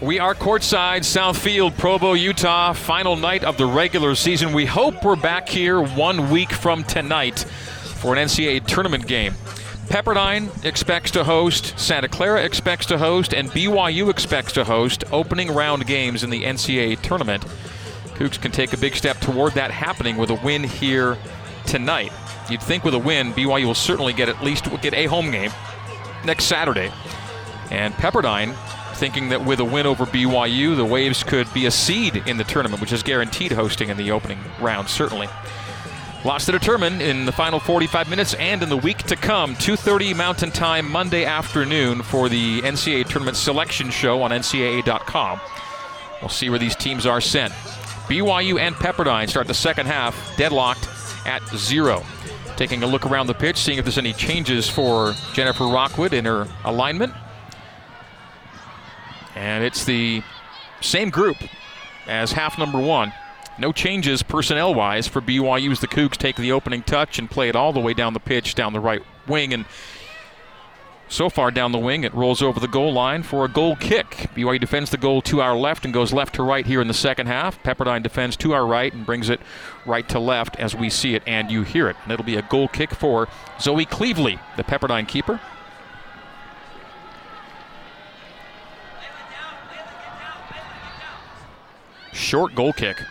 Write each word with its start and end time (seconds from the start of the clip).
We 0.00 0.18
are 0.18 0.34
courtside, 0.34 1.00
Southfield, 1.00 1.76
Provo, 1.76 2.14
Utah. 2.14 2.72
Final 2.72 3.16
night 3.16 3.44
of 3.44 3.58
the 3.58 3.66
regular 3.66 4.14
season. 4.14 4.54
We 4.54 4.64
hope 4.64 5.04
we're 5.04 5.14
back 5.14 5.46
here 5.46 5.82
one 5.82 6.30
week 6.30 6.52
from 6.52 6.84
tonight 6.84 7.40
for 7.40 8.16
an 8.16 8.26
NCAA 8.26 8.66
tournament 8.66 9.06
game. 9.06 9.34
Pepperdine 9.88 10.64
expects 10.64 11.10
to 11.10 11.22
host, 11.22 11.78
Santa 11.78 12.08
Clara 12.08 12.42
expects 12.42 12.86
to 12.86 12.96
host, 12.96 13.34
and 13.34 13.50
BYU 13.50 14.08
expects 14.08 14.54
to 14.54 14.64
host 14.64 15.04
opening 15.12 15.52
round 15.52 15.86
games 15.86 16.24
in 16.24 16.30
the 16.30 16.44
NCAA 16.44 17.02
tournament. 17.02 17.44
Cougs 18.14 18.40
can 18.40 18.52
take 18.52 18.72
a 18.72 18.78
big 18.78 18.96
step 18.96 19.20
toward 19.20 19.52
that 19.52 19.70
happening 19.70 20.16
with 20.16 20.30
a 20.30 20.40
win 20.42 20.64
here 20.64 21.18
tonight. 21.66 22.10
You'd 22.48 22.62
think 22.62 22.84
with 22.84 22.94
a 22.94 22.98
win, 22.98 23.34
BYU 23.34 23.66
will 23.66 23.74
certainly 23.74 24.14
get 24.14 24.30
at 24.30 24.42
least 24.42 24.64
get 24.80 24.94
a 24.94 25.04
home 25.04 25.30
game 25.30 25.50
next 26.24 26.44
Saturday. 26.44 26.90
And 27.70 27.92
Pepperdine 27.94 28.56
thinking 29.00 29.30
that 29.30 29.42
with 29.42 29.60
a 29.60 29.64
win 29.64 29.86
over 29.86 30.04
BYU, 30.04 30.76
the 30.76 30.84
Waves 30.84 31.24
could 31.24 31.52
be 31.54 31.64
a 31.64 31.70
seed 31.70 32.22
in 32.26 32.36
the 32.36 32.44
tournament, 32.44 32.82
which 32.82 32.92
is 32.92 33.02
guaranteed 33.02 33.50
hosting 33.50 33.88
in 33.88 33.96
the 33.96 34.10
opening 34.10 34.38
round, 34.60 34.88
certainly. 34.88 35.26
Lots 36.22 36.44
to 36.44 36.52
determine 36.52 37.00
in 37.00 37.24
the 37.24 37.32
final 37.32 37.58
45 37.58 38.10
minutes 38.10 38.34
and 38.34 38.62
in 38.62 38.68
the 38.68 38.76
week 38.76 38.98
to 39.04 39.16
come. 39.16 39.56
2:30 39.56 40.12
Mountain 40.14 40.50
Time 40.50 40.92
Monday 40.92 41.24
afternoon 41.24 42.02
for 42.02 42.28
the 42.28 42.60
NCAA 42.60 43.04
tournament 43.04 43.38
selection 43.38 43.90
show 43.90 44.22
on 44.22 44.32
NCAA.com. 44.32 45.40
We'll 46.20 46.28
see 46.28 46.50
where 46.50 46.58
these 46.58 46.76
teams 46.76 47.06
are 47.06 47.22
sent. 47.22 47.54
BYU 48.06 48.60
and 48.60 48.74
Pepperdine 48.74 49.30
start 49.30 49.46
the 49.46 49.54
second 49.54 49.86
half 49.86 50.14
deadlocked 50.36 50.86
at 51.24 51.42
zero. 51.56 52.04
Taking 52.58 52.82
a 52.82 52.86
look 52.86 53.06
around 53.06 53.28
the 53.28 53.34
pitch, 53.34 53.56
seeing 53.56 53.78
if 53.78 53.86
there's 53.86 53.96
any 53.96 54.12
changes 54.12 54.68
for 54.68 55.14
Jennifer 55.32 55.64
Rockwood 55.64 56.12
in 56.12 56.26
her 56.26 56.46
alignment. 56.66 57.14
And 59.34 59.64
it's 59.64 59.84
the 59.84 60.22
same 60.80 61.10
group 61.10 61.36
as 62.06 62.32
half 62.32 62.58
number 62.58 62.78
one. 62.78 63.12
No 63.58 63.72
changes 63.72 64.22
personnel 64.22 64.74
wise 64.74 65.06
for 65.06 65.20
BYU 65.20 65.70
as 65.70 65.80
the 65.80 65.86
Cougs 65.86 66.16
take 66.16 66.36
the 66.36 66.52
opening 66.52 66.82
touch 66.82 67.18
and 67.18 67.30
play 67.30 67.48
it 67.48 67.56
all 67.56 67.72
the 67.72 67.80
way 67.80 67.92
down 67.92 68.14
the 68.14 68.20
pitch, 68.20 68.54
down 68.54 68.72
the 68.72 68.80
right 68.80 69.02
wing. 69.26 69.52
And 69.52 69.66
so 71.08 71.28
far 71.28 71.50
down 71.50 71.72
the 71.72 71.78
wing, 71.78 72.04
it 72.04 72.14
rolls 72.14 72.40
over 72.40 72.58
the 72.58 72.68
goal 72.68 72.92
line 72.92 73.22
for 73.22 73.44
a 73.44 73.48
goal 73.48 73.76
kick. 73.76 74.30
BYU 74.34 74.58
defends 74.60 74.90
the 74.90 74.96
goal 74.96 75.20
to 75.22 75.42
our 75.42 75.56
left 75.56 75.84
and 75.84 75.92
goes 75.92 76.12
left 76.12 76.36
to 76.36 76.42
right 76.42 76.64
here 76.64 76.80
in 76.80 76.88
the 76.88 76.94
second 76.94 77.26
half. 77.26 77.62
Pepperdine 77.62 78.02
defends 78.02 78.36
to 78.38 78.54
our 78.54 78.64
right 78.64 78.92
and 78.92 79.04
brings 79.04 79.28
it 79.28 79.40
right 79.84 80.08
to 80.08 80.18
left 80.18 80.56
as 80.58 80.74
we 80.74 80.88
see 80.88 81.14
it 81.14 81.22
and 81.26 81.50
you 81.50 81.62
hear 81.62 81.88
it. 81.88 81.96
And 82.04 82.12
it'll 82.12 82.24
be 82.24 82.36
a 82.36 82.42
goal 82.42 82.68
kick 82.68 82.92
for 82.92 83.28
Zoe 83.60 83.84
Cleveley, 83.84 84.40
the 84.56 84.64
Pepperdine 84.64 85.06
keeper. 85.06 85.40
Short 92.12 92.54
goal 92.54 92.72
kick. 92.72 93.02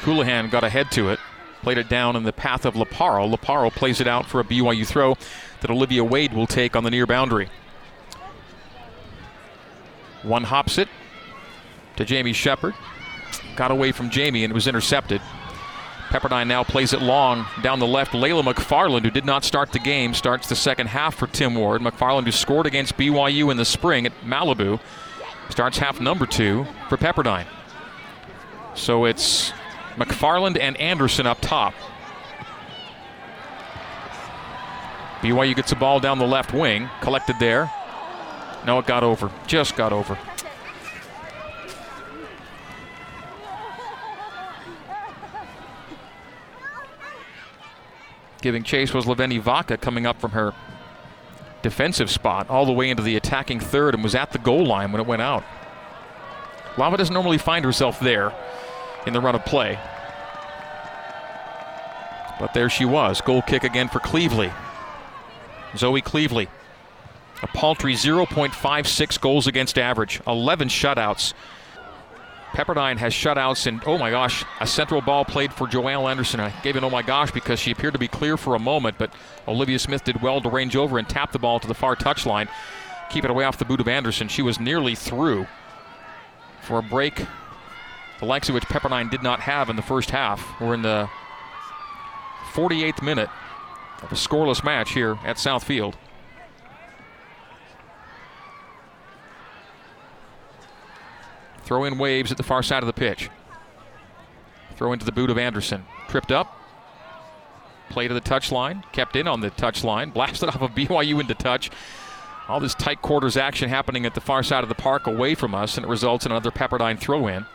Colohan 0.00 0.50
got 0.50 0.64
ahead 0.64 0.90
to 0.92 1.08
it, 1.08 1.18
played 1.62 1.78
it 1.78 1.88
down 1.88 2.16
in 2.16 2.24
the 2.24 2.32
path 2.32 2.64
of 2.64 2.74
Laparo. 2.74 3.32
Laparo 3.34 3.72
plays 3.72 4.00
it 4.00 4.06
out 4.06 4.26
for 4.26 4.40
a 4.40 4.44
BYU 4.44 4.86
throw 4.86 5.16
that 5.60 5.70
Olivia 5.70 6.04
Wade 6.04 6.32
will 6.32 6.46
take 6.46 6.76
on 6.76 6.84
the 6.84 6.90
near 6.90 7.06
boundary. 7.06 7.48
One 10.22 10.44
hops 10.44 10.78
it 10.78 10.88
to 11.96 12.04
Jamie 12.04 12.32
Shepard. 12.32 12.74
Got 13.56 13.70
away 13.70 13.92
from 13.92 14.10
Jamie 14.10 14.44
and 14.44 14.50
it 14.50 14.54
was 14.54 14.66
intercepted. 14.66 15.20
Pepperdine 16.08 16.46
now 16.46 16.62
plays 16.62 16.92
it 16.92 17.02
long 17.02 17.46
down 17.62 17.78
the 17.78 17.86
left. 17.86 18.12
Layla 18.12 18.42
McFarland, 18.42 19.02
who 19.02 19.10
did 19.10 19.24
not 19.24 19.42
start 19.42 19.72
the 19.72 19.78
game, 19.78 20.14
starts 20.14 20.48
the 20.48 20.54
second 20.54 20.88
half 20.88 21.14
for 21.16 21.26
Tim 21.26 21.54
Ward. 21.54 21.82
McFarland, 21.82 22.24
who 22.24 22.30
scored 22.32 22.66
against 22.66 22.96
BYU 22.96 23.50
in 23.50 23.56
the 23.56 23.64
spring 23.64 24.06
at 24.06 24.12
Malibu, 24.20 24.80
starts 25.50 25.78
half 25.78 26.00
number 26.00 26.26
two 26.26 26.66
for 26.88 26.96
Pepperdine. 26.96 27.46
So 28.74 29.04
it's 29.04 29.52
McFarland 29.96 30.58
and 30.58 30.76
Anderson 30.78 31.26
up 31.26 31.40
top. 31.40 31.74
BYU 35.20 35.56
gets 35.56 35.70
the 35.70 35.76
ball 35.76 36.00
down 36.00 36.18
the 36.18 36.26
left 36.26 36.52
wing, 36.52 36.90
collected 37.00 37.36
there. 37.38 37.70
No, 38.66 38.78
it 38.78 38.86
got 38.86 39.02
over. 39.02 39.30
Just 39.46 39.76
got 39.76 39.92
over. 39.92 40.18
Giving 48.42 48.62
chase 48.62 48.92
was 48.92 49.06
Leveni 49.06 49.40
Vaca 49.40 49.78
coming 49.78 50.04
up 50.04 50.20
from 50.20 50.32
her 50.32 50.52
defensive 51.62 52.10
spot 52.10 52.50
all 52.50 52.66
the 52.66 52.72
way 52.72 52.90
into 52.90 53.02
the 53.02 53.16
attacking 53.16 53.60
third 53.60 53.94
and 53.94 54.02
was 54.02 54.14
at 54.14 54.32
the 54.32 54.38
goal 54.38 54.66
line 54.66 54.92
when 54.92 55.00
it 55.00 55.06
went 55.06 55.22
out. 55.22 55.42
Lava 56.76 56.98
doesn't 56.98 57.14
normally 57.14 57.38
find 57.38 57.64
herself 57.64 57.98
there 58.00 58.34
in 59.06 59.12
the 59.12 59.20
run 59.20 59.34
of 59.34 59.44
play. 59.44 59.78
But 62.38 62.52
there 62.54 62.68
she 62.68 62.84
was. 62.84 63.20
Goal 63.20 63.42
kick 63.42 63.64
again 63.64 63.88
for 63.88 64.00
Cleveley. 64.00 64.52
Zoe 65.76 66.02
Cleveley. 66.02 66.48
A 67.42 67.46
paltry 67.48 67.94
0.56 67.94 69.20
goals 69.20 69.46
against 69.46 69.78
average, 69.78 70.20
11 70.26 70.68
shutouts. 70.68 71.34
Pepperdine 72.52 72.98
has 72.98 73.12
shutouts, 73.12 73.66
and 73.66 73.82
oh 73.84 73.98
my 73.98 74.10
gosh, 74.10 74.44
a 74.60 74.66
central 74.66 75.00
ball 75.00 75.24
played 75.24 75.52
for 75.52 75.66
Joelle 75.66 76.08
Anderson. 76.08 76.38
I 76.38 76.50
gave 76.62 76.76
an 76.76 76.84
oh 76.84 76.90
my 76.90 77.02
gosh 77.02 77.32
because 77.32 77.58
she 77.58 77.72
appeared 77.72 77.94
to 77.94 77.98
be 77.98 78.06
clear 78.06 78.36
for 78.36 78.54
a 78.54 78.60
moment, 78.60 78.96
but 78.96 79.12
Olivia 79.48 79.78
Smith 79.78 80.04
did 80.04 80.22
well 80.22 80.40
to 80.40 80.48
range 80.48 80.76
over 80.76 80.96
and 80.98 81.08
tap 81.08 81.32
the 81.32 81.38
ball 81.38 81.58
to 81.58 81.66
the 81.66 81.74
far 81.74 81.96
touchline, 81.96 82.48
keep 83.10 83.24
it 83.24 83.30
away 83.30 83.44
off 83.44 83.58
the 83.58 83.64
boot 83.64 83.80
of 83.80 83.88
Anderson. 83.88 84.28
She 84.28 84.40
was 84.40 84.60
nearly 84.60 84.94
through 84.94 85.48
for 86.62 86.78
a 86.78 86.82
break 86.82 87.26
the 88.24 88.30
likes 88.30 88.48
of 88.48 88.54
which 88.54 88.64
Pepperdine 88.64 89.10
did 89.10 89.22
not 89.22 89.40
have 89.40 89.68
in 89.68 89.76
the 89.76 89.82
first 89.82 90.10
half. 90.10 90.58
We're 90.58 90.72
in 90.72 90.80
the 90.80 91.10
48th 92.54 93.02
minute 93.02 93.28
of 94.02 94.10
a 94.10 94.14
scoreless 94.14 94.64
match 94.64 94.92
here 94.92 95.18
at 95.24 95.36
Southfield. 95.36 95.94
Throw 101.64 101.84
in 101.84 101.98
waves 101.98 102.30
at 102.30 102.38
the 102.38 102.42
far 102.42 102.62
side 102.62 102.82
of 102.82 102.86
the 102.86 102.94
pitch. 102.94 103.28
Throw 104.76 104.92
into 104.94 105.04
the 105.04 105.12
boot 105.12 105.28
of 105.28 105.36
Anderson. 105.36 105.84
Tripped 106.08 106.32
up. 106.32 106.58
Play 107.90 108.08
to 108.08 108.14
the 108.14 108.20
touchline. 108.22 108.90
Kept 108.92 109.16
in 109.16 109.28
on 109.28 109.40
the 109.40 109.50
touchline. 109.50 110.14
Blasted 110.14 110.48
off 110.48 110.62
of 110.62 110.70
BYU 110.70 111.20
into 111.20 111.34
touch. 111.34 111.70
All 112.48 112.60
this 112.60 112.74
tight 112.74 113.02
quarters 113.02 113.36
action 113.36 113.68
happening 113.68 114.06
at 114.06 114.14
the 114.14 114.20
far 114.20 114.42
side 114.42 114.62
of 114.62 114.68
the 114.68 114.74
park 114.74 115.06
away 115.06 115.34
from 115.34 115.54
us, 115.54 115.76
and 115.76 115.84
it 115.84 115.88
results 115.88 116.24
in 116.26 116.32
another 116.32 116.50
Pepperdine 116.50 116.98
throw 116.98 117.26
in. 117.26 117.46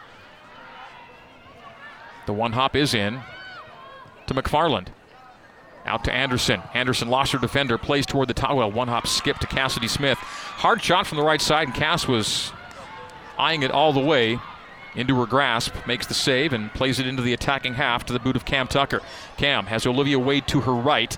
The 2.29 2.33
one 2.33 2.51
hop 2.51 2.75
is 2.75 2.93
in 2.93 3.21
to 4.27 4.35
McFarland. 4.35 4.89
Out 5.87 6.03
to 6.03 6.13
Anderson. 6.13 6.61
Anderson 6.75 7.07
lost 7.07 7.31
her 7.31 7.39
defender, 7.39 7.79
plays 7.79 8.05
toward 8.05 8.27
the 8.27 8.35
top. 8.35 8.55
Well, 8.55 8.71
one 8.71 8.87
hop 8.87 9.07
skip 9.07 9.39
to 9.39 9.47
Cassidy 9.47 9.87
Smith. 9.87 10.19
Hard 10.19 10.79
shot 10.79 11.07
from 11.07 11.17
the 11.17 11.23
right 11.23 11.41
side, 11.41 11.69
and 11.69 11.75
Cass 11.75 12.07
was 12.07 12.51
eyeing 13.39 13.63
it 13.63 13.71
all 13.71 13.93
the 13.93 13.99
way 13.99 14.37
into 14.93 15.19
her 15.19 15.25
grasp, 15.25 15.73
makes 15.87 16.05
the 16.05 16.13
save, 16.13 16.53
and 16.53 16.71
plays 16.75 16.99
it 16.99 17.07
into 17.07 17.23
the 17.23 17.33
attacking 17.33 17.73
half 17.73 18.05
to 18.05 18.13
the 18.13 18.19
boot 18.19 18.35
of 18.35 18.45
Cam 18.45 18.67
Tucker. 18.67 19.01
Cam 19.37 19.65
has 19.65 19.87
Olivia 19.87 20.19
Wade 20.19 20.45
to 20.49 20.61
her 20.61 20.73
right, 20.75 21.17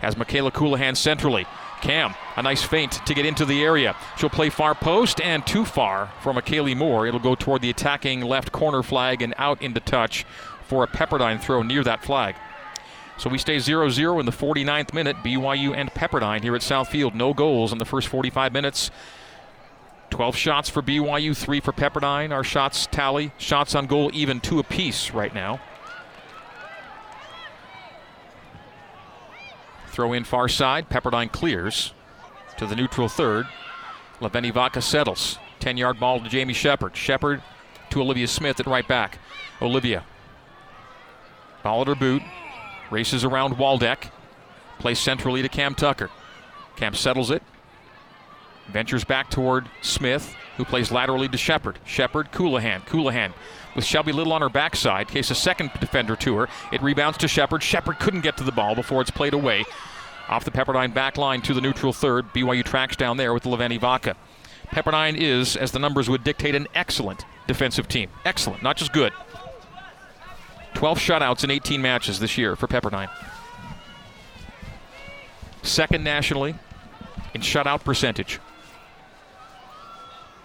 has 0.00 0.16
Michaela 0.16 0.50
Colohan 0.50 0.96
centrally. 0.96 1.46
Cam, 1.80 2.14
a 2.36 2.42
nice 2.42 2.62
feint 2.62 3.04
to 3.06 3.14
get 3.14 3.26
into 3.26 3.44
the 3.44 3.62
area. 3.62 3.96
She'll 4.16 4.30
play 4.30 4.50
far 4.50 4.74
post 4.74 5.20
and 5.20 5.46
too 5.46 5.64
far 5.64 6.10
for 6.20 6.32
McKaylee 6.32 6.76
Moore. 6.76 7.06
It'll 7.06 7.20
go 7.20 7.34
toward 7.34 7.62
the 7.62 7.70
attacking 7.70 8.20
left 8.22 8.52
corner 8.52 8.82
flag 8.82 9.22
and 9.22 9.34
out 9.38 9.60
into 9.62 9.80
touch 9.80 10.24
for 10.66 10.84
a 10.84 10.86
Pepperdine 10.86 11.40
throw 11.40 11.62
near 11.62 11.82
that 11.84 12.04
flag. 12.04 12.36
So 13.18 13.28
we 13.28 13.36
stay 13.36 13.58
0 13.58 13.90
0 13.90 14.18
in 14.18 14.26
the 14.26 14.32
49th 14.32 14.94
minute. 14.94 15.16
BYU 15.18 15.76
and 15.76 15.90
Pepperdine 15.90 16.42
here 16.42 16.54
at 16.54 16.62
Southfield. 16.62 17.14
No 17.14 17.34
goals 17.34 17.72
in 17.72 17.78
the 17.78 17.84
first 17.84 18.08
45 18.08 18.52
minutes. 18.52 18.90
12 20.10 20.36
shots 20.36 20.68
for 20.68 20.82
BYU, 20.82 21.36
3 21.36 21.60
for 21.60 21.72
Pepperdine. 21.72 22.32
Our 22.32 22.44
shots 22.44 22.86
tally, 22.90 23.32
shots 23.38 23.74
on 23.74 23.86
goal 23.86 24.10
even 24.12 24.40
two 24.40 24.58
apiece 24.58 25.10
right 25.12 25.34
now. 25.34 25.60
Throw 29.90 30.12
in 30.12 30.24
far 30.24 30.48
side. 30.48 30.88
Pepperdine 30.88 31.30
clears 31.30 31.92
to 32.56 32.66
the 32.66 32.76
neutral 32.76 33.08
third. 33.08 33.46
Leveni 34.20 34.52
Vaca 34.52 34.80
settles. 34.80 35.38
10 35.60 35.76
yard 35.76 36.00
ball 36.00 36.20
to 36.20 36.28
Jamie 36.28 36.54
Shepard. 36.54 36.96
Shepard 36.96 37.42
to 37.90 38.00
Olivia 38.00 38.28
Smith 38.28 38.60
at 38.60 38.66
right 38.66 38.86
back. 38.86 39.18
Olivia. 39.60 40.04
Ball 41.62 41.82
at 41.82 41.88
her 41.88 41.94
boot. 41.94 42.22
Races 42.90 43.24
around 43.24 43.54
Waldeck. 43.54 44.10
Plays 44.78 44.98
centrally 44.98 45.42
to 45.42 45.48
Cam 45.48 45.74
Tucker. 45.74 46.10
Cam 46.76 46.94
settles 46.94 47.30
it. 47.30 47.42
Ventures 48.70 49.04
back 49.04 49.30
toward 49.30 49.68
Smith, 49.82 50.34
who 50.56 50.64
plays 50.64 50.90
laterally 50.90 51.28
to 51.28 51.38
Shepard. 51.38 51.78
Shepard, 51.84 52.32
Colohan. 52.32 52.84
Colohan 52.86 53.32
with 53.74 53.84
Shelby 53.84 54.12
Little 54.12 54.32
on 54.32 54.42
her 54.42 54.48
backside. 54.48 55.08
Case 55.08 55.30
a 55.30 55.34
second 55.34 55.70
defender 55.80 56.16
to 56.16 56.36
her. 56.36 56.48
It 56.72 56.82
rebounds 56.82 57.18
to 57.18 57.28
Shepard. 57.28 57.62
Shepard 57.62 57.98
couldn't 57.98 58.22
get 58.22 58.36
to 58.38 58.44
the 58.44 58.52
ball 58.52 58.74
before 58.74 59.00
it's 59.00 59.10
played 59.10 59.34
away. 59.34 59.64
Off 60.28 60.44
the 60.44 60.50
Pepperdine 60.50 60.94
back 60.94 61.16
line 61.16 61.42
to 61.42 61.54
the 61.54 61.60
neutral 61.60 61.92
third. 61.92 62.32
BYU 62.32 62.64
tracks 62.64 62.96
down 62.96 63.16
there 63.16 63.34
with 63.34 63.44
Leveni 63.44 63.80
Vaca. 63.80 64.16
Pepperdine 64.68 65.16
is, 65.16 65.56
as 65.56 65.72
the 65.72 65.78
numbers 65.78 66.08
would 66.08 66.22
dictate, 66.22 66.54
an 66.54 66.68
excellent 66.74 67.24
defensive 67.48 67.88
team. 67.88 68.08
Excellent, 68.24 68.62
not 68.62 68.76
just 68.76 68.92
good. 68.92 69.12
12 70.74 70.98
shutouts 70.98 71.42
in 71.42 71.50
18 71.50 71.82
matches 71.82 72.20
this 72.20 72.38
year 72.38 72.54
for 72.54 72.68
Pepperdine. 72.68 73.10
Second 75.62 76.04
nationally 76.04 76.54
in 77.34 77.40
shutout 77.40 77.84
percentage. 77.84 78.38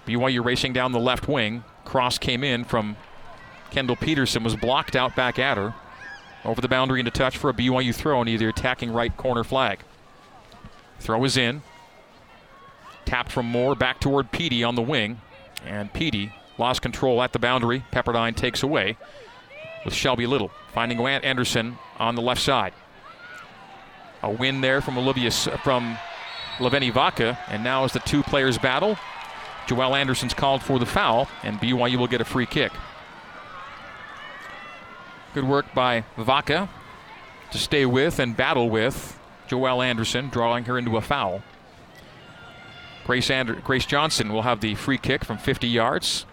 BYU 0.05 0.43
racing 0.43 0.73
down 0.73 0.91
the 0.91 0.99
left 0.99 1.27
wing. 1.27 1.63
Cross 1.83 2.19
came 2.19 2.43
in 2.43 2.63
from 2.63 2.97
Kendall 3.71 3.95
Peterson, 3.95 4.43
was 4.43 4.55
blocked 4.55 4.95
out 4.95 5.15
back 5.15 5.39
at 5.39 5.57
her. 5.57 5.73
Over 6.43 6.61
the 6.61 6.67
boundary 6.67 6.99
into 6.99 7.11
touch 7.11 7.37
for 7.37 7.49
a 7.49 7.53
BYU 7.53 7.93
throw 7.93 8.19
on 8.19 8.27
either 8.27 8.49
attacking 8.49 8.91
right 8.91 9.15
corner 9.17 9.43
flag. 9.43 9.79
Throw 10.99 11.23
is 11.23 11.37
in. 11.37 11.63
Tapped 13.05 13.31
from 13.31 13.47
Moore 13.47 13.75
back 13.75 13.99
toward 13.99 14.31
Petey 14.31 14.63
on 14.63 14.75
the 14.75 14.81
wing. 14.81 15.21
And 15.65 15.91
Petey 15.91 16.31
lost 16.57 16.81
control 16.81 17.21
at 17.21 17.33
the 17.33 17.39
boundary. 17.39 17.83
Pepperdine 17.91 18.35
takes 18.35 18.61
away 18.63 18.97
with 19.83 19.93
Shelby 19.93 20.27
Little, 20.27 20.51
finding 20.73 20.97
Grant 20.97 21.23
Anderson 21.23 21.77
on 21.97 22.15
the 22.15 22.21
left 22.21 22.41
side. 22.41 22.73
A 24.23 24.29
win 24.29 24.61
there 24.61 24.81
from 24.81 24.97
Olivia 24.97 25.31
from 25.31 25.97
Leveni 26.57 26.91
Vaca, 26.91 27.37
and 27.47 27.63
now 27.63 27.83
as 27.83 27.93
the 27.93 27.99
two 27.99 28.23
players 28.23 28.57
battle, 28.57 28.97
Joelle 29.67 29.97
Anderson's 29.97 30.33
called 30.33 30.61
for 30.61 30.79
the 30.79 30.85
foul, 30.85 31.27
and 31.43 31.59
BYU 31.59 31.97
will 31.97 32.07
get 32.07 32.21
a 32.21 32.25
free 32.25 32.45
kick. 32.45 32.71
Good 35.33 35.43
work 35.43 35.73
by 35.73 36.05
Vaca 36.17 36.69
to 37.51 37.57
stay 37.57 37.85
with 37.85 38.19
and 38.19 38.37
battle 38.37 38.69
with 38.69 39.19
Joelle 39.49 39.83
Anderson, 39.83 40.29
drawing 40.29 40.65
her 40.65 40.77
into 40.77 40.97
a 40.97 41.01
foul. 41.01 41.41
Grace, 43.05 43.29
Ander- 43.29 43.55
Grace 43.55 43.85
Johnson 43.85 44.33
will 44.33 44.41
have 44.43 44.61
the 44.61 44.75
free 44.75 44.97
kick 44.97 45.23
from 45.23 45.37
50 45.37 45.67
yards. 45.67 46.25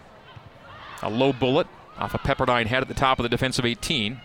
A 1.01 1.09
low 1.09 1.33
bullet 1.33 1.67
off 1.97 2.13
a 2.13 2.17
Pepperdine 2.17 2.65
head 2.67 2.81
at 2.81 2.87
the 2.87 2.93
top 2.93 3.19
of 3.19 3.23
the 3.23 3.29
defensive 3.29 3.65
18. 3.65 4.21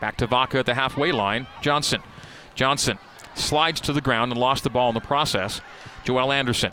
Back 0.00 0.16
to 0.16 0.26
Vaca 0.26 0.58
at 0.58 0.66
the 0.66 0.74
halfway 0.74 1.12
line. 1.12 1.46
Johnson. 1.60 2.02
Johnson 2.54 2.98
slides 3.34 3.80
to 3.82 3.92
the 3.92 4.00
ground 4.00 4.32
and 4.32 4.40
lost 4.40 4.64
the 4.64 4.70
ball 4.70 4.88
in 4.88 4.94
the 4.94 5.00
process. 5.00 5.60
Joelle 6.04 6.34
Anderson 6.34 6.72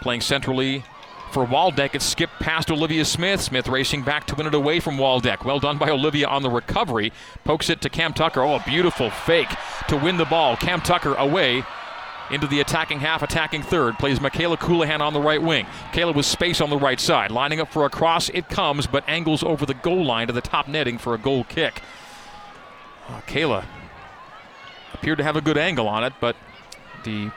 playing 0.00 0.22
centrally 0.22 0.82
for 1.32 1.44
Waldeck. 1.46 1.94
It 1.94 2.02
skipped 2.02 2.40
past 2.40 2.70
Olivia 2.70 3.04
Smith. 3.04 3.40
Smith 3.40 3.68
racing 3.68 4.02
back 4.02 4.26
to 4.26 4.34
win 4.34 4.46
it 4.46 4.54
away 4.54 4.80
from 4.80 4.98
Waldeck. 4.98 5.44
Well 5.44 5.60
done 5.60 5.78
by 5.78 5.90
Olivia 5.90 6.26
on 6.28 6.42
the 6.42 6.50
recovery. 6.50 7.12
Pokes 7.44 7.70
it 7.70 7.80
to 7.82 7.88
Cam 7.88 8.12
Tucker. 8.12 8.42
Oh, 8.42 8.56
a 8.56 8.62
beautiful 8.66 9.10
fake 9.10 9.50
to 9.88 9.96
win 9.96 10.16
the 10.16 10.24
ball. 10.24 10.56
Cam 10.56 10.80
Tucker 10.80 11.14
away 11.14 11.64
into 12.30 12.46
the 12.46 12.60
attacking 12.60 13.00
half, 13.00 13.22
attacking 13.22 13.62
third. 13.62 13.98
Plays 13.98 14.20
Michaela 14.20 14.56
Colohan 14.56 15.00
on 15.00 15.12
the 15.12 15.20
right 15.20 15.42
wing. 15.42 15.66
Kayla 15.92 16.14
with 16.14 16.26
space 16.26 16.60
on 16.60 16.70
the 16.70 16.78
right 16.78 17.00
side. 17.00 17.30
Lining 17.30 17.60
up 17.60 17.72
for 17.72 17.84
a 17.84 17.90
cross. 17.90 18.28
It 18.30 18.48
comes, 18.48 18.86
but 18.86 19.04
angles 19.08 19.42
over 19.42 19.66
the 19.66 19.74
goal 19.74 20.04
line 20.04 20.28
to 20.28 20.32
the 20.32 20.40
top 20.40 20.68
netting 20.68 20.98
for 20.98 21.14
a 21.14 21.18
goal 21.18 21.44
kick. 21.44 21.82
Oh, 23.08 23.22
Kayla 23.26 23.64
appeared 24.94 25.18
to 25.18 25.24
have 25.24 25.36
a 25.36 25.40
good 25.40 25.58
angle 25.58 25.88
on 25.88 26.04
it, 26.04 26.12
but 26.20 26.36
the 27.04 27.30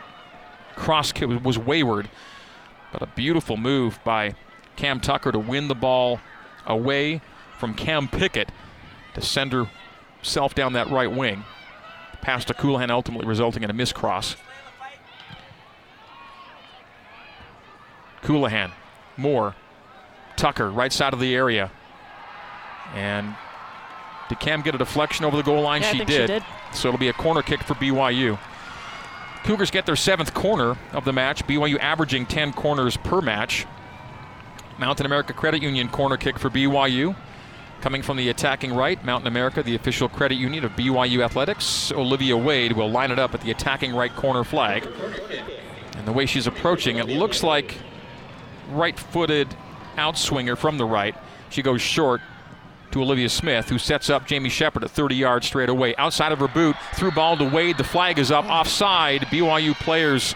cross 0.76 1.14
was 1.22 1.58
wayward. 1.58 2.10
But 2.94 3.02
a 3.02 3.08
beautiful 3.08 3.58
move 3.58 4.00
by 4.04 4.36
Cam 4.76 5.00
Tucker 5.00 5.32
to 5.32 5.40
win 5.40 5.68
the 5.68 5.76
ball 5.76 6.22
away 6.66 7.22
from 7.58 7.74
Cam 7.74 8.08
Pickett 8.08 8.50
to 9.16 9.22
send 9.22 9.52
herself 9.52 10.56
down 10.56 10.74
that 10.74 10.90
right 10.90 11.12
wing. 11.12 11.44
Pass 12.22 12.46
to 12.46 12.54
Colohan 12.54 12.90
ultimately 12.90 13.28
resulting 13.28 13.64
in 13.64 13.70
a 13.70 13.74
miscross. 13.74 14.36
Colohan, 18.22 18.72
Moore, 19.18 19.56
Tucker, 20.38 20.70
right 20.70 20.94
side 20.94 21.14
of 21.14 21.20
the 21.20 21.36
area. 21.36 21.72
And 22.94 23.36
did 24.30 24.40
Cam 24.40 24.62
get 24.62 24.76
a 24.76 24.78
deflection 24.78 25.26
over 25.26 25.36
the 25.36 25.44
goal 25.44 25.62
line? 25.62 25.82
Yeah, 25.82 25.92
she, 25.92 25.98
did. 26.00 26.08
did. 26.08 26.22
she 26.22 26.28
did. 26.28 26.44
So 26.74 26.88
it'll 26.88 27.00
be 27.00 27.10
a 27.10 27.14
corner 27.14 27.42
kick 27.42 27.64
for 27.64 27.74
BYU. 27.74 28.40
Cougars 29.44 29.72
get 29.72 29.86
their 29.86 29.96
seventh 29.96 30.34
corner 30.34 30.78
of 30.94 31.04
the 31.04 31.14
match. 31.14 31.46
BYU 31.46 31.78
averaging 31.80 32.26
10 32.26 32.54
corners 32.54 32.96
per 32.98 33.22
match. 33.22 33.66
Mountain 34.78 35.06
America 35.06 35.34
Credit 35.34 35.62
Union 35.62 35.90
corner 35.90 36.18
kick 36.18 36.40
for 36.40 36.50
BYU. 36.50 37.16
Coming 37.82 38.02
from 38.02 38.16
the 38.16 38.30
attacking 38.30 38.74
right, 38.74 39.04
Mountain 39.04 39.28
America, 39.28 39.62
the 39.62 39.76
official 39.76 40.08
credit 40.08 40.36
union 40.36 40.64
of 40.64 40.72
BYU 40.72 41.22
Athletics. 41.22 41.92
Olivia 41.92 42.38
Wade 42.38 42.72
will 42.72 42.90
line 42.90 43.12
it 43.12 43.20
up 43.20 43.34
at 43.34 43.42
the 43.42 43.52
attacking 43.52 43.94
right 43.94 44.16
corner 44.16 44.46
flag. 44.46 44.88
And 45.98 46.08
the 46.08 46.14
way 46.14 46.26
she's 46.26 46.48
approaching, 46.48 46.96
it 46.98 47.10
looks 47.10 47.44
like 47.44 47.78
right 48.70 48.98
footed 48.98 49.54
outswinger 49.98 50.58
from 50.58 50.78
the 50.78 50.86
right. 50.86 51.14
She 51.50 51.62
goes 51.62 51.82
short, 51.82 52.22
to 52.94 53.02
Olivia 53.02 53.30
Smith, 53.30 53.70
who 53.70 53.78
sets 53.78 54.10
up 54.10 54.26
Jamie 54.26 54.50
Shepard 54.50 54.84
at 54.84 54.92
30 54.92 55.16
yards 55.16 55.48
straight 55.48 55.70
away. 55.70 55.96
Outside 55.98 56.32
of 56.32 56.40
her 56.40 56.48
boot, 56.48 56.76
through 56.94 57.12
ball 57.12 57.36
to 57.38 57.44
Wade. 57.44 57.78
The 57.78 57.84
flag 57.84 58.20
is 58.20 58.32
up 58.32 58.46
offside. 58.46 59.22
BYU 59.24 59.74
players 59.74 60.36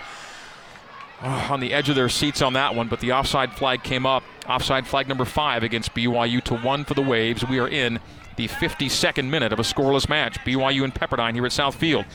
oh, 1.22 1.48
on 1.52 1.60
the 1.60 1.74
edge 1.74 1.90
of 1.90 1.96
their 1.96 2.10
seats 2.10 2.42
on 2.42 2.54
that 2.54 2.76
one, 2.76 2.88
but 2.88 3.00
the 3.00 3.14
offside 3.14 3.54
flag 3.54 3.84
came 3.84 4.06
up. 4.06 4.24
Offside 4.48 4.88
flag 4.88 5.08
number 5.08 5.26
five 5.26 5.64
against 5.64 5.94
BYU 5.94 6.44
to 6.44 6.56
one 6.56 6.84
for 6.84 6.96
the 6.96 7.02
Waves. 7.02 7.46
We 7.46 7.60
are 7.60 7.68
in 7.68 8.00
the 8.38 8.48
52nd 8.48 9.30
minute 9.30 9.54
of 9.54 9.60
a 9.60 9.64
scoreless 9.64 10.10
match. 10.10 10.40
BYU 10.40 10.84
and 10.84 10.94
Pepperdine 10.94 11.34
here 11.34 11.46
at 11.46 11.52
Southfield. 11.52 12.06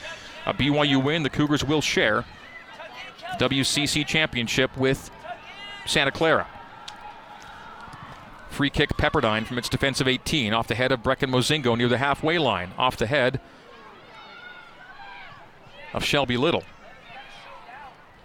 A 0.46 0.52
BYU 0.52 1.02
win, 1.02 1.22
the 1.22 1.30
Cougars 1.30 1.64
will 1.64 1.80
share 1.80 2.24
WCC 3.38 4.04
championship 4.04 4.76
with 4.76 5.10
Santa 5.86 6.10
Clara. 6.10 6.48
Free 8.52 8.68
kick 8.68 8.90
Pepperdine 8.98 9.46
from 9.46 9.56
its 9.56 9.70
defensive 9.70 10.06
18 10.06 10.52
off 10.52 10.68
the 10.68 10.74
head 10.74 10.92
of 10.92 11.02
Brecken 11.02 11.30
Mozingo 11.30 11.74
near 11.74 11.88
the 11.88 11.96
halfway 11.96 12.36
line. 12.36 12.72
Off 12.76 12.98
the 12.98 13.06
head 13.06 13.40
of 15.94 16.04
Shelby 16.04 16.36
Little. 16.36 16.62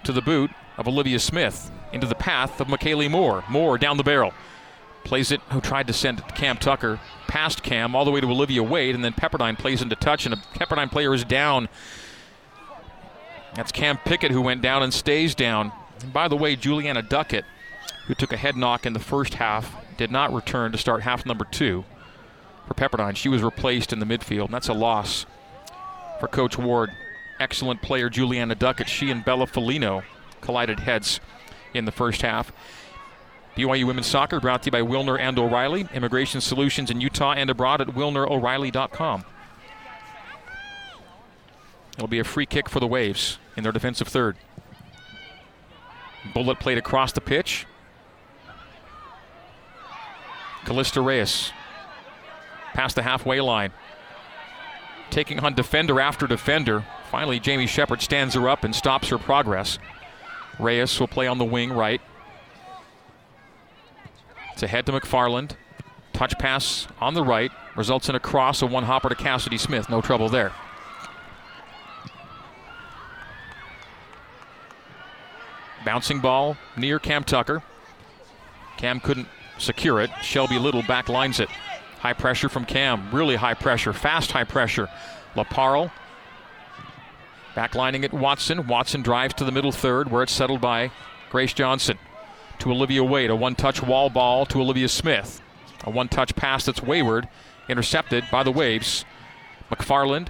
To 0.03 0.11
the 0.11 0.21
boot 0.21 0.51
of 0.77 0.85
Olivia 0.85 1.19
Smith. 1.19 1.71
Into 1.93 2.05
the 2.05 2.13
path 2.13 2.59
of 2.59 2.67
McKaylee 2.67 3.09
Moore. 3.09 3.45
Moore 3.49 3.77
down 3.77 3.95
the 3.95 4.03
barrel. 4.03 4.33
Plays 5.05 5.31
it, 5.31 5.39
who 5.51 5.61
tried 5.61 5.87
to 5.87 5.93
send 5.93 6.19
it 6.19 6.27
to 6.27 6.33
Cam 6.33 6.57
Tucker. 6.57 6.99
Past 7.29 7.63
Cam, 7.63 7.95
all 7.95 8.03
the 8.03 8.11
way 8.11 8.19
to 8.19 8.27
Olivia 8.27 8.61
Wade, 8.61 8.95
and 8.95 9.05
then 9.05 9.13
Pepperdine 9.13 9.57
plays 9.57 9.81
into 9.81 9.95
touch, 9.95 10.25
and 10.25 10.33
a 10.33 10.37
Pepperdine 10.59 10.91
player 10.91 11.13
is 11.13 11.23
down. 11.23 11.69
That's 13.55 13.71
Cam 13.71 13.97
Pickett 13.99 14.31
who 14.31 14.41
went 14.41 14.61
down 14.61 14.83
and 14.83 14.93
stays 14.93 15.33
down. 15.33 15.71
And 16.01 16.11
by 16.11 16.27
the 16.27 16.35
way, 16.35 16.57
Juliana 16.57 17.01
Duckett, 17.01 17.45
who 18.07 18.13
took 18.13 18.33
a 18.33 18.37
head 18.37 18.57
knock 18.57 18.85
in 18.85 18.91
the 18.91 18.99
first 18.99 19.35
half, 19.35 19.86
did 19.97 20.11
not 20.11 20.33
return 20.33 20.71
to 20.71 20.77
start 20.77 21.01
half 21.01 21.25
number 21.25 21.45
two 21.45 21.83
for 22.67 22.73
Pepperdine. 22.73 23.15
She 23.15 23.29
was 23.29 23.43
replaced 23.43 23.91
in 23.91 23.99
the 23.99 24.05
midfield, 24.05 24.45
and 24.45 24.53
that's 24.53 24.69
a 24.69 24.73
loss 24.73 25.25
for 26.19 26.27
Coach 26.27 26.57
Ward. 26.57 26.91
Excellent 27.39 27.81
player 27.81 28.09
Juliana 28.09 28.55
Duckett. 28.55 28.89
She 28.89 29.11
and 29.11 29.23
Bella 29.23 29.45
Folino 29.45 30.03
collided 30.41 30.79
heads 30.81 31.19
in 31.73 31.85
the 31.85 31.91
first 31.91 32.21
half. 32.21 32.51
BYU 33.55 33.85
Women's 33.85 34.07
Soccer 34.07 34.39
brought 34.39 34.63
to 34.63 34.67
you 34.67 34.71
by 34.71 34.81
Wilner 34.81 35.19
and 35.19 35.37
O'Reilly. 35.39 35.87
Immigration 35.93 36.41
solutions 36.41 36.91
in 36.91 37.01
Utah 37.01 37.33
and 37.33 37.49
abroad 37.49 37.81
at 37.81 37.87
WilnerO'Reilly.com. 37.87 39.23
It'll 41.95 42.07
be 42.07 42.19
a 42.19 42.23
free 42.23 42.45
kick 42.45 42.69
for 42.69 42.79
the 42.79 42.85
Waves 42.85 43.39
in 43.55 43.63
their 43.63 43.71
defensive 43.71 44.07
third. 44.07 44.37
Bullet 46.33 46.59
played 46.59 46.77
across 46.77 47.11
the 47.11 47.21
pitch. 47.21 47.65
Callista 50.67 50.99
Reyes 50.99 51.53
past 52.73 52.97
the 52.97 53.01
halfway 53.01 53.39
line. 53.39 53.71
Taking 55.09 55.39
on 55.39 55.53
defender 55.53 56.01
after 56.01 56.27
defender. 56.27 56.83
Finally, 57.09 57.39
Jamie 57.39 57.67
Shepard 57.67 58.01
stands 58.01 58.35
her 58.35 58.49
up 58.49 58.65
and 58.65 58.75
stops 58.75 59.07
her 59.07 59.17
progress. 59.17 59.79
Reyes 60.59 60.99
will 60.99 61.07
play 61.07 61.25
on 61.25 61.37
the 61.37 61.45
wing 61.45 61.71
right. 61.71 62.01
It's 64.51 64.61
ahead 64.61 64.85
to 64.87 64.91
McFarland. 64.91 65.51
Touch 66.11 66.37
pass 66.37 66.85
on 66.99 67.13
the 67.13 67.23
right. 67.23 67.51
Results 67.77 68.09
in 68.09 68.15
a 68.15 68.19
cross, 68.19 68.61
a 68.61 68.65
one 68.65 68.83
hopper 68.83 69.07
to 69.07 69.15
Cassidy 69.15 69.57
Smith. 69.57 69.89
No 69.89 70.01
trouble 70.01 70.27
there. 70.27 70.51
Bouncing 75.85 76.19
ball 76.19 76.57
near 76.75 76.99
Cam 76.99 77.23
Tucker. 77.23 77.63
Cam 78.75 78.99
couldn't 78.99 79.29
secure 79.57 79.99
it. 80.01 80.09
Shelby 80.21 80.59
Little 80.59 80.83
back 80.83 81.09
lines 81.09 81.39
it. 81.39 81.49
High 81.99 82.13
pressure 82.13 82.49
from 82.49 82.65
Cam. 82.65 83.09
Really 83.11 83.35
high 83.35 83.53
pressure. 83.53 83.93
Fast 83.93 84.31
high 84.31 84.43
pressure. 84.43 84.89
LaParle 85.35 85.91
backlining 87.55 88.03
it. 88.03 88.13
Watson. 88.13 88.67
Watson 88.67 89.01
drives 89.01 89.33
to 89.35 89.43
the 89.43 89.51
middle 89.51 89.71
third 89.71 90.11
where 90.11 90.23
it's 90.23 90.31
settled 90.31 90.61
by 90.61 90.91
Grace 91.29 91.53
Johnson. 91.53 91.97
To 92.59 92.71
Olivia 92.71 93.03
Wade. 93.03 93.29
A 93.29 93.35
one 93.35 93.55
touch 93.55 93.83
wall 93.83 94.09
ball 94.09 94.45
to 94.47 94.61
Olivia 94.61 94.87
Smith. 94.87 95.41
A 95.83 95.89
one 95.89 96.07
touch 96.07 96.35
pass 96.35 96.65
that's 96.65 96.81
wayward. 96.81 97.27
Intercepted 97.69 98.25
by 98.31 98.43
the 98.43 98.51
Waves. 98.51 99.05
McFarland. 99.71 100.27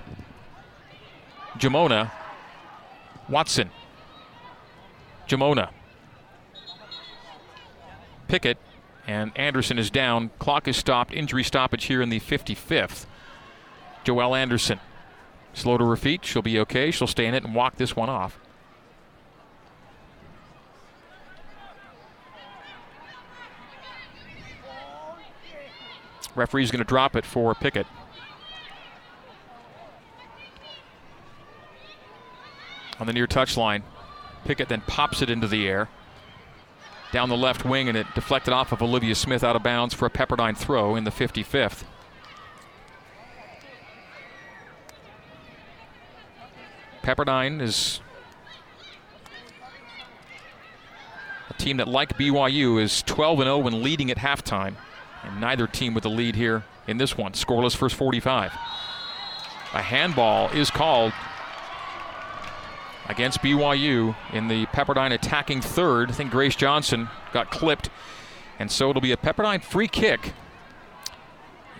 Jamona. 1.58 2.12
Watson. 3.30 3.70
Jamona. 5.28 5.70
Pickett, 8.28 8.58
and 9.08 9.32
Anderson 9.38 9.80
is 9.80 9.90
down. 9.90 10.30
Clock 10.38 10.68
is 10.68 10.76
stopped. 10.76 11.14
Injury 11.14 11.44
stoppage 11.44 11.86
here 11.86 12.02
in 12.02 12.10
the 12.10 12.20
55th. 12.20 13.06
Joelle 14.04 14.38
Anderson, 14.38 14.80
slow 15.54 15.78
to 15.78 15.86
her 15.86 15.96
feet. 15.96 16.26
She'll 16.26 16.42
be 16.42 16.60
okay. 16.60 16.92
She'll 16.92 17.08
stay 17.08 17.26
in 17.26 17.34
it 17.34 17.44
and 17.44 17.56
walk 17.56 17.78
this 17.78 17.96
one 17.96 18.10
off. 18.10 18.38
Referee's 26.36 26.70
going 26.70 26.84
to 26.84 26.88
drop 26.88 27.16
it 27.16 27.26
for 27.26 27.56
Pickett. 27.56 27.88
On 33.00 33.08
the 33.08 33.14
near 33.14 33.28
touchline, 33.28 33.82
Pickett 34.46 34.70
then 34.70 34.82
pops 34.82 35.22
it 35.22 35.30
into 35.30 35.48
the 35.48 35.68
air 35.68 35.90
down 37.12 37.30
the 37.30 37.38
left 37.38 37.66
wing, 37.66 37.88
and 37.88 37.98
it 37.98 38.08
deflected 38.16 38.54
off 38.54 38.72
of 38.72 38.82
Olivia 38.82 39.16
Smith 39.16 39.44
out 39.44 39.56
of 39.56 39.64
bounds 39.64 39.94
for 39.94 40.06
a 40.06 40.10
Pepperdine 40.10 40.58
throw 40.58 40.96
in 40.96 41.04
the 41.04 41.12
55th. 41.12 41.84
Pepperdine 47.02 47.62
is 47.62 48.02
a 51.50 51.54
team 51.54 51.78
that, 51.78 51.88
like 51.88 52.18
BYU, 52.18 52.82
is 52.82 53.02
12 53.04 53.40
0 53.40 53.58
when 53.60 53.82
leading 53.82 54.12
at 54.12 54.18
halftime. 54.18 54.76
And 55.24 55.42
neither 55.42 55.68
team 55.68 55.94
with 55.94 56.04
the 56.04 56.10
lead 56.10 56.36
here 56.36 56.64
in 56.86 56.98
this 56.98 57.18
one. 57.18 57.32
Scoreless 57.34 57.76
first 57.76 57.96
45. 57.96 58.52
A 59.74 59.82
handball 59.82 60.50
is 60.50 60.70
called 60.70 61.14
against 63.10 63.42
BYU 63.42 64.16
in 64.34 64.48
the 64.48 64.66
Pepperdine 64.68 65.14
attacking 65.14 65.62
third. 65.62 66.12
I 66.12 66.14
think 66.14 66.32
Grace 66.32 66.56
Johnson 66.56 67.10
got 67.34 67.52
clipped. 67.52 67.90
And 68.60 68.72
so 68.72 68.90
it'll 68.90 69.02
be 69.02 69.12
a 69.12 69.18
Pepperdine 69.18 69.64
free 69.64 69.88
kick 69.88 70.34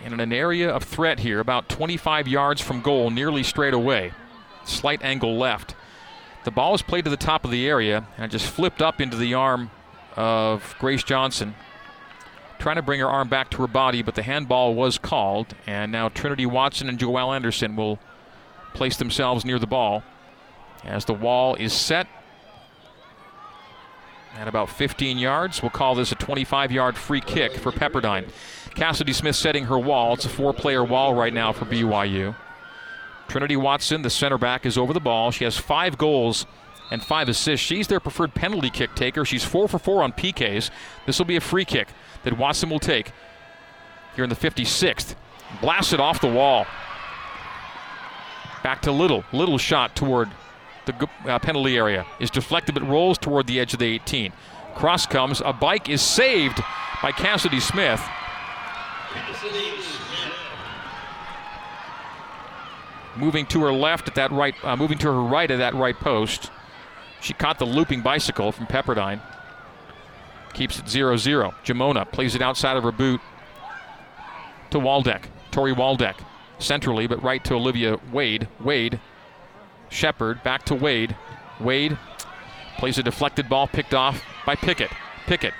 in 0.04 0.18
an 0.18 0.32
area 0.32 0.70
of 0.70 0.84
threat 0.84 1.20
here, 1.20 1.40
about 1.40 1.68
25 1.68 2.28
yards 2.28 2.60
from 2.60 2.80
goal, 2.80 3.10
nearly 3.10 3.42
straight 3.42 3.74
away. 3.74 4.12
Slight 4.64 5.02
angle 5.02 5.36
left. 5.36 5.74
The 6.44 6.50
ball 6.50 6.74
is 6.74 6.82
played 6.82 7.04
to 7.04 7.10
the 7.10 7.16
top 7.16 7.44
of 7.44 7.50
the 7.50 7.68
area 7.68 8.06
and 8.16 8.30
just 8.30 8.46
flipped 8.46 8.80
up 8.80 9.00
into 9.00 9.16
the 9.16 9.34
arm 9.34 9.70
of 10.16 10.74
Grace 10.78 11.02
Johnson 11.02 11.54
trying 12.58 12.76
to 12.76 12.82
bring 12.82 13.00
her 13.00 13.08
arm 13.08 13.28
back 13.28 13.50
to 13.50 13.58
her 13.58 13.68
body, 13.68 14.02
but 14.02 14.14
the 14.14 14.22
handball 14.22 14.74
was 14.74 14.98
called. 14.98 15.54
And 15.66 15.92
now 15.92 16.08
Trinity 16.08 16.46
Watson 16.46 16.88
and 16.88 16.98
Joelle 16.98 17.34
Anderson 17.34 17.76
will 17.76 17.98
place 18.74 18.96
themselves 18.96 19.44
near 19.44 19.58
the 19.58 19.66
ball 19.66 20.02
as 20.84 21.04
the 21.04 21.14
wall 21.14 21.54
is 21.54 21.72
set. 21.72 22.06
At 24.36 24.46
about 24.46 24.70
15 24.70 25.18
yards, 25.18 25.62
we'll 25.62 25.70
call 25.70 25.94
this 25.94 26.12
a 26.12 26.14
25 26.14 26.70
yard 26.70 26.96
free 26.96 27.20
kick 27.20 27.52
for 27.54 27.72
Pepperdine. 27.72 28.28
Cassidy 28.74 29.12
Smith 29.12 29.34
setting 29.34 29.64
her 29.64 29.78
wall. 29.78 30.14
It's 30.14 30.24
a 30.24 30.28
four 30.28 30.52
player 30.52 30.84
wall 30.84 31.14
right 31.14 31.32
now 31.32 31.52
for 31.52 31.64
BYU. 31.64 32.36
Trinity 33.26 33.56
Watson, 33.56 34.02
the 34.02 34.10
center 34.10 34.38
back, 34.38 34.64
is 34.64 34.78
over 34.78 34.92
the 34.92 35.00
ball. 35.00 35.30
She 35.30 35.44
has 35.44 35.56
five 35.56 35.98
goals 35.98 36.46
and 36.90 37.02
five 37.02 37.28
assists. 37.28 37.66
She's 37.66 37.88
their 37.88 38.00
preferred 38.00 38.34
penalty 38.34 38.70
kick 38.70 38.94
taker. 38.94 39.24
She's 39.24 39.44
four 39.44 39.68
for 39.68 39.78
four 39.78 40.02
on 40.02 40.12
PKs. 40.12 40.70
This 41.06 41.18
will 41.18 41.26
be 41.26 41.36
a 41.36 41.40
free 41.40 41.64
kick 41.64 41.88
that 42.22 42.38
Watson 42.38 42.70
will 42.70 42.78
take 42.78 43.12
here 44.14 44.24
in 44.24 44.30
the 44.30 44.36
56th. 44.36 45.14
Blasted 45.60 46.00
off 46.00 46.20
the 46.20 46.30
wall. 46.30 46.66
Back 48.62 48.82
to 48.82 48.92
Little. 48.92 49.24
Little 49.32 49.58
shot 49.58 49.94
toward 49.94 50.30
the 50.88 51.08
uh, 51.26 51.38
penalty 51.38 51.76
area 51.76 52.06
is 52.20 52.30
deflected 52.30 52.74
but 52.74 52.86
rolls 52.86 53.18
toward 53.18 53.46
the 53.46 53.60
edge 53.60 53.72
of 53.72 53.78
the 53.78 53.86
18. 53.86 54.32
Cross 54.74 55.06
comes. 55.06 55.42
A 55.44 55.52
bike 55.52 55.88
is 55.88 56.02
saved 56.02 56.60
by 57.02 57.12
Cassidy 57.12 57.60
Smith. 57.60 58.02
Moving 63.16 63.46
to 63.46 63.62
her 63.62 63.72
left 63.72 64.08
at 64.08 64.14
that 64.14 64.30
right, 64.30 64.54
uh, 64.62 64.76
moving 64.76 64.98
to 64.98 65.08
her 65.08 65.20
right 65.20 65.50
at 65.50 65.58
that 65.58 65.74
right 65.74 65.98
post. 65.98 66.50
She 67.20 67.32
caught 67.32 67.58
the 67.58 67.66
looping 67.66 68.02
bicycle 68.02 68.52
from 68.52 68.66
Pepperdine. 68.66 69.20
Keeps 70.54 70.78
it 70.78 70.88
0 70.88 71.16
0. 71.16 71.54
Jamona 71.64 72.10
plays 72.10 72.34
it 72.34 72.42
outside 72.42 72.76
of 72.76 72.84
her 72.84 72.92
boot 72.92 73.20
to 74.70 74.78
Waldeck. 74.78 75.24
Tori 75.50 75.72
Waldeck 75.72 76.16
centrally, 76.58 77.06
but 77.06 77.22
right 77.22 77.42
to 77.44 77.54
Olivia 77.54 77.98
Wade. 78.12 78.48
Wade, 78.60 79.00
Shepard 79.90 80.42
back 80.42 80.64
to 80.66 80.74
Wade. 80.74 81.16
Wade 81.60 81.98
plays 82.78 82.98
a 82.98 83.02
deflected 83.02 83.48
ball 83.48 83.66
picked 83.66 83.94
off 83.94 84.22
by 84.46 84.54
Pickett. 84.54 84.90
Pickett 85.26 85.54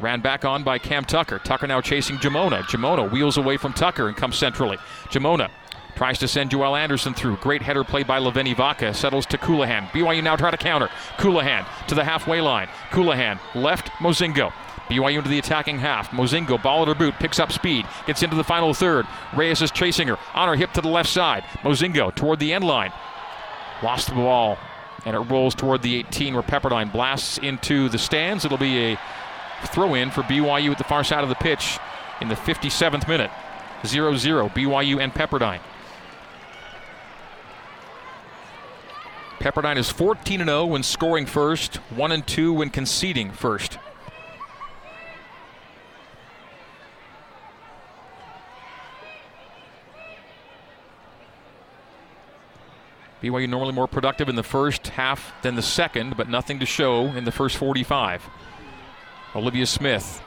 ran 0.00 0.20
back 0.20 0.44
on 0.44 0.62
by 0.64 0.78
Cam 0.78 1.04
Tucker. 1.04 1.38
Tucker 1.38 1.66
now 1.66 1.80
chasing 1.80 2.16
Jamona. 2.16 2.62
Jamona 2.62 3.10
wheels 3.10 3.36
away 3.36 3.56
from 3.56 3.72
Tucker 3.72 4.08
and 4.08 4.16
comes 4.16 4.36
centrally. 4.36 4.78
Jamona 5.08 5.50
Tries 5.94 6.18
to 6.18 6.28
send 6.28 6.50
Joelle 6.50 6.78
Anderson 6.78 7.14
through. 7.14 7.36
Great 7.36 7.62
header 7.62 7.84
play 7.84 8.02
by 8.02 8.18
Leveni 8.18 8.56
Vaca. 8.56 8.94
Settles 8.94 9.26
to 9.26 9.38
Colohan. 9.38 9.88
BYU 9.90 10.22
now 10.22 10.36
try 10.36 10.50
to 10.50 10.56
counter. 10.56 10.88
Colohan 11.18 11.66
to 11.86 11.94
the 11.94 12.04
halfway 12.04 12.40
line. 12.40 12.68
Colohan 12.90 13.38
left. 13.54 13.88
Mozingo. 13.98 14.52
BYU 14.88 15.18
into 15.18 15.30
the 15.30 15.38
attacking 15.38 15.78
half. 15.78 16.10
Mozingo, 16.10 16.60
ball 16.60 16.82
at 16.82 16.88
her 16.88 16.94
boot, 16.94 17.14
picks 17.20 17.38
up 17.38 17.52
speed, 17.52 17.86
gets 18.06 18.22
into 18.22 18.36
the 18.36 18.44
final 18.44 18.74
third. 18.74 19.06
Reyes 19.34 19.62
is 19.62 19.70
chasing 19.70 20.08
her 20.08 20.18
on 20.34 20.48
her 20.48 20.56
hip 20.56 20.72
to 20.72 20.80
the 20.80 20.88
left 20.88 21.08
side. 21.08 21.44
Mozingo 21.62 22.14
toward 22.14 22.40
the 22.40 22.52
end 22.52 22.64
line. 22.64 22.92
Lost 23.82 24.08
the 24.08 24.14
ball, 24.14 24.58
and 25.04 25.16
it 25.16 25.20
rolls 25.20 25.54
toward 25.54 25.82
the 25.82 25.96
18 25.96 26.34
where 26.34 26.42
Pepperdine 26.42 26.92
blasts 26.92 27.38
into 27.38 27.88
the 27.88 27.98
stands. 27.98 28.44
It'll 28.44 28.58
be 28.58 28.92
a 28.92 29.00
throw 29.66 29.94
in 29.94 30.10
for 30.10 30.22
BYU 30.22 30.70
at 30.70 30.78
the 30.78 30.84
far 30.84 31.04
side 31.04 31.22
of 31.22 31.28
the 31.28 31.34
pitch 31.36 31.78
in 32.20 32.28
the 32.28 32.34
57th 32.34 33.08
minute. 33.08 33.30
0 33.84 34.16
0, 34.16 34.48
BYU 34.50 35.00
and 35.00 35.12
Pepperdine. 35.12 35.60
Pepperdine 39.40 39.76
is 39.76 39.90
14 39.90 40.44
0 40.44 40.66
when 40.66 40.84
scoring 40.84 41.26
first, 41.26 41.76
1 41.76 42.22
2 42.22 42.52
when 42.52 42.70
conceding 42.70 43.32
first. 43.32 43.78
BYU 53.22 53.48
normally 53.48 53.72
more 53.72 53.86
productive 53.86 54.28
in 54.28 54.34
the 54.34 54.42
first 54.42 54.88
half 54.88 55.32
than 55.42 55.54
the 55.54 55.62
second, 55.62 56.16
but 56.16 56.28
nothing 56.28 56.58
to 56.58 56.66
show 56.66 57.06
in 57.06 57.24
the 57.24 57.32
first 57.32 57.56
45. 57.56 58.28
Olivia 59.34 59.66
Smith 59.66 60.22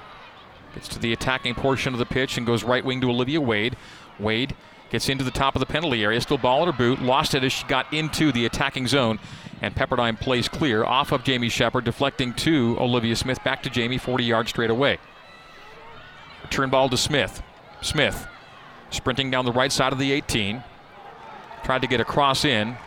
gets 0.74 0.88
to 0.90 1.00
the 1.00 1.14
attacking 1.14 1.56
portion 1.56 1.94
of 1.94 2.00
the 2.00 2.06
pitch 2.06 2.38
and 2.38 2.48
goes 2.48 2.64
right 2.64 2.84
wing 2.84 3.02
to 3.02 3.10
Olivia 3.10 3.42
Wade. 3.42 3.76
Wade 4.20 4.56
Gets 4.90 5.10
into 5.10 5.24
the 5.24 5.32
top 5.32 5.56
of 5.56 5.60
the 5.60 5.66
penalty 5.66 6.04
area. 6.04 6.22
Still 6.22 6.38
ball 6.38 6.62
at 6.62 6.68
her 6.68 6.78
boot. 6.78 7.02
Lost 7.02 7.34
it 7.34 7.44
as 7.44 7.52
she 7.52 7.66
got 7.68 7.92
into 7.92 8.32
the 8.32 8.46
attacking 8.46 8.88
zone. 8.88 9.20
And 9.62 9.76
Pepperdine 9.76 10.20
plays 10.20 10.48
clear 10.48 10.86
off 10.86 11.12
of 11.12 11.24
Jamie 11.24 11.50
Shepard, 11.50 11.86
deflecting 11.86 12.34
to 12.36 12.78
Olivia 12.80 13.16
Smith. 13.16 13.44
Back 13.44 13.64
to 13.64 13.70
Jamie, 13.70 13.98
40 13.98 14.24
yards 14.24 14.50
straight 14.52 14.70
away. 14.70 15.00
Return 16.44 16.70
ball 16.70 16.90
to 16.90 16.98
Smith. 16.98 17.42
Smith 17.82 18.28
sprinting 18.92 19.32
down 19.32 19.46
the 19.46 19.52
right 19.52 19.72
side 19.72 19.92
of 19.92 20.00
the 20.00 20.12
18. 20.12 20.64
Tried 21.66 21.82
to 21.82 21.88
get 21.88 22.00
a 22.00 22.06
cross 22.06 22.46
in. 22.46 22.78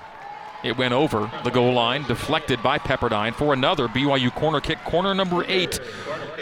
It 0.62 0.78
went 0.78 0.94
over 0.94 1.28
the 1.42 1.50
goal 1.50 1.72
line, 1.72 2.04
deflected 2.04 2.62
by 2.62 2.78
Pepperdine 2.78 3.34
for 3.34 3.52
another 3.52 3.88
BYU 3.88 4.32
corner 4.32 4.60
kick, 4.60 4.78
corner 4.84 5.14
number 5.14 5.44
eight 5.48 5.80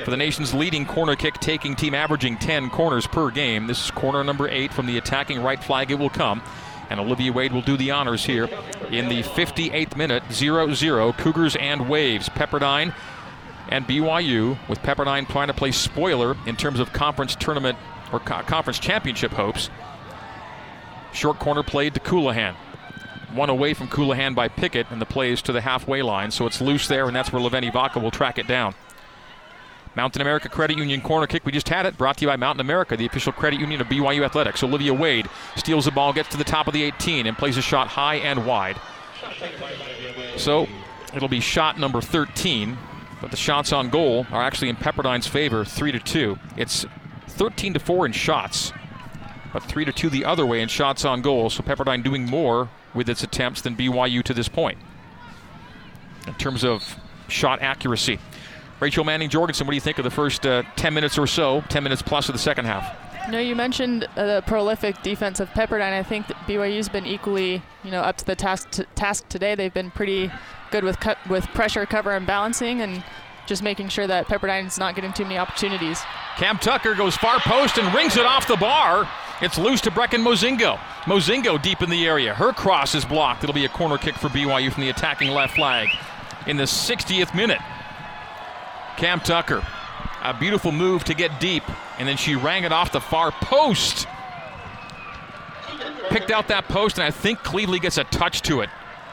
for 0.04 0.10
the 0.10 0.18
nation's 0.18 0.52
leading 0.52 0.84
corner 0.84 1.16
kick 1.16 1.40
taking 1.40 1.74
team, 1.74 1.94
averaging 1.94 2.36
10 2.36 2.68
corners 2.68 3.06
per 3.06 3.30
game. 3.30 3.66
This 3.66 3.82
is 3.86 3.90
corner 3.90 4.22
number 4.22 4.48
eight 4.50 4.70
from 4.70 4.84
the 4.84 4.98
attacking 4.98 5.42
right 5.42 5.62
flag. 5.64 5.90
It 5.90 5.98
will 5.98 6.10
come. 6.10 6.42
And 6.90 7.00
Olivia 7.00 7.32
Wade 7.32 7.54
will 7.54 7.62
do 7.62 7.78
the 7.78 7.90
honors 7.90 8.26
here 8.26 8.50
in 8.90 9.08
the 9.08 9.22
58th 9.22 9.96
minute, 9.96 10.22
0 10.30 10.74
0. 10.74 11.14
Cougars 11.14 11.56
and 11.56 11.88
Waves. 11.88 12.28
Pepperdine 12.28 12.94
and 13.70 13.86
BYU, 13.86 14.58
with 14.68 14.78
Pepperdine 14.80 15.26
trying 15.26 15.48
to 15.48 15.54
play 15.54 15.72
spoiler 15.72 16.36
in 16.44 16.54
terms 16.54 16.80
of 16.80 16.92
conference 16.92 17.34
tournament 17.34 17.78
or 18.12 18.20
co- 18.20 18.42
conference 18.42 18.78
championship 18.78 19.32
hopes. 19.32 19.70
Short 21.16 21.38
corner 21.38 21.62
played 21.62 21.94
to 21.94 22.00
Colohan 22.00 22.54
one 23.36 23.50
away 23.50 23.74
from 23.74 23.88
Colohan 23.88 24.34
by 24.34 24.48
Pickett, 24.48 24.86
and 24.90 25.00
the 25.00 25.06
play 25.06 25.30
is 25.30 25.42
to 25.42 25.52
the 25.52 25.60
halfway 25.60 26.02
line. 26.02 26.30
So 26.30 26.46
it's 26.46 26.60
loose 26.60 26.88
there, 26.88 27.06
and 27.06 27.14
that's 27.14 27.32
where 27.32 27.42
Leveni 27.42 27.72
Vaca 27.72 27.98
will 27.98 28.10
track 28.10 28.38
it 28.38 28.46
down. 28.46 28.74
Mountain 29.94 30.20
America 30.20 30.48
Credit 30.48 30.76
Union 30.76 31.00
corner 31.00 31.26
kick. 31.26 31.46
We 31.46 31.52
just 31.52 31.68
had 31.68 31.86
it. 31.86 31.96
Brought 31.96 32.18
to 32.18 32.22
you 32.22 32.28
by 32.28 32.36
Mountain 32.36 32.60
America, 32.60 32.96
the 32.96 33.06
official 33.06 33.32
credit 33.32 33.60
union 33.60 33.80
of 33.80 33.86
BYU 33.86 34.24
Athletics. 34.24 34.62
Olivia 34.62 34.92
Wade 34.92 35.28
steals 35.54 35.86
the 35.86 35.90
ball, 35.90 36.12
gets 36.12 36.28
to 36.30 36.36
the 36.36 36.44
top 36.44 36.66
of 36.66 36.74
the 36.74 36.82
18, 36.82 37.26
and 37.26 37.36
plays 37.36 37.56
a 37.56 37.62
shot 37.62 37.88
high 37.88 38.16
and 38.16 38.46
wide. 38.46 38.78
So 40.36 40.66
it'll 41.14 41.28
be 41.28 41.40
shot 41.40 41.78
number 41.78 42.02
13, 42.02 42.76
but 43.22 43.30
the 43.30 43.38
shots 43.38 43.72
on 43.72 43.88
goal 43.88 44.26
are 44.30 44.42
actually 44.42 44.68
in 44.68 44.76
Pepperdine's 44.76 45.26
favor, 45.26 45.64
3 45.64 45.92
to 45.92 45.98
2. 45.98 46.38
It's 46.58 46.84
13 47.28 47.72
to 47.72 47.80
4 47.80 48.06
in 48.06 48.12
shots, 48.12 48.74
but 49.56 49.62
3 49.62 49.86
to 49.86 49.92
2 49.92 50.10
the 50.10 50.22
other 50.22 50.44
way 50.44 50.60
in 50.60 50.68
shots 50.68 51.02
on 51.06 51.22
goal. 51.22 51.48
So 51.48 51.62
Pepperdine 51.62 52.04
doing 52.04 52.26
more 52.26 52.68
with 52.92 53.08
its 53.08 53.22
attempts 53.22 53.62
than 53.62 53.74
BYU 53.74 54.22
to 54.24 54.34
this 54.34 54.50
point 54.50 54.76
in 56.26 56.34
terms 56.34 56.62
of 56.62 56.96
shot 57.28 57.62
accuracy. 57.62 58.18
Rachel 58.80 59.02
Manning 59.02 59.30
Jorgensen, 59.30 59.66
what 59.66 59.70
do 59.70 59.76
you 59.76 59.80
think 59.80 59.96
of 59.96 60.04
the 60.04 60.10
first 60.10 60.44
uh, 60.44 60.62
10 60.76 60.92
minutes 60.92 61.16
or 61.16 61.26
so, 61.26 61.62
10 61.70 61.82
minutes 61.82 62.02
plus 62.02 62.28
of 62.28 62.34
the 62.34 62.38
second 62.38 62.66
half? 62.66 63.30
No, 63.30 63.38
you 63.38 63.56
mentioned 63.56 64.06
uh, 64.14 64.26
the 64.26 64.42
prolific 64.46 65.02
defense 65.02 65.40
of 65.40 65.48
Pepperdine. 65.48 65.94
I 65.94 66.02
think 66.02 66.26
BYU's 66.26 66.90
been 66.90 67.06
equally, 67.06 67.62
you 67.82 67.90
know, 67.90 68.02
up 68.02 68.18
to 68.18 68.26
the 68.26 68.36
task 68.36 68.70
t- 68.72 68.84
task 68.94 69.26
today. 69.30 69.54
They've 69.54 69.72
been 69.72 69.90
pretty 69.90 70.30
good 70.70 70.84
with 70.84 71.00
cu- 71.00 71.14
with 71.30 71.46
pressure, 71.54 71.86
cover, 71.86 72.10
and 72.10 72.26
balancing, 72.26 72.82
and 72.82 73.02
just 73.46 73.62
making 73.62 73.88
sure 73.88 74.06
that 74.06 74.26
Pepperdine's 74.26 74.78
not 74.78 74.94
getting 74.94 75.14
too 75.14 75.22
many 75.22 75.38
opportunities. 75.38 76.02
Cam 76.36 76.58
Tucker 76.58 76.94
goes 76.94 77.16
far 77.16 77.40
post 77.40 77.78
and 77.78 77.94
rings 77.94 78.18
it 78.18 78.26
off 78.26 78.46
the 78.46 78.56
bar. 78.56 79.08
It's 79.42 79.58
loose 79.58 79.82
to 79.82 79.90
Brecken 79.90 80.22
Mozingo. 80.22 80.78
Mozingo 81.04 81.60
deep 81.60 81.82
in 81.82 81.90
the 81.90 82.06
area. 82.06 82.32
Her 82.32 82.52
cross 82.52 82.94
is 82.94 83.04
blocked. 83.04 83.44
It'll 83.44 83.54
be 83.54 83.66
a 83.66 83.68
corner 83.68 83.98
kick 83.98 84.14
for 84.14 84.28
BYU 84.28 84.72
from 84.72 84.82
the 84.82 84.88
attacking 84.88 85.30
left 85.30 85.54
flag 85.54 85.88
in 86.46 86.56
the 86.56 86.64
60th 86.64 87.34
minute. 87.34 87.60
Cam 88.96 89.20
Tucker, 89.20 89.62
a 90.22 90.32
beautiful 90.32 90.72
move 90.72 91.04
to 91.04 91.12
get 91.12 91.38
deep, 91.38 91.64
and 91.98 92.08
then 92.08 92.16
she 92.16 92.34
rang 92.34 92.64
it 92.64 92.72
off 92.72 92.92
the 92.92 93.00
far 93.00 93.30
post. 93.30 94.06
Picked 96.08 96.30
out 96.30 96.48
that 96.48 96.66
post, 96.68 96.96
and 96.96 97.04
I 97.04 97.10
think 97.10 97.40
Cleveley 97.40 97.78
gets 97.78 97.98
a 97.98 98.04
touch 98.04 98.40
to 98.42 98.62
it. 98.62 98.70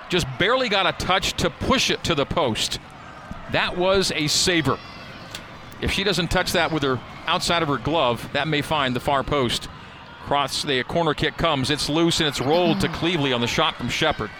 Just 0.08 0.26
barely 0.40 0.70
got 0.70 0.88
a 0.88 0.94
touch 1.06 1.34
to 1.34 1.50
push 1.50 1.90
it 1.90 2.02
to 2.06 2.16
the 2.16 2.26
post. 2.26 2.80
That 3.52 3.78
was 3.78 4.12
a 4.16 4.28
saver. 4.28 4.80
If 5.82 5.92
she 5.92 6.06
doesn't 6.06 6.32
touch 6.32 6.54
that 6.54 6.72
with 6.72 6.84
her 6.84 6.98
outside 7.28 7.62
of 7.62 7.68
her 7.68 7.78
glove, 7.78 8.30
that 8.32 8.48
may 8.48 8.62
find 8.62 8.96
the 8.96 9.02
far 9.02 9.24
post. 9.24 9.68
Cross 10.24 10.64
the 10.64 10.84
corner 10.84 11.14
kick 11.14 11.36
comes. 11.38 11.70
It's 11.70 11.90
loose 11.90 12.20
and 12.20 12.30
it's 12.30 12.40
rolled 12.40 12.80
to 12.82 12.88
Cleveley 12.88 13.34
on 13.36 13.42
the 13.42 13.48
shot 13.48 13.76
from 13.76 13.90
Shepard. 13.90 14.32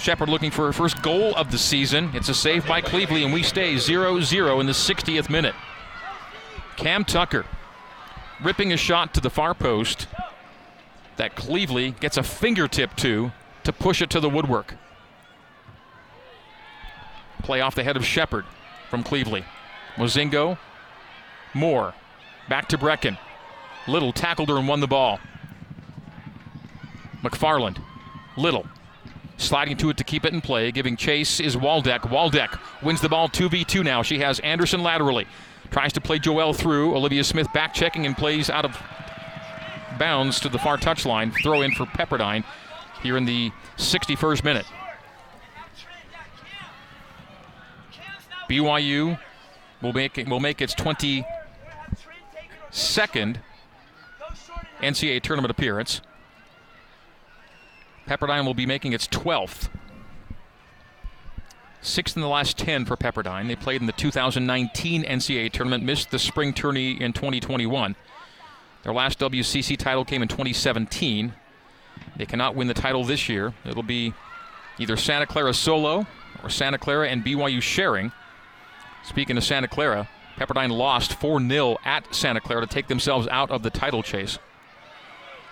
Shepard 0.00 0.28
looking 0.28 0.50
for 0.50 0.66
her 0.66 0.72
first 0.72 1.00
goal 1.02 1.34
of 1.36 1.50
the 1.50 1.58
season. 1.58 2.10
It's 2.14 2.28
a 2.28 2.34
save 2.34 2.66
by 2.66 2.80
Cleveley, 2.80 3.22
and 3.22 3.32
we 3.32 3.42
stay 3.42 3.76
0 3.76 4.20
0 4.20 4.58
in 4.58 4.66
the 4.66 4.72
60th 4.72 5.28
minute. 5.28 5.54
Cam 6.76 7.04
Tucker 7.04 7.44
ripping 8.42 8.72
a 8.72 8.76
shot 8.76 9.14
to 9.14 9.20
the 9.20 9.30
far 9.30 9.54
post 9.54 10.08
that 11.16 11.36
Cleveley 11.36 11.98
gets 12.00 12.16
a 12.16 12.22
fingertip 12.22 12.96
to 12.96 13.30
to 13.62 13.72
push 13.72 14.00
it 14.00 14.10
to 14.10 14.20
the 14.20 14.28
woodwork. 14.30 14.74
Play 17.42 17.60
off 17.60 17.74
the 17.74 17.84
head 17.84 17.96
of 17.96 18.04
Shepard 18.04 18.46
from 18.88 19.04
Cleveley. 19.04 19.44
Mozingo, 19.96 20.58
Moore, 21.52 21.94
back 22.48 22.68
to 22.68 22.78
Brecken. 22.78 23.18
Little 23.86 24.12
tackled 24.12 24.48
her 24.48 24.56
and 24.56 24.68
won 24.68 24.80
the 24.80 24.86
ball. 24.86 25.18
McFarland, 27.22 27.82
Little, 28.36 28.66
sliding 29.36 29.76
to 29.78 29.90
it 29.90 29.96
to 29.96 30.04
keep 30.04 30.24
it 30.24 30.32
in 30.32 30.40
play. 30.40 30.70
Giving 30.70 30.96
chase 30.96 31.40
is 31.40 31.56
Waldeck. 31.56 32.02
Waldeck 32.02 32.58
wins 32.82 33.00
the 33.00 33.08
ball 33.08 33.28
2v2 33.28 33.84
now. 33.84 34.02
She 34.02 34.20
has 34.20 34.38
Anderson 34.40 34.82
laterally. 34.82 35.26
Tries 35.70 35.92
to 35.94 36.00
play 36.00 36.18
Joelle 36.18 36.56
through. 36.56 36.96
Olivia 36.96 37.24
Smith 37.24 37.48
back 37.52 37.74
checking 37.74 38.06
and 38.06 38.16
plays 38.16 38.50
out 38.50 38.64
of 38.64 38.80
bounds 39.98 40.40
to 40.40 40.48
the 40.48 40.58
far 40.58 40.76
touchline. 40.76 41.32
Throw 41.42 41.62
in 41.62 41.72
for 41.72 41.86
Pepperdine 41.86 42.44
here 43.02 43.16
in 43.16 43.24
the 43.24 43.50
61st 43.76 44.44
minute. 44.44 44.66
BYU 48.48 49.18
will 49.80 49.92
make 49.92 50.16
will 50.28 50.40
make 50.40 50.60
its 50.60 50.74
22nd 50.74 53.36
NCAA 54.80 55.22
tournament 55.22 55.50
appearance. 55.50 56.00
Pepperdine 58.06 58.44
will 58.44 58.54
be 58.54 58.66
making 58.66 58.92
its 58.92 59.06
12th. 59.06 59.68
Sixth 61.82 62.16
in 62.16 62.22
the 62.22 62.28
last 62.28 62.58
10 62.58 62.84
for 62.84 62.96
Pepperdine. 62.96 63.46
They 63.46 63.56
played 63.56 63.80
in 63.80 63.86
the 63.86 63.92
2019 63.92 65.04
NCAA 65.04 65.52
tournament, 65.52 65.84
missed 65.84 66.10
the 66.10 66.18
spring 66.18 66.52
tourney 66.52 67.00
in 67.00 67.12
2021. 67.12 67.96
Their 68.82 68.92
last 68.92 69.18
WCC 69.18 69.76
title 69.76 70.04
came 70.04 70.22
in 70.22 70.28
2017. 70.28 71.32
They 72.16 72.26
cannot 72.26 72.54
win 72.54 72.66
the 72.66 72.74
title 72.74 73.04
this 73.04 73.28
year. 73.28 73.54
It'll 73.64 73.82
be 73.82 74.12
either 74.78 74.96
Santa 74.96 75.26
Clara 75.26 75.54
solo 75.54 76.06
or 76.42 76.50
Santa 76.50 76.78
Clara 76.78 77.08
and 77.08 77.24
BYU 77.24 77.62
sharing. 77.62 78.12
Speaking 79.04 79.36
of 79.36 79.44
Santa 79.44 79.68
Clara, 79.68 80.08
Pepperdine 80.36 80.70
lost 80.70 81.14
4 81.14 81.40
0 81.46 81.78
at 81.84 82.14
Santa 82.14 82.40
Clara 82.40 82.62
to 82.62 82.66
take 82.66 82.88
themselves 82.88 83.26
out 83.28 83.50
of 83.50 83.62
the 83.62 83.70
title 83.70 84.02
chase. 84.02 84.38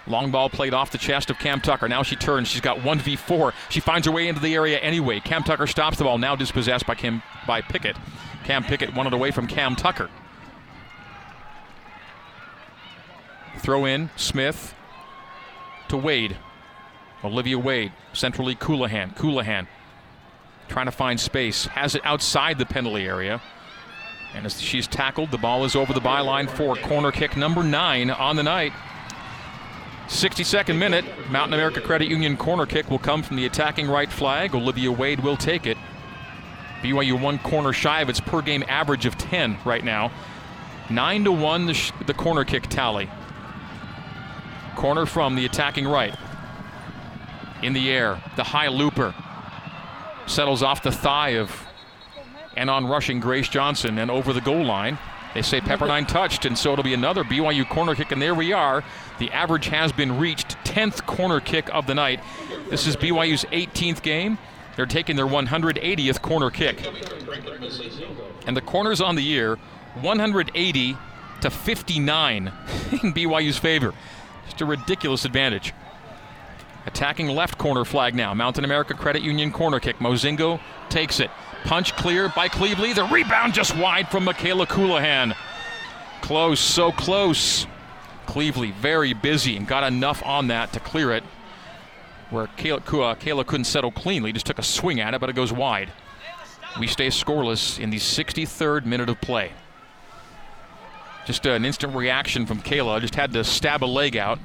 Long 0.09 0.31
ball 0.31 0.49
played 0.49 0.75
off 0.75 0.91
the 0.91 0.99
chest 0.99 1.31
of 1.31 1.39
Cam 1.39 1.61
Tucker. 1.61 1.89
Now 1.89 2.03
she 2.03 2.17
turns. 2.17 2.49
She's 2.49 2.61
got 2.61 2.79
1v4. 2.79 3.53
She 3.69 3.81
finds 3.81 4.07
her 4.07 4.13
way 4.13 4.29
into 4.29 4.41
the 4.41 4.55
area 4.55 4.79
anyway. 4.79 5.21
Cam 5.21 5.43
Tucker 5.43 5.67
stops 5.67 5.99
the 5.99 6.05
ball, 6.05 6.19
now 6.19 6.35
dispossessed 6.35 6.87
by 6.87 6.95
Kim 6.95 7.23
by 7.47 7.61
Pickett. 7.61 7.97
Cam 8.45 8.65
Pickett 8.65 8.95
wanted 8.95 9.13
away 9.13 9.31
from 9.31 9.47
Cam 9.47 9.77
Tucker. 9.77 10.09
Throw 13.59 13.85
in 13.85 14.11
Smith 14.17 14.75
to 15.89 15.97
Wade. 15.97 16.37
Olivia 17.25 17.59
Wade, 17.59 17.93
centrally 18.13 18.55
Colohan. 18.55 19.15
Colohan 19.17 19.67
trying 20.69 20.87
to 20.87 20.93
find 20.93 21.19
space, 21.19 21.67
has 21.67 21.95
it 21.95 22.03
outside 22.05 22.59
the 22.59 22.67
penalty 22.67 23.05
area. 23.07 23.41
And 24.35 24.47
as 24.47 24.61
she's 24.61 24.87
tackled, 24.87 25.31
the 25.31 25.39
ball 25.39 25.65
is 25.65 25.75
over 25.75 25.93
the 25.93 26.01
byline 26.01 26.49
for 26.49 26.77
corner 26.77 27.11
kick 27.11 27.37
number 27.37 27.63
nine 27.63 28.11
on 28.11 28.37
the 28.37 28.43
night. 28.43 28.73
62nd 30.09 30.79
minute, 30.79 31.05
Mountain 31.31 31.53
America 31.53 31.81
Credit 31.83 32.09
Union 32.09 32.37
corner 32.37 32.65
kick 32.65 32.91
will 32.91 32.99
come 32.99 33.23
from 33.23 33.37
the 33.37 33.45
attacking 33.45 33.89
right 33.89 34.11
flag. 34.11 34.55
Olivia 34.55 34.91
Wade 34.91 35.21
will 35.21 35.37
take 35.37 35.67
it. 35.67 35.77
BYU 36.83 37.21
one 37.21 37.39
corner 37.39 37.73
shy 37.75 38.01
of 38.01 38.09
its 38.09 38.19
per 38.19 38.41
game 38.41 38.65
average 38.69 39.05
of 39.05 39.19
10 39.19 39.59
right 39.67 39.85
now. 39.85 40.11
9 40.89 41.25
to 41.25 41.33
1 41.33 41.67
the, 41.67 41.75
sh- 41.75 41.93
the 42.07 42.15
corner 42.15 42.45
kick 42.45 42.69
tally. 42.69 43.11
Corner 44.77 45.05
from 45.05 45.35
the 45.35 45.45
attacking 45.45 45.87
right. 45.87 46.17
In 47.63 47.75
the 47.75 47.91
air, 47.91 48.23
the 48.37 48.45
high 48.45 48.69
looper 48.69 49.15
settles 50.27 50.63
off 50.63 50.83
the 50.83 50.93
thigh 50.93 51.31
of 51.31 51.67
and 52.57 52.71
on 52.71 52.87
rushing 52.87 53.21
Grace 53.21 53.49
Johnson 53.49 53.99
and 53.99 54.11
over 54.11 54.33
the 54.33 54.41
goal 54.41 54.65
line. 54.65 54.99
They 55.39 55.43
say 55.43 55.61
Pepperdine 55.61 56.09
touched, 56.09 56.47
and 56.47 56.59
so 56.59 56.73
it'll 56.73 56.83
be 56.83 56.95
another 56.95 57.23
BYU 57.23 57.69
corner 57.69 57.95
kick, 57.95 58.11
and 58.11 58.21
there 58.21 58.35
we 58.35 58.53
are. 58.53 58.83
The 59.21 59.31
average 59.31 59.69
has 59.69 59.93
been 59.93 60.19
reached, 60.19 60.57
10th 60.65 61.07
corner 61.07 61.39
kick 61.39 61.73
of 61.73 61.87
the 61.87 61.95
night. 61.95 62.19
This 62.71 62.89
is 62.89 62.97
BYU's 62.97 63.45
18th 63.45 64.03
game. 64.03 64.39
They're 64.75 64.85
taking 64.85 65.15
their 65.15 65.29
180th 65.29 66.23
corner 66.23 66.51
kick. 66.51 66.85
And 68.49 68.57
the 68.57 68.61
corners 68.61 69.01
on 69.01 69.15
the 69.15 69.23
year, 69.23 69.61
180 70.01 70.97
to 71.43 71.51
59 71.51 72.47
in 72.91 73.15
BYU's 73.15 73.59
favor. 73.59 73.95
Just 74.47 74.61
a 74.61 74.67
ridiculous 74.67 75.25
advantage. 75.25 75.73
Attacking 76.85 77.29
left 77.29 77.59
corner 77.59 77.85
flag 77.85 78.17
now. 78.17 78.35
Mountain 78.35 78.65
America 78.65 78.95
Credit 78.95 79.23
Union 79.23 79.53
corner 79.53 79.79
kick. 79.79 79.99
Mozingo 79.99 80.59
takes 80.89 81.21
it. 81.21 81.31
Punch 81.65 81.95
clear 81.97 82.29
by 82.29 82.49
Cleveley. 82.49 82.95
The 82.95 83.05
rebound 83.05 83.55
just 83.55 83.77
wide 83.77 84.09
from 84.09 84.25
Michaela 84.25 84.67
Colohan. 84.67 85.37
Close, 86.23 86.61
so 86.61 86.93
close. 86.93 87.67
Cleveley 88.27 88.73
very 88.75 89.15
busy 89.15 89.57
and 89.57 89.67
got 89.67 89.85
enough 89.85 90.23
on 90.25 90.49
that 90.49 90.73
to 90.75 90.81
clear 90.81 91.13
it. 91.13 91.25
Where 92.31 92.47
Kayla, 92.47 92.79
uh, 92.79 93.15
Kayla 93.15 93.47
couldn't 93.47 93.65
settle 93.65 93.91
cleanly, 93.91 94.33
just 94.33 94.45
took 94.45 94.59
a 94.59 94.63
swing 94.63 95.01
at 95.01 95.15
it, 95.15 95.21
but 95.21 95.31
it 95.31 95.33
goes 95.37 95.53
wide. 95.53 95.91
We 96.79 96.87
stay 96.87 97.09
scoreless 97.09 97.81
in 97.81 97.91
the 97.91 97.97
63rd 97.97 98.85
minute 98.85 99.09
of 99.09 99.21
play. 99.21 99.53
Just 101.27 101.47
an 101.47 101.65
instant 101.65 101.95
reaction 101.95 102.47
from 102.47 102.61
Kayla. 102.61 103.01
Just 103.01 103.15
had 103.15 103.33
to 103.33 103.45
stab 103.45 103.83
a 103.83 103.87
leg 103.87 104.17
out, 104.17 104.39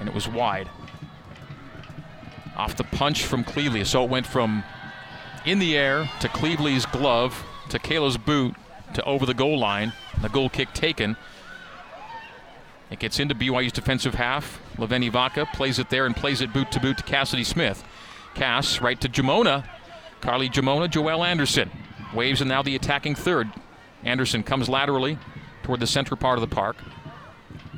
and 0.00 0.08
it 0.08 0.14
was 0.14 0.28
wide. 0.28 0.68
Off 2.56 2.76
the 2.76 2.84
punch 2.84 3.24
from 3.24 3.44
Cleveley. 3.44 3.86
So 3.86 4.04
it 4.04 4.10
went 4.10 4.26
from 4.26 4.64
in 5.44 5.58
the 5.58 5.76
air 5.76 6.08
to 6.20 6.28
Cleveley's 6.28 6.86
glove 6.86 7.44
to 7.70 7.78
Kayla's 7.78 8.16
boot 8.16 8.54
to 8.94 9.04
over 9.04 9.26
the 9.26 9.34
goal 9.34 9.58
line. 9.58 9.92
The 10.22 10.28
goal 10.28 10.48
kick 10.48 10.72
taken. 10.72 11.16
It 12.90 12.98
gets 12.98 13.20
into 13.20 13.34
BYU's 13.34 13.72
defensive 13.72 14.14
half. 14.14 14.60
Leveni 14.76 15.10
Vaca 15.10 15.46
plays 15.52 15.78
it 15.78 15.90
there 15.90 16.06
and 16.06 16.16
plays 16.16 16.40
it 16.40 16.52
boot 16.52 16.70
to 16.72 16.80
boot 16.80 16.98
to 16.98 17.02
Cassidy 17.04 17.44
Smith. 17.44 17.84
Cass 18.34 18.80
right 18.80 19.00
to 19.00 19.08
Jamona. 19.08 19.68
Carly 20.20 20.48
Jamona, 20.48 20.88
Joelle 20.88 21.26
Anderson. 21.26 21.70
Waves 22.14 22.40
and 22.40 22.48
now 22.48 22.62
the 22.62 22.74
attacking 22.74 23.14
third. 23.14 23.48
Anderson 24.04 24.42
comes 24.42 24.68
laterally 24.68 25.18
toward 25.62 25.80
the 25.80 25.86
center 25.86 26.16
part 26.16 26.38
of 26.38 26.48
the 26.48 26.54
park. 26.54 26.76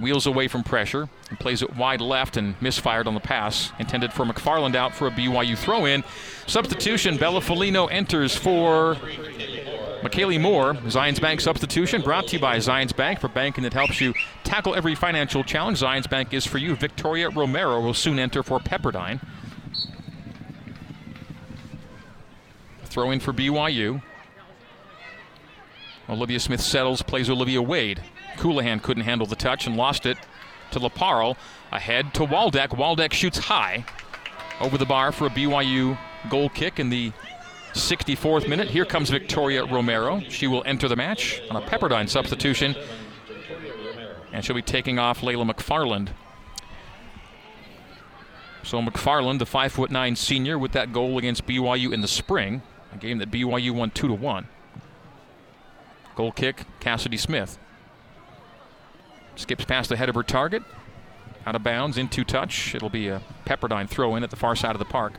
Wheels 0.01 0.27
away 0.27 0.49
from 0.49 0.63
pressure 0.63 1.09
and 1.29 1.39
plays 1.39 1.63
it 1.63 1.77
wide 1.77 2.01
left 2.01 2.37
and 2.37 2.61
misfired 2.63 3.07
on 3.07 3.15
the 3.15 3.21
pass 3.21 3.73
intended 3.79 4.13
for 4.13 4.25
McFarland 4.25 4.75
out 4.75 4.95
for 4.95 5.07
a 5.07 5.11
BYU 5.11 5.57
throw 5.57 5.85
in. 5.85 6.05
Substitution 6.47 7.17
Bella 7.17 7.41
Folino 7.41 7.89
enters 7.91 8.37
for 8.37 8.97
McKaylee 10.03 10.41
Moore, 10.41 10.75
Zions 10.75 11.21
Bank 11.21 11.41
substitution 11.41 12.01
brought 12.01 12.27
to 12.29 12.37
you 12.37 12.41
by 12.41 12.57
Zions 12.57 12.97
Bank 12.97 13.21
for 13.21 13.29
banking 13.29 13.65
that 13.65 13.75
helps 13.75 14.01
you 14.01 14.15
tackle 14.45 14.75
every 14.75 14.95
financial 14.95 15.45
challenge. 15.45 15.81
Zions 15.81 16.09
Bank 16.09 16.33
is 16.33 16.47
for 16.47 16.57
you. 16.57 16.75
Victoria 16.75 17.29
Romero 17.29 17.81
will 17.81 17.95
soon 17.95 18.19
enter 18.19 18.43
for 18.43 18.59
Pepperdine. 18.59 19.21
Throw 22.85 23.11
in 23.11 23.21
for 23.21 23.33
BYU. 23.33 24.03
Olivia 26.09 26.41
Smith 26.41 26.61
settles, 26.61 27.03
plays 27.03 27.31
Olivia 27.31 27.63
Wade. 27.63 28.03
Colohan 28.41 28.83
couldn't 28.83 29.05
handle 29.05 29.27
the 29.27 29.37
touch 29.37 29.67
and 29.67 29.77
lost 29.77 30.07
it 30.07 30.17
to 30.71 30.81
Laparo. 30.81 31.37
Ahead 31.71 32.15
to 32.15 32.25
Waldeck. 32.25 32.71
Waldeck 32.71 33.13
shoots 33.13 33.39
high 33.39 33.85
over 34.61 34.79
the 34.79 34.87
bar 34.87 35.13
for 35.13 35.27
a 35.27 35.31
BYU 35.31 35.99
goal 36.31 36.49
kick 36.49 36.81
in 36.81 36.89
the 36.89 37.13
64th 37.75 38.49
minute. 38.49 38.69
Here 38.69 38.85
comes 38.85 39.11
Victoria 39.11 39.65
Romero. 39.65 40.21
She 40.29 40.47
will 40.47 40.63
enter 40.65 40.89
the 40.89 40.97
match 40.97 41.43
on 41.51 41.63
a 41.63 41.67
Pepperdine 41.67 42.09
substitution. 42.09 42.75
And 44.33 44.45
she'll 44.45 44.57
be 44.57 44.63
taking 44.63 44.99
off 44.99 45.21
Layla 45.21 45.49
McFarland. 45.49 46.09
So 48.63 48.81
McFarland, 48.81 49.39
the 49.39 49.47
five 49.47 49.73
foot 49.73 49.91
nine 49.91 50.17
senior, 50.17 50.59
with 50.59 50.73
that 50.73 50.93
goal 50.93 51.19
against 51.19 51.47
BYU 51.47 51.93
in 51.93 52.01
the 52.01 52.09
spring, 52.09 52.63
a 52.93 52.97
game 52.97 53.19
that 53.19 53.31
BYU 53.31 53.73
won 53.73 53.91
two 53.91 54.09
to 54.09 54.15
one. 54.15 54.49
Goal 56.15 56.33
kick, 56.33 56.65
Cassidy 56.81 57.17
Smith. 57.17 57.59
Skips 59.41 59.65
past 59.65 59.89
the 59.89 59.97
head 59.97 60.09
of 60.09 60.15
her 60.15 60.23
target. 60.23 60.63
Out 61.47 61.55
of 61.55 61.63
bounds, 61.63 61.97
into 61.97 62.25
touch. 62.25 62.75
It'll 62.75 62.91
be 62.91 63.09
a 63.09 63.23
Pepperdine 63.47 63.89
throw 63.89 64.15
in 64.15 64.23
at 64.23 64.31
the 64.31 64.37
far 64.37 64.55
side 64.55 64.75
of 64.75 64.79
the 64.79 64.85
park. 64.85 65.15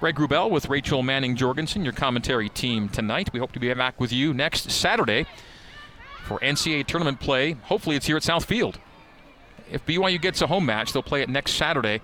Greg 0.00 0.14
Wrubell 0.14 0.50
with 0.50 0.68
Rachel 0.68 1.02
Manning 1.02 1.36
Jorgensen, 1.36 1.84
your 1.84 1.92
commentary 1.92 2.48
team 2.48 2.88
tonight. 2.88 3.30
We 3.32 3.38
hope 3.38 3.52
to 3.52 3.60
be 3.60 3.72
back 3.74 4.00
with 4.00 4.12
you 4.12 4.32
next 4.32 4.70
Saturday 4.70 5.26
for 6.24 6.38
NCAA 6.38 6.86
tournament 6.86 7.20
play. 7.20 7.52
Hopefully, 7.64 7.96
it's 7.96 8.06
here 8.06 8.16
at 8.16 8.22
Southfield. 8.22 8.76
If 9.70 9.84
BYU 9.84 10.20
gets 10.20 10.40
a 10.40 10.46
home 10.46 10.64
match, 10.64 10.92
they'll 10.92 11.02
play 11.02 11.20
it 11.20 11.28
next 11.28 11.52
Saturday, 11.52 12.00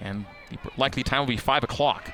and 0.00 0.24
the 0.50 0.58
likely 0.76 1.04
time 1.04 1.20
will 1.20 1.26
be 1.26 1.36
5 1.36 1.62
o'clock. 1.62 2.10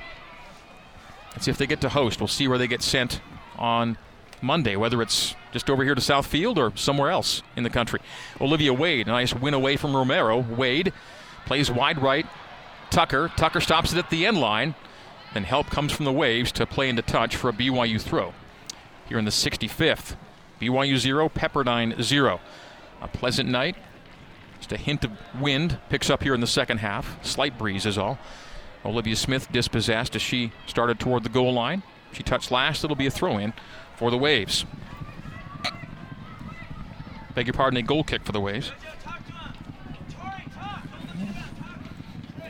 Let's 1.30 1.46
see 1.46 1.50
if 1.50 1.56
they 1.58 1.66
get 1.66 1.80
to 1.80 1.88
host. 1.88 2.20
We'll 2.20 2.28
see 2.28 2.48
where 2.48 2.58
they 2.58 2.66
get 2.66 2.82
sent 2.82 3.20
on 3.56 3.96
Monday, 4.42 4.76
whether 4.76 5.02
it's 5.02 5.34
just 5.52 5.70
over 5.70 5.84
here 5.84 5.94
to 5.94 6.00
Southfield 6.00 6.56
or 6.56 6.76
somewhere 6.76 7.10
else 7.10 7.42
in 7.56 7.62
the 7.62 7.70
country. 7.70 8.00
Olivia 8.40 8.72
Wade, 8.72 9.08
a 9.08 9.10
nice 9.10 9.34
win 9.34 9.54
away 9.54 9.76
from 9.76 9.96
Romero. 9.96 10.38
Wade 10.38 10.92
plays 11.46 11.70
wide 11.70 12.00
right. 12.02 12.26
Tucker. 12.90 13.30
Tucker 13.36 13.60
stops 13.60 13.92
it 13.92 13.98
at 13.98 14.10
the 14.10 14.26
end 14.26 14.38
line. 14.38 14.74
Then 15.34 15.44
help 15.44 15.68
comes 15.68 15.92
from 15.92 16.04
the 16.04 16.12
Waves 16.12 16.52
to 16.52 16.66
play 16.66 16.88
into 16.88 17.02
touch 17.02 17.36
for 17.36 17.50
a 17.50 17.52
BYU 17.52 18.00
throw. 18.00 18.32
Here 19.08 19.18
in 19.18 19.24
the 19.24 19.30
65th, 19.30 20.16
BYU 20.60 20.96
0, 20.96 21.28
Pepperdine 21.28 22.02
0. 22.02 22.40
A 23.00 23.08
pleasant 23.08 23.48
night. 23.48 23.76
Just 24.58 24.72
a 24.72 24.76
hint 24.76 25.04
of 25.04 25.12
wind 25.38 25.78
picks 25.88 26.10
up 26.10 26.22
here 26.22 26.34
in 26.34 26.40
the 26.40 26.46
second 26.46 26.78
half. 26.78 27.24
Slight 27.24 27.56
breeze 27.58 27.86
is 27.86 27.96
all. 27.96 28.18
Olivia 28.84 29.16
Smith 29.16 29.50
dispossessed 29.52 30.16
as 30.16 30.22
she 30.22 30.52
started 30.66 30.98
toward 30.98 31.22
the 31.22 31.28
goal 31.28 31.52
line. 31.52 31.82
She 32.12 32.22
touched 32.22 32.50
last. 32.50 32.84
It'll 32.84 32.96
be 32.96 33.06
a 33.06 33.10
throw 33.10 33.38
in 33.38 33.52
for 33.98 34.12
the 34.12 34.16
Waves. 34.18 34.64
Beg 37.34 37.48
your 37.48 37.54
pardon, 37.54 37.76
a 37.78 37.82
goal 37.82 38.04
kick 38.04 38.22
for 38.22 38.30
the 38.30 38.40
Waves. 38.40 38.70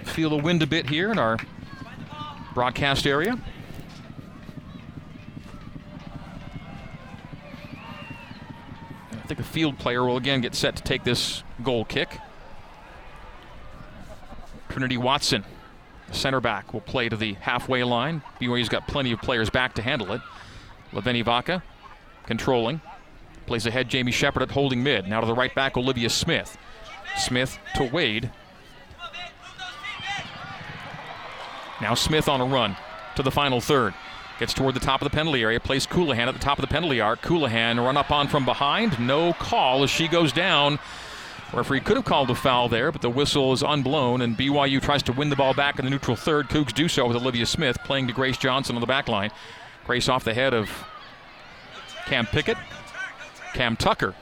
Feel 0.05 0.29
the 0.29 0.37
wind 0.37 0.63
a 0.63 0.67
bit 0.67 0.91
here 0.91 1.11
in 1.11 1.19
our 1.19 1.39
broadcast 2.53 3.07
area. 3.07 3.39
I 9.13 9.27
think 9.27 9.41
a 9.41 9.45
field 9.45 9.79
player 9.79 10.05
will 10.05 10.19
again 10.19 10.43
get 10.43 10.55
set 10.55 10.77
to 10.77 10.83
take 10.83 11.03
this 11.05 11.43
goal 11.63 11.87
kick. 11.87 12.19
Trinity 14.69 14.99
Watson, 14.99 15.45
center 16.13 16.41
back, 16.41 16.75
will 16.75 16.83
play 16.83 17.09
to 17.09 17.17
the 17.17 17.35
halfway 17.35 17.85
line. 17.85 18.23
BYU's 18.39 18.69
got 18.69 18.87
plenty 18.87 19.13
of 19.13 19.23
players 19.23 19.49
back 19.49 19.75
to 19.75 19.83
handle 19.83 20.13
it. 20.13 20.21
Leveni 20.93 21.25
Vaca 21.25 21.63
controlling. 22.27 22.81
Plays 23.47 23.67
ahead 23.67 23.89
Jamie 23.89 24.13
Shepard 24.13 24.43
at 24.43 24.51
holding 24.51 24.83
mid. 24.83 25.09
Now 25.09 25.21
to 25.21 25.27
the 25.27 25.35
right 25.35 25.55
back, 25.55 25.77
Olivia 25.77 26.11
Smith. 26.11 26.59
Smith 27.17 27.59
to 27.77 27.85
Wade. 27.85 28.31
Now 31.81 31.95
Smith 31.95 32.29
on 32.29 32.41
a 32.41 32.45
run 32.45 32.77
to 33.17 33.23
the 33.23 33.31
final 33.31 33.61
third. 33.61 33.95
Gets 34.39 34.55
toward 34.55 34.75
the 34.75 34.81
top 34.81 35.01
of 35.03 35.11
the 35.11 35.15
penalty 35.15 35.43
area, 35.43 35.59
plays 35.59 35.87
Colohan 35.87 36.29
at 36.29 36.35
the 36.35 36.41
top 36.41 36.59
of 36.59 36.63
the 36.63 36.69
penalty 36.69 37.01
arc. 37.01 37.23
Colohan 37.23 37.85
run 37.85 37.97
up 37.97 38.13
on 38.13 38.29
from 38.29 38.45
behind. 38.45 39.01
No 39.01 39.33
call 39.33 39.83
as 39.83 39.91
she 39.91 40.07
goes 40.07 40.33
down. 40.33 40.79
Referee 41.53 41.81
could 41.81 41.97
have 41.97 42.05
called 42.05 42.31
a 42.31 42.35
foul 42.35 42.69
there, 42.69 42.93
but 42.93 43.01
the 43.01 43.09
whistle 43.09 43.53
is 43.53 43.63
unblown, 43.63 44.21
and 44.21 44.37
BYU 44.37 44.83
tries 44.83 45.03
to 45.05 45.13
win 45.13 45.31
the 45.31 45.37
ball 45.37 45.55
back 45.55 45.79
in 45.79 45.85
the 45.87 45.91
neutral 45.91 46.15
third. 46.17 46.49
Cougs 46.51 46.75
do 46.75 46.89
so 46.89 47.07
with 47.07 47.17
Olivia 47.17 47.47
Smith 47.47 47.79
playing 47.85 48.07
to 48.07 48.13
Grace 48.13 48.37
Johnson 48.37 48.77
on 48.77 48.81
the 48.81 48.87
back 48.87 49.09
line. 49.09 49.31
Grace 49.89 50.11
off 50.11 50.23
the 50.23 50.35
head 50.35 50.53
of 50.53 50.69
Cam 52.05 52.27
Pickett. 52.27 52.59
Cam 53.55 53.75
Tucker 53.75 54.15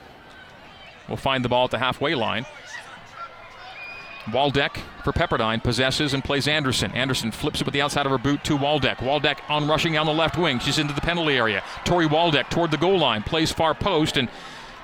will 1.09 1.17
find 1.17 1.45
the 1.45 1.49
ball 1.49 1.65
at 1.65 1.73
the 1.73 1.81
halfway 1.81 2.15
line. 2.15 2.47
Waldeck 4.27 4.79
for 5.03 5.13
Pepperdine 5.13 5.61
possesses 5.61 6.15
and 6.15 6.23
plays 6.23 6.47
Anderson. 6.47 6.93
Anderson 6.93 7.33
flips 7.33 7.61
it 7.61 7.65
with 7.67 7.73
the 7.73 7.83
outside 7.83 8.07
of 8.07 8.13
her 8.13 8.19
boot 8.19 8.45
to 8.45 8.57
Waldeck. 8.57 8.99
Waldeck 8.99 9.39
on 9.49 9.67
rushing 9.67 9.95
down 9.95 10.07
the 10.07 10.15
left 10.15 10.39
wing. 10.39 10.61
She's 10.61 10.79
into 10.79 10.95
the 10.95 11.01
penalty 11.01 11.35
area. 11.35 11.65
Tori 11.85 12.07
Waldeck 12.07 12.49
toward 12.49 12.71
the 12.71 12.77
goal 12.77 13.01
line, 13.01 13.25
plays 13.25 13.51
far 13.51 13.75
post, 13.75 14.17
and 14.17 14.29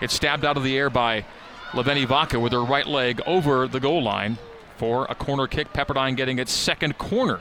it's 0.01 0.13
stabbed 0.13 0.45
out 0.45 0.57
of 0.57 0.65
the 0.65 0.77
air 0.77 0.91
by 0.91 1.25
Leveni 1.71 2.05
Vaca 2.05 2.41
with 2.41 2.53
her 2.53 2.65
right 2.65 2.89
leg 2.89 3.21
over 3.25 3.69
the 3.69 3.79
goal 3.79 4.03
line 4.03 4.37
for 4.79 5.07
a 5.09 5.15
corner 5.15 5.47
kick. 5.47 5.73
Pepperdine 5.73 6.17
getting 6.17 6.41
its 6.41 6.51
second 6.51 6.99
corner 6.99 7.39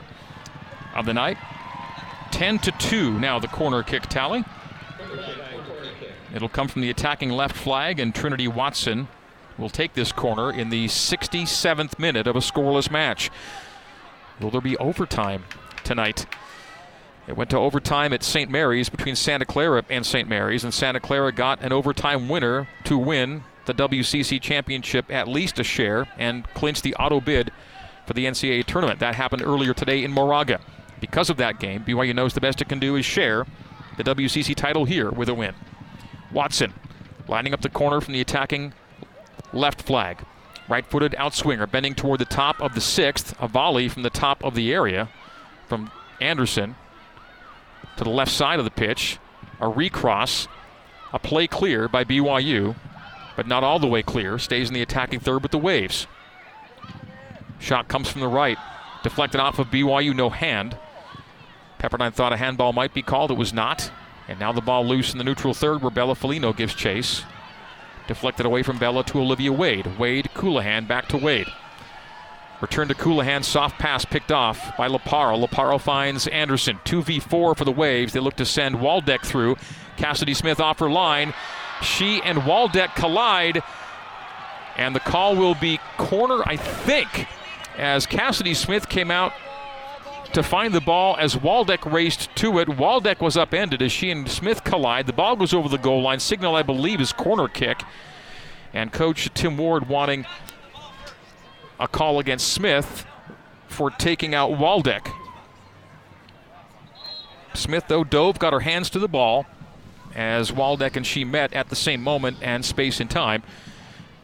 of 0.94 1.06
the 1.06 1.14
night. 1.14 1.38
10 2.42 2.58
to 2.58 2.72
2 2.72 3.20
now 3.20 3.38
the 3.38 3.46
corner 3.46 3.84
kick 3.84 4.02
tally. 4.08 4.44
It'll 6.34 6.48
come 6.48 6.66
from 6.66 6.82
the 6.82 6.90
attacking 6.90 7.30
left 7.30 7.54
flag, 7.56 8.00
and 8.00 8.12
Trinity 8.12 8.48
Watson 8.48 9.06
will 9.56 9.70
take 9.70 9.94
this 9.94 10.10
corner 10.10 10.50
in 10.50 10.68
the 10.68 10.86
67th 10.86 12.00
minute 12.00 12.26
of 12.26 12.34
a 12.34 12.40
scoreless 12.40 12.90
match. 12.90 13.30
Will 14.40 14.50
there 14.50 14.60
be 14.60 14.76
overtime 14.78 15.44
tonight? 15.84 16.26
It 17.28 17.36
went 17.36 17.48
to 17.50 17.58
overtime 17.58 18.12
at 18.12 18.24
St. 18.24 18.50
Mary's 18.50 18.88
between 18.88 19.14
Santa 19.14 19.44
Clara 19.44 19.84
and 19.88 20.04
St. 20.04 20.28
Mary's, 20.28 20.64
and 20.64 20.74
Santa 20.74 20.98
Clara 20.98 21.30
got 21.30 21.62
an 21.62 21.72
overtime 21.72 22.28
winner 22.28 22.66
to 22.82 22.98
win 22.98 23.44
the 23.66 23.74
WCC 23.74 24.40
championship 24.40 25.04
at 25.12 25.28
least 25.28 25.60
a 25.60 25.62
share 25.62 26.08
and 26.18 26.52
clinch 26.54 26.82
the 26.82 26.96
auto 26.96 27.20
bid 27.20 27.52
for 28.04 28.14
the 28.14 28.26
NCAA 28.26 28.66
tournament. 28.66 28.98
That 28.98 29.14
happened 29.14 29.42
earlier 29.42 29.72
today 29.72 30.02
in 30.02 30.10
Moraga. 30.10 30.58
Because 31.02 31.28
of 31.28 31.36
that 31.38 31.58
game, 31.58 31.82
BYU 31.82 32.14
knows 32.14 32.32
the 32.32 32.40
best 32.40 32.62
it 32.62 32.68
can 32.68 32.78
do 32.78 32.94
is 32.94 33.04
share 33.04 33.44
the 33.96 34.04
WCC 34.04 34.54
title 34.54 34.84
here 34.84 35.10
with 35.10 35.28
a 35.28 35.34
win. 35.34 35.52
Watson 36.32 36.72
lining 37.26 37.52
up 37.52 37.60
the 37.60 37.68
corner 37.68 38.00
from 38.00 38.14
the 38.14 38.20
attacking 38.20 38.72
left 39.52 39.82
flag. 39.82 40.24
Right 40.68 40.86
footed 40.86 41.16
outswinger 41.18 41.68
bending 41.68 41.96
toward 41.96 42.20
the 42.20 42.24
top 42.24 42.60
of 42.62 42.76
the 42.76 42.80
sixth. 42.80 43.34
A 43.40 43.48
volley 43.48 43.88
from 43.88 44.04
the 44.04 44.10
top 44.10 44.44
of 44.44 44.54
the 44.54 44.72
area 44.72 45.08
from 45.68 45.90
Anderson 46.20 46.76
to 47.96 48.04
the 48.04 48.10
left 48.10 48.30
side 48.30 48.60
of 48.60 48.64
the 48.64 48.70
pitch. 48.70 49.18
A 49.60 49.68
recross. 49.68 50.46
A 51.12 51.18
play 51.18 51.48
clear 51.48 51.88
by 51.88 52.04
BYU, 52.04 52.76
but 53.34 53.48
not 53.48 53.64
all 53.64 53.80
the 53.80 53.88
way 53.88 54.04
clear. 54.04 54.38
Stays 54.38 54.68
in 54.68 54.74
the 54.74 54.82
attacking 54.82 55.18
third 55.18 55.42
with 55.42 55.50
the 55.50 55.58
Waves. 55.58 56.06
Shot 57.58 57.88
comes 57.88 58.08
from 58.08 58.20
the 58.20 58.28
right. 58.28 58.56
Deflected 59.02 59.40
off 59.40 59.58
of 59.58 59.66
BYU, 59.66 60.14
no 60.14 60.30
hand. 60.30 60.78
Pepperdine 61.82 62.14
thought 62.14 62.32
a 62.32 62.36
handball 62.36 62.72
might 62.72 62.94
be 62.94 63.02
called. 63.02 63.32
It 63.32 63.36
was 63.36 63.52
not. 63.52 63.90
And 64.28 64.38
now 64.38 64.52
the 64.52 64.60
ball 64.60 64.86
loose 64.86 65.12
in 65.12 65.18
the 65.18 65.24
neutral 65.24 65.52
third 65.52 65.82
where 65.82 65.90
Bella 65.90 66.14
Folino 66.14 66.56
gives 66.56 66.74
chase. 66.74 67.24
Deflected 68.06 68.46
away 68.46 68.62
from 68.62 68.78
Bella 68.78 69.02
to 69.04 69.18
Olivia 69.18 69.52
Wade. 69.52 69.98
Wade, 69.98 70.30
Colohan, 70.32 70.86
back 70.86 71.08
to 71.08 71.16
Wade. 71.16 71.48
Return 72.60 72.86
to 72.86 72.94
Colohan, 72.94 73.42
soft 73.42 73.80
pass 73.80 74.04
picked 74.04 74.30
off 74.30 74.76
by 74.76 74.86
Laparo. 74.86 75.44
Laparo 75.44 75.80
finds 75.80 76.28
Anderson. 76.28 76.78
2v4 76.84 77.56
for 77.56 77.64
the 77.64 77.72
Waves. 77.72 78.12
They 78.12 78.20
look 78.20 78.36
to 78.36 78.46
send 78.46 78.76
Waldeck 78.76 79.24
through. 79.24 79.56
Cassidy 79.96 80.34
Smith 80.34 80.60
off 80.60 80.78
her 80.78 80.90
line. 80.90 81.34
She 81.82 82.22
and 82.22 82.46
Waldeck 82.46 82.94
collide. 82.94 83.60
And 84.76 84.94
the 84.94 85.00
call 85.00 85.34
will 85.34 85.56
be 85.56 85.80
corner, 85.98 86.42
I 86.46 86.56
think, 86.56 87.26
as 87.76 88.06
Cassidy 88.06 88.54
Smith 88.54 88.88
came 88.88 89.10
out 89.10 89.32
to 90.34 90.42
find 90.42 90.72
the 90.72 90.80
ball 90.80 91.16
as 91.18 91.36
Waldeck 91.36 91.84
raced 91.84 92.34
to 92.36 92.58
it. 92.58 92.68
Waldeck 92.68 93.20
was 93.20 93.36
upended 93.36 93.82
as 93.82 93.92
she 93.92 94.10
and 94.10 94.28
Smith 94.28 94.64
collide. 94.64 95.06
The 95.06 95.12
ball 95.12 95.36
goes 95.36 95.52
over 95.52 95.68
the 95.68 95.78
goal 95.78 96.02
line. 96.02 96.20
Signal, 96.20 96.54
I 96.54 96.62
believe, 96.62 97.00
is 97.00 97.12
corner 97.12 97.48
kick. 97.48 97.82
And 98.72 98.92
coach 98.92 99.32
Tim 99.34 99.56
Ward 99.56 99.88
wanting 99.88 100.26
a 101.78 101.86
call 101.88 102.18
against 102.18 102.52
Smith 102.52 103.06
for 103.68 103.90
taking 103.90 104.34
out 104.34 104.50
Waldeck. 104.52 105.10
Smith, 107.54 107.84
though, 107.88 108.04
dove, 108.04 108.38
got 108.38 108.52
her 108.52 108.60
hands 108.60 108.88
to 108.90 108.98
the 108.98 109.08
ball 109.08 109.46
as 110.14 110.52
Waldeck 110.52 110.96
and 110.96 111.06
she 111.06 111.24
met 111.24 111.52
at 111.52 111.68
the 111.68 111.76
same 111.76 112.02
moment 112.02 112.38
and 112.40 112.64
space 112.64 113.00
and 113.00 113.10
time. 113.10 113.42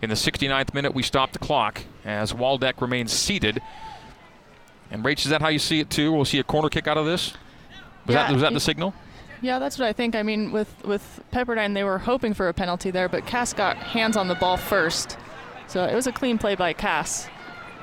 In 0.00 0.10
the 0.10 0.16
69th 0.16 0.74
minute, 0.74 0.94
we 0.94 1.02
stopped 1.02 1.32
the 1.32 1.38
clock 1.38 1.82
as 2.04 2.32
Waldeck 2.32 2.80
remains 2.80 3.12
seated. 3.12 3.60
And 4.90 5.04
Rach, 5.04 5.18
is 5.18 5.30
that 5.30 5.40
how 5.40 5.48
you 5.48 5.58
see 5.58 5.80
it 5.80 5.90
too? 5.90 6.12
We'll 6.12 6.24
see 6.24 6.38
a 6.38 6.44
corner 6.44 6.68
kick 6.68 6.86
out 6.86 6.96
of 6.96 7.06
this. 7.06 7.32
Was 8.06 8.14
Yeah, 8.14 8.26
that 8.26 8.32
was 8.32 8.42
that 8.42 8.52
the 8.52 8.60
signal? 8.60 8.94
Yeah, 9.40 9.58
that's 9.58 9.78
what 9.78 9.86
I 9.86 9.92
think. 9.92 10.16
I 10.16 10.22
mean, 10.22 10.50
with 10.50 10.84
with 10.84 11.22
Pepperdine, 11.32 11.74
they 11.74 11.84
were 11.84 11.98
hoping 11.98 12.34
for 12.34 12.48
a 12.48 12.54
penalty 12.54 12.90
there, 12.90 13.08
but 13.08 13.26
Cass 13.26 13.52
got 13.52 13.76
hands 13.76 14.16
on 14.16 14.28
the 14.28 14.34
ball 14.34 14.56
first, 14.56 15.18
so 15.66 15.84
it 15.84 15.94
was 15.94 16.06
a 16.06 16.12
clean 16.12 16.38
play 16.38 16.54
by 16.54 16.72
Cass. 16.72 17.28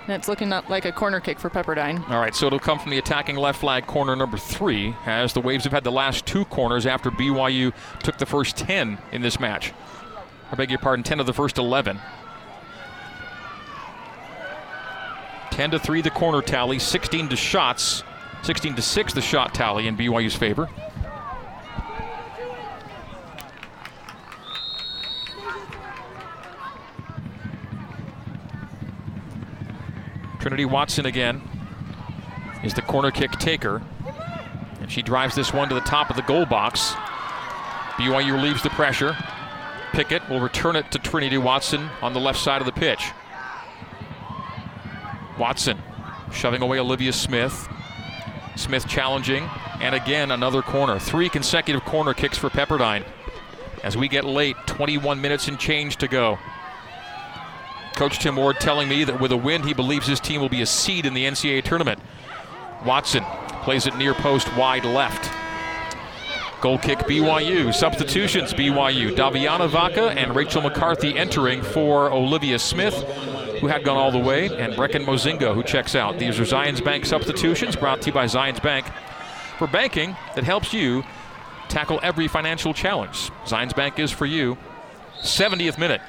And 0.08 0.14
it's 0.14 0.28
looking 0.28 0.50
like 0.50 0.86
a 0.86 0.92
corner 0.92 1.20
kick 1.20 1.40
for 1.40 1.50
Pepperdine. 1.50 2.08
All 2.12 2.20
right, 2.20 2.36
so 2.36 2.46
it'll 2.46 2.60
come 2.60 2.78
from 2.78 2.92
the 2.92 3.00
attacking 3.00 3.38
left 3.38 3.60
flag 3.60 3.88
corner 3.88 4.16
number 4.16 4.38
three, 4.38 4.96
as 5.08 5.34
the 5.34 5.42
Waves 5.42 5.64
have 5.64 5.74
had 5.74 5.84
the 5.84 5.92
last 5.92 6.28
two 6.28 6.46
corners 6.46 6.86
after 6.86 7.10
BYU 7.10 7.74
took 8.04 8.20
the 8.20 8.26
first 8.28 8.56
10 8.56 9.00
in 9.12 9.24
this 9.24 9.40
match. 9.40 9.74
I 10.52 10.56
beg 10.56 10.70
your 10.70 10.78
pardon, 10.78 11.02
10 11.02 11.20
of 11.20 11.26
the 11.26 11.34
first 11.34 11.58
11. 11.58 12.00
10 15.56 15.72
to 15.72 15.80
3 15.80 16.02
the 16.02 16.10
corner 16.10 16.42
tally, 16.42 16.78
16 16.78 17.30
to 17.30 17.36
shots, 17.38 18.04
16 18.42 18.76
to 18.76 18.82
6 18.82 19.14
the 19.14 19.22
shot 19.22 19.54
tally 19.54 19.88
in 19.88 19.96
BYU's 19.96 20.36
favor. 20.36 20.68
Trinity 30.42 30.66
Watson 30.66 31.06
again 31.06 31.42
is 32.66 32.74
the 32.74 32.82
corner 32.82 33.10
kick 33.10 33.32
taker. 33.32 33.82
And 34.82 34.92
she 34.92 35.02
drives 35.02 35.36
this 35.36 35.54
one 35.54 35.70
to 35.70 35.74
the 35.74 35.80
top 35.80 36.10
of 36.10 36.18
the 36.18 36.22
goal 36.24 36.46
box. 36.46 36.92
BYU 37.96 38.34
relieves 38.34 38.62
the 38.62 38.72
pressure. 38.72 39.16
Pickett 39.94 40.30
will 40.30 40.42
return 40.42 40.76
it 40.76 40.92
to 40.92 41.00
Trinity 41.00 41.38
Watson 41.38 41.90
on 42.02 42.12
the 42.12 42.20
left 42.20 42.40
side 42.40 42.62
of 42.62 42.66
the 42.66 42.74
pitch. 42.74 43.14
Watson 45.38 45.78
shoving 46.32 46.62
away 46.62 46.80
Olivia 46.80 47.14
Smith. 47.14 47.68
Smith 48.56 48.88
challenging, 48.88 49.50
and 49.82 49.94
again 49.94 50.32
another 50.32 50.62
corner. 50.62 50.98
Three 50.98 51.28
consecutive 51.30 51.84
corner 51.84 52.14
kicks 52.14 52.38
for 52.38 52.50
Pepperdine. 52.50 53.04
As 53.84 53.98
we 53.98 54.08
get 54.08 54.24
late, 54.24 54.56
21 54.66 55.20
minutes 55.20 55.48
and 55.48 55.60
change 55.60 55.98
to 55.98 56.08
go. 56.08 56.40
Coach 57.96 58.20
Tim 58.20 58.36
Ward 58.36 58.60
telling 58.60 58.90
me 58.90 59.04
that 59.04 59.20
with 59.20 59.32
a 59.32 59.38
win, 59.38 59.64
he 59.64 59.74
believes 59.74 60.08
his 60.08 60.20
team 60.20 60.42
will 60.42 60.50
be 60.50 60.62
a 60.62 60.66
seed 60.66 61.06
in 61.06 61.14
the 61.14 61.26
NCAA 61.26 61.64
tournament. 61.64 62.00
Watson 62.86 63.24
plays 63.64 63.88
it 63.88 63.96
near 63.96 64.14
post 64.14 64.54
wide 64.56 64.86
left. 64.86 65.32
Goal 66.62 66.78
kick 66.78 67.00
BYU. 67.00 67.74
Substitutions 67.74 68.54
BYU. 68.54 69.16
Daviana 69.16 69.70
Vaca 69.70 70.10
and 70.12 70.36
Rachel 70.36 70.62
McCarthy 70.62 71.18
entering 71.18 71.62
for 71.62 72.12
Olivia 72.12 72.58
Smith, 72.58 72.96
who 73.60 73.68
had 73.68 73.84
gone 73.84 73.98
all 73.98 74.12
the 74.12 74.20
way, 74.20 74.46
and 74.46 74.74
Brecken 74.74 75.06
Mozingo, 75.06 75.54
who 75.54 75.64
checks 75.64 75.96
out. 75.96 76.20
These 76.20 76.40
are 76.40 76.44
Zions 76.44 76.84
Bank 76.84 77.06
substitutions 77.06 77.76
brought 77.76 78.02
to 78.02 78.08
you 78.08 78.14
by 78.14 78.26
Zions 78.26 78.62
Bank 78.62 78.86
for 79.58 79.68
banking 79.68 80.16
that 80.36 80.44
helps 80.44 80.74
you 80.74 81.04
tackle 81.70 82.00
every 82.04 82.28
financial 82.28 82.74
challenge. 82.74 83.32
Zions 83.46 83.76
Bank 83.76 84.00
is 84.00 84.12
for 84.12 84.26
you. 84.26 84.58
70th 85.22 85.78
minute. 85.78 86.02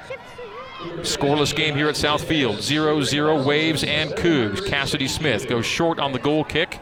Scoreless 0.98 1.54
game 1.54 1.74
here 1.74 1.88
at 1.88 1.94
Southfield. 1.94 2.60
0 2.60 3.02
0 3.02 3.42
Waves 3.42 3.82
and 3.84 4.10
Cougs. 4.12 4.64
Cassidy 4.66 5.08
Smith 5.08 5.48
goes 5.48 5.64
short 5.64 5.98
on 5.98 6.12
the 6.12 6.18
goal 6.18 6.44
kick 6.44 6.78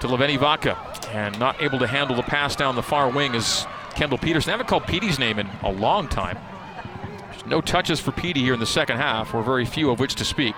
to 0.00 0.06
Leveni 0.06 0.38
Vaca. 0.38 0.78
And 1.12 1.38
not 1.40 1.60
able 1.60 1.80
to 1.80 1.86
handle 1.86 2.14
the 2.14 2.22
pass 2.22 2.54
down 2.54 2.76
the 2.76 2.82
far 2.82 3.10
wing 3.10 3.34
is 3.34 3.66
Kendall 3.94 4.18
Peterson. 4.18 4.50
I 4.50 4.52
haven't 4.52 4.68
called 4.68 4.86
Petey's 4.86 5.18
name 5.18 5.38
in 5.38 5.48
a 5.62 5.72
long 5.72 6.06
time. 6.08 6.38
No 7.46 7.60
touches 7.60 8.00
for 8.00 8.12
Petey 8.12 8.40
here 8.40 8.54
in 8.54 8.60
the 8.60 8.66
second 8.66 8.98
half, 8.98 9.34
or 9.34 9.42
very 9.42 9.64
few 9.64 9.90
of 9.90 9.98
which 9.98 10.14
to 10.16 10.24
speak. 10.24 10.54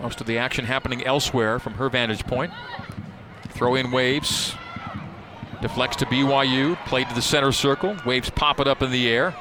Most 0.00 0.20
of 0.20 0.26
the 0.26 0.38
action 0.38 0.64
happening 0.64 1.04
elsewhere 1.04 1.58
from 1.58 1.74
her 1.74 1.88
vantage 1.88 2.24
point. 2.26 2.52
Throw 3.48 3.74
in 3.74 3.90
waves. 3.90 4.54
Deflects 5.60 5.96
to 5.96 6.06
BYU, 6.06 6.76
played 6.86 7.08
to 7.08 7.14
the 7.14 7.22
center 7.22 7.52
circle. 7.52 7.96
Waves 8.04 8.30
pop 8.30 8.58
it 8.58 8.66
up 8.66 8.82
in 8.82 8.90
the 8.90 9.08
air. 9.08 9.34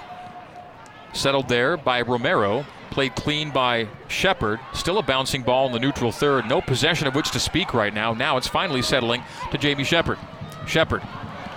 Settled 1.14 1.50
there 1.50 1.78
by 1.78 2.02
Romero. 2.02 2.66
Played 2.92 3.16
clean 3.16 3.52
by 3.52 3.88
Shepard. 4.08 4.60
Still 4.74 4.98
a 4.98 5.04
bouncing 5.04 5.44
ball 5.44 5.68
in 5.68 5.74
the 5.74 5.80
neutral 5.80 6.12
third. 6.12 6.48
No 6.48 6.62
possession 6.62 7.08
of 7.08 7.16
which 7.16 7.32
to 7.32 7.40
speak 7.40 7.74
right 7.74 7.94
now. 7.94 8.14
Now 8.14 8.38
it's 8.38 8.48
finally 8.48 8.82
settling 8.82 9.24
to 9.52 9.58
Jamie 9.58 9.84
Shepard. 9.84 10.20
Shepard 10.68 11.02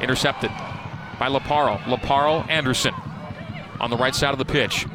intercepted 0.00 0.50
by 1.18 1.28
Laparo. 1.28 1.78
Laparo 1.80 2.48
Anderson 2.48 2.94
on 3.80 3.90
the 3.90 3.96
right 3.96 4.14
side 4.14 4.32
of 4.32 4.38
the 4.38 4.44
pitch. 4.44 4.86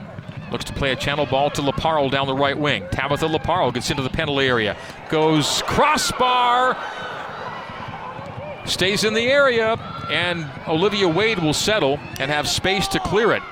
Looks 0.52 0.66
to 0.66 0.74
play 0.74 0.92
a 0.92 0.96
channel 0.96 1.26
ball 1.26 1.52
to 1.52 1.62
Laparo 1.62 2.10
down 2.10 2.28
the 2.28 2.34
right 2.34 2.58
wing. 2.58 2.88
Tabitha 2.92 3.28
Laparo 3.28 3.74
gets 3.74 3.90
into 3.92 4.02
the 4.02 4.10
penalty 4.10 4.48
area. 4.48 4.76
Goes 5.10 5.62
crossbar 5.66 6.76
stays 8.66 9.04
in 9.04 9.14
the 9.14 9.28
area, 9.28 9.74
and 10.10 10.50
Olivia 10.68 11.08
Wade 11.08 11.40
will 11.40 11.54
settle 11.54 12.00
and 12.20 12.32
have 12.32 12.48
space 12.48 12.88
to 12.90 13.00
clear 13.00 13.32
it. 13.34 13.44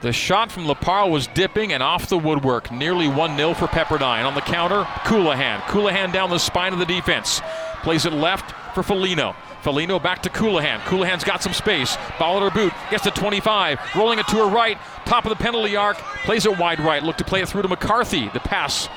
The 0.00 0.12
shot 0.12 0.50
from 0.50 0.64
Laparo 0.64 1.10
was 1.10 1.28
dipping 1.28 1.72
and 1.72 1.82
off 1.82 2.08
the 2.08 2.18
woodwork. 2.18 2.72
Nearly 2.72 3.06
1 3.06 3.36
0 3.36 3.54
for 3.54 3.66
Pepperdine. 3.66 4.24
On 4.24 4.34
the 4.34 4.40
counter, 4.40 4.82
Colohan. 5.04 5.60
Colohan 5.62 6.12
down 6.12 6.30
the 6.30 6.38
spine 6.38 6.72
of 6.72 6.80
the 6.80 6.86
defense. 6.86 7.40
Plays 7.82 8.04
it 8.04 8.12
left 8.12 8.50
for 8.74 8.82
Folino. 8.82 9.36
Folino 9.62 10.02
back 10.02 10.22
to 10.22 10.28
Colohan. 10.28 10.80
Colohan's 10.80 11.24
got 11.24 11.42
some 11.42 11.52
space. 11.52 11.96
Ball 12.18 12.38
at 12.38 12.52
her 12.52 12.60
boot. 12.60 12.72
Gets 12.90 13.04
to 13.04 13.10
25. 13.10 13.78
Rolling 13.94 14.18
it 14.18 14.26
to 14.28 14.36
her 14.36 14.48
right. 14.48 14.78
Top 15.04 15.24
of 15.24 15.30
the 15.30 15.36
penalty 15.36 15.76
arc. 15.76 15.96
Plays 16.24 16.46
it 16.46 16.58
wide 16.58 16.80
right. 16.80 17.02
Look 17.02 17.16
to 17.18 17.24
play 17.24 17.42
it 17.42 17.48
through 17.48 17.62
to 17.62 17.68
McCarthy. 17.68 18.28
The 18.30 18.40
pass 18.40 18.88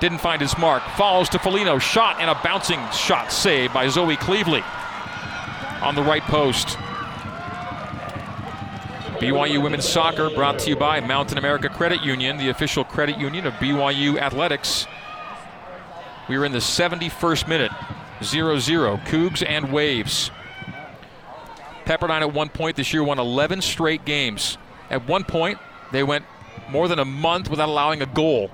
didn't 0.00 0.18
find 0.18 0.42
his 0.42 0.58
mark. 0.58 0.82
Falls 0.96 1.28
to 1.30 1.38
Folino. 1.38 1.80
Shot 1.80 2.20
and 2.20 2.28
a 2.28 2.34
bouncing 2.42 2.80
shot 2.90 3.30
saved 3.30 3.72
by 3.72 3.88
Zoe 3.88 4.16
Cleveley 4.16 4.64
on 5.80 5.94
the 5.94 6.02
right 6.02 6.22
post. 6.22 6.76
BYU 9.18 9.62
Women's 9.62 9.88
Soccer 9.88 10.28
brought 10.28 10.58
to 10.58 10.70
you 10.70 10.76
by 10.76 11.00
Mountain 11.00 11.38
America 11.38 11.68
Credit 11.68 12.02
Union, 12.02 12.36
the 12.36 12.48
official 12.48 12.82
credit 12.84 13.16
union 13.16 13.46
of 13.46 13.54
BYU 13.54 14.18
Athletics. 14.18 14.88
We 16.28 16.36
are 16.36 16.44
in 16.44 16.52
the 16.52 16.58
71st 16.58 17.46
minute. 17.46 17.70
0 18.24 18.58
0. 18.58 18.96
Cougs 19.04 19.44
and 19.46 19.72
Waves. 19.72 20.30
Pepperdine 21.84 22.22
at 22.22 22.32
one 22.32 22.48
point 22.48 22.76
this 22.76 22.92
year 22.92 23.04
won 23.04 23.18
11 23.18 23.60
straight 23.60 24.04
games. 24.04 24.58
At 24.90 25.06
one 25.06 25.24
point, 25.24 25.58
they 25.92 26.02
went 26.02 26.24
more 26.70 26.88
than 26.88 26.98
a 26.98 27.04
month 27.04 27.50
without 27.50 27.68
allowing 27.68 28.02
a 28.02 28.06
goal. 28.06 28.50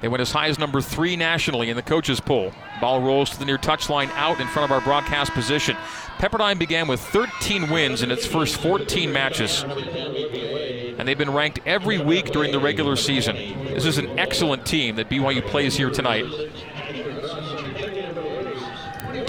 They 0.00 0.08
went 0.08 0.22
as 0.22 0.32
high 0.32 0.48
as 0.48 0.58
number 0.58 0.80
three 0.80 1.14
nationally 1.16 1.68
in 1.68 1.76
the 1.76 1.82
coaches' 1.82 2.20
poll. 2.20 2.52
Ball 2.80 3.02
rolls 3.02 3.30
to 3.30 3.38
the 3.38 3.44
near 3.44 3.58
touchline 3.58 4.10
out 4.12 4.40
in 4.40 4.46
front 4.48 4.70
of 4.70 4.72
our 4.74 4.80
broadcast 4.80 5.32
position. 5.32 5.76
Pepperdine 6.18 6.58
began 6.58 6.88
with 6.88 7.00
13 7.00 7.70
wins 7.70 8.02
in 8.02 8.10
its 8.10 8.26
first 8.26 8.56
14 8.56 9.12
matches. 9.12 9.62
And 9.62 11.06
they've 11.06 11.18
been 11.18 11.32
ranked 11.32 11.60
every 11.66 11.98
week 11.98 12.26
during 12.26 12.52
the 12.52 12.58
regular 12.58 12.96
season. 12.96 13.36
This 13.64 13.84
is 13.84 13.98
an 13.98 14.18
excellent 14.18 14.64
team 14.66 14.96
that 14.96 15.10
BYU 15.10 15.46
plays 15.46 15.76
here 15.76 15.90
tonight. 15.90 16.24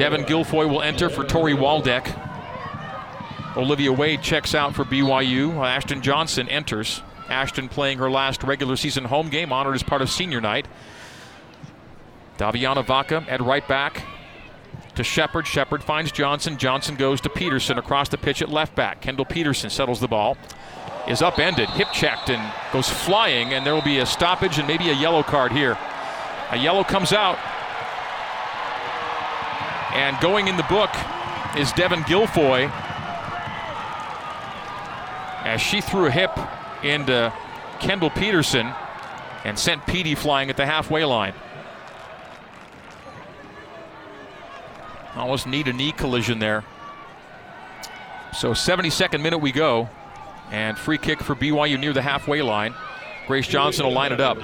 Devin 0.02 0.24
Guilfoy 0.24 0.68
will 0.68 0.82
enter 0.82 1.12
for 1.12 1.24
Tori 1.24 1.54
Waldeck. 1.54 2.08
Olivia 3.56 3.94
Wade 3.94 4.24
checks 4.24 4.56
out 4.56 4.74
for 4.74 4.84
BYU. 4.84 5.54
Ashton 5.64 6.02
Johnson 6.02 6.50
enters. 6.50 7.04
Ashton 7.30 7.70
playing 7.70 8.00
her 8.00 8.10
last 8.10 8.42
regular 8.42 8.76
season 8.76 9.04
home 9.04 9.30
game, 9.30 9.54
honored 9.54 9.76
as 9.76 9.84
part 9.84 10.02
of 10.02 10.10
senior 10.10 10.42
night. 10.42 10.68
Daviana 12.40 12.84
Vaca 12.84 13.24
at 13.30 13.42
right 13.42 13.68
back 13.68 14.02
to 14.96 15.04
Shepard. 15.04 15.46
Shepard 15.46 15.84
finds 15.84 16.12
Johnson. 16.12 16.58
Johnson 16.58 16.96
goes 16.96 17.22
to 17.22 17.30
Peterson 17.30 17.78
across 17.78 18.10
the 18.10 18.18
pitch 18.18 18.42
at 18.42 18.50
left 18.50 18.74
back. 18.74 19.02
Kendall 19.02 19.26
Peterson 19.26 19.70
settles 19.70 20.00
the 20.00 20.08
ball. 20.08 20.36
Is 21.08 21.22
upended, 21.22 21.70
hip 21.70 21.90
checked, 21.94 22.32
and 22.32 22.52
goes 22.74 22.90
flying, 22.90 23.54
and 23.54 23.64
there 23.64 23.76
will 23.76 23.84
be 23.84 24.00
a 24.00 24.08
stoppage 24.08 24.58
and 24.58 24.68
maybe 24.68 24.90
a 24.90 24.96
yellow 24.96 25.22
card 25.22 25.52
here. 25.52 25.78
A 26.50 26.58
yellow 26.58 26.84
comes 26.84 27.14
out. 27.14 27.38
And 29.94 30.20
going 30.20 30.48
in 30.48 30.58
the 30.58 30.64
book 30.64 30.90
is 31.58 31.72
Devin 31.74 32.02
Guilfoy 32.02 32.72
as 35.44 35.60
she 35.62 35.82
threw 35.82 36.06
a 36.06 36.12
hip 36.12 36.32
into 36.84 37.34
Kendall 37.80 38.10
Peterson 38.10 38.72
and 39.44 39.58
sent 39.58 39.86
Petey 39.86 40.16
flying 40.16 40.50
at 40.50 40.58
the 40.58 40.66
halfway 40.66 41.04
line. 41.04 41.34
Almost 45.16 45.48
knee 45.48 45.64
to 45.64 45.74
knee 45.74 45.92
collision 45.92 46.40
there. 46.40 46.64
So 48.34 48.52
72nd 48.52 49.22
minute 49.22 49.40
we 49.40 49.52
go. 49.52 49.90
And 50.52 50.78
free 50.78 50.98
kick 50.98 51.22
for 51.22 51.36
BYU 51.36 51.80
near 51.80 51.94
the 51.94 52.02
halfway 52.02 52.42
line. 52.42 52.74
Grace 53.28 53.48
Johnson 53.48 53.86
will 53.86 53.94
line 53.94 54.12
it 54.12 54.20
up. 54.20 54.38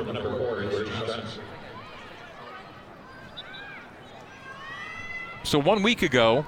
So 5.47 5.57
one 5.59 5.81
week 5.81 6.01
ago, 6.01 6.45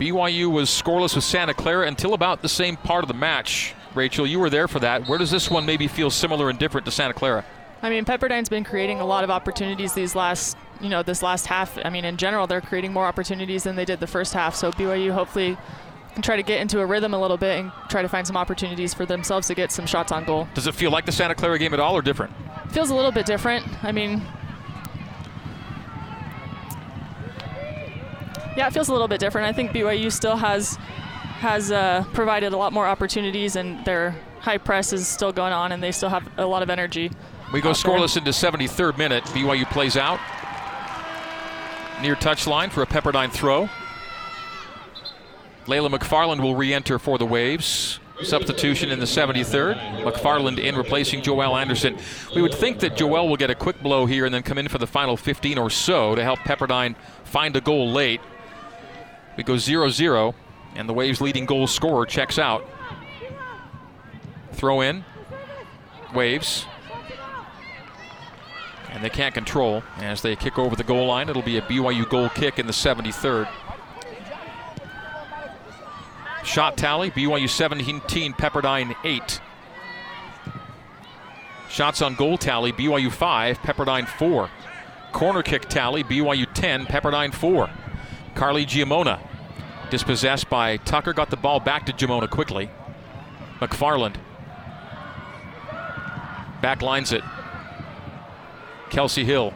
BYU 0.00 0.50
was 0.50 0.68
scoreless 0.68 1.14
with 1.14 1.22
Santa 1.22 1.54
Clara 1.54 1.86
until 1.86 2.12
about 2.12 2.42
the 2.42 2.48
same 2.48 2.76
part 2.76 3.04
of 3.04 3.08
the 3.08 3.14
match. 3.14 3.72
Rachel, 3.94 4.26
you 4.26 4.40
were 4.40 4.50
there 4.50 4.66
for 4.66 4.80
that. 4.80 5.06
Where 5.06 5.16
does 5.16 5.30
this 5.30 5.48
one 5.48 5.64
maybe 5.64 5.86
feel 5.86 6.10
similar 6.10 6.50
and 6.50 6.58
different 6.58 6.84
to 6.86 6.90
Santa 6.90 7.14
Clara? 7.14 7.44
I 7.82 7.88
mean, 7.88 8.04
Pepperdine's 8.04 8.48
been 8.48 8.64
creating 8.64 8.98
a 8.98 9.06
lot 9.06 9.22
of 9.22 9.30
opportunities 9.30 9.92
these 9.92 10.16
last 10.16 10.56
you 10.80 10.88
know, 10.88 11.04
this 11.04 11.22
last 11.22 11.46
half, 11.46 11.78
I 11.84 11.90
mean, 11.90 12.04
in 12.04 12.16
general, 12.16 12.48
they're 12.48 12.60
creating 12.60 12.92
more 12.92 13.06
opportunities 13.06 13.62
than 13.62 13.76
they 13.76 13.84
did 13.84 14.00
the 14.00 14.08
first 14.08 14.34
half. 14.34 14.56
So 14.56 14.72
BYU 14.72 15.12
hopefully 15.12 15.56
can 16.14 16.22
try 16.22 16.34
to 16.34 16.42
get 16.42 16.60
into 16.60 16.80
a 16.80 16.86
rhythm 16.86 17.14
a 17.14 17.20
little 17.20 17.36
bit 17.36 17.60
and 17.60 17.70
try 17.88 18.02
to 18.02 18.08
find 18.08 18.26
some 18.26 18.36
opportunities 18.36 18.92
for 18.92 19.06
themselves 19.06 19.46
to 19.46 19.54
get 19.54 19.70
some 19.70 19.86
shots 19.86 20.10
on 20.10 20.24
goal. 20.24 20.48
Does 20.54 20.66
it 20.66 20.74
feel 20.74 20.90
like 20.90 21.06
the 21.06 21.12
Santa 21.12 21.36
Clara 21.36 21.60
game 21.60 21.72
at 21.74 21.78
all 21.78 21.94
or 21.94 22.02
different? 22.02 22.32
Feels 22.72 22.90
a 22.90 22.94
little 22.96 23.12
bit 23.12 23.24
different. 23.24 23.64
I 23.84 23.92
mean, 23.92 24.20
yeah, 28.56 28.66
it 28.66 28.72
feels 28.72 28.88
a 28.88 28.92
little 28.92 29.08
bit 29.08 29.20
different. 29.20 29.46
I 29.46 29.52
think 29.52 29.72
BYU 29.72 30.10
still 30.12 30.36
has 30.36 30.76
has 31.40 31.72
uh, 31.72 32.04
provided 32.12 32.52
a 32.52 32.56
lot 32.56 32.72
more 32.72 32.86
opportunities, 32.86 33.56
and 33.56 33.84
their 33.84 34.14
high 34.40 34.58
press 34.58 34.92
is 34.92 35.08
still 35.08 35.32
going 35.32 35.52
on, 35.52 35.72
and 35.72 35.82
they 35.82 35.90
still 35.92 36.08
have 36.08 36.26
a 36.38 36.46
lot 36.46 36.62
of 36.62 36.70
energy. 36.70 37.10
We 37.52 37.60
go 37.60 37.70
scoreless 37.70 38.16
into 38.16 38.30
73rd 38.30 38.96
minute. 38.96 39.24
BYU 39.24 39.68
plays 39.70 39.96
out 39.96 40.20
near 42.00 42.16
touchline 42.16 42.70
for 42.70 42.82
a 42.82 42.86
Pepperdine 42.86 43.30
throw. 43.30 43.68
Layla 45.66 45.88
McFarland 45.88 46.42
will 46.42 46.56
re-enter 46.56 46.98
for 46.98 47.18
the 47.18 47.26
Waves. 47.26 48.00
Substitution 48.22 48.90
in 48.90 48.98
the 48.98 49.06
73rd. 49.06 50.02
McFarland 50.02 50.58
in 50.58 50.76
replacing 50.76 51.22
Joelle 51.22 51.60
Anderson. 51.60 51.96
We 52.34 52.42
would 52.42 52.54
think 52.54 52.80
that 52.80 52.96
Joelle 52.96 53.28
will 53.28 53.36
get 53.36 53.50
a 53.50 53.54
quick 53.54 53.80
blow 53.82 54.06
here 54.06 54.24
and 54.24 54.34
then 54.34 54.42
come 54.42 54.58
in 54.58 54.68
for 54.68 54.78
the 54.78 54.86
final 54.86 55.16
15 55.16 55.58
or 55.58 55.70
so 55.70 56.14
to 56.14 56.22
help 56.22 56.40
Pepperdine 56.40 56.96
find 57.24 57.56
a 57.56 57.60
goal 57.60 57.90
late. 57.90 58.20
We 59.36 59.44
go 59.44 59.56
0 59.56 59.88
0, 59.88 60.34
and 60.74 60.88
the 60.88 60.92
Waves' 60.92 61.20
leading 61.20 61.46
goal 61.46 61.66
scorer 61.66 62.06
checks 62.06 62.38
out. 62.38 62.66
Throw 64.52 64.80
in. 64.80 65.04
Waves. 66.14 66.66
And 68.90 69.02
they 69.02 69.08
can't 69.08 69.34
control 69.34 69.82
as 69.98 70.20
they 70.20 70.36
kick 70.36 70.58
over 70.58 70.76
the 70.76 70.84
goal 70.84 71.06
line. 71.06 71.30
It'll 71.30 71.42
be 71.42 71.56
a 71.56 71.62
BYU 71.62 72.08
goal 72.08 72.28
kick 72.28 72.58
in 72.58 72.66
the 72.66 72.72
73rd. 72.72 73.48
Shot 76.44 76.76
tally 76.76 77.10
BYU 77.10 77.48
17, 77.48 78.34
Pepperdine 78.34 78.94
8. 79.04 79.40
Shots 81.70 82.02
on 82.02 82.14
goal 82.16 82.36
tally 82.36 82.72
BYU 82.72 83.10
5, 83.10 83.58
Pepperdine 83.60 84.06
4. 84.06 84.50
Corner 85.12 85.42
kick 85.42 85.68
tally 85.70 86.04
BYU 86.04 86.46
10, 86.52 86.84
Pepperdine 86.84 87.32
4. 87.32 87.70
Carly 88.34 88.66
Giamona 88.66 89.20
dispossessed 89.90 90.48
by 90.48 90.78
Tucker, 90.78 91.12
got 91.12 91.30
the 91.30 91.36
ball 91.36 91.60
back 91.60 91.86
to 91.86 91.92
Giamona 91.92 92.28
quickly. 92.28 92.70
McFarland 93.60 94.16
backlines 96.62 97.12
it. 97.12 97.22
Kelsey 98.90 99.24
Hill 99.24 99.52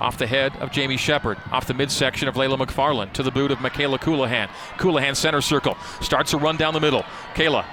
off 0.00 0.16
the 0.16 0.26
head 0.26 0.54
of 0.56 0.70
Jamie 0.70 0.96
Shepard, 0.96 1.38
off 1.52 1.66
the 1.66 1.74
midsection 1.74 2.26
of 2.26 2.34
Layla 2.34 2.58
McFarland, 2.58 3.12
to 3.12 3.22
the 3.22 3.30
boot 3.30 3.50
of 3.50 3.60
Michaela 3.60 3.98
Colohan. 3.98 4.48
Colohan 4.78 5.14
center 5.14 5.40
circle, 5.40 5.76
starts 6.00 6.32
a 6.32 6.38
run 6.38 6.56
down 6.56 6.72
the 6.72 6.80
middle. 6.80 7.04
Kayla 7.34 7.66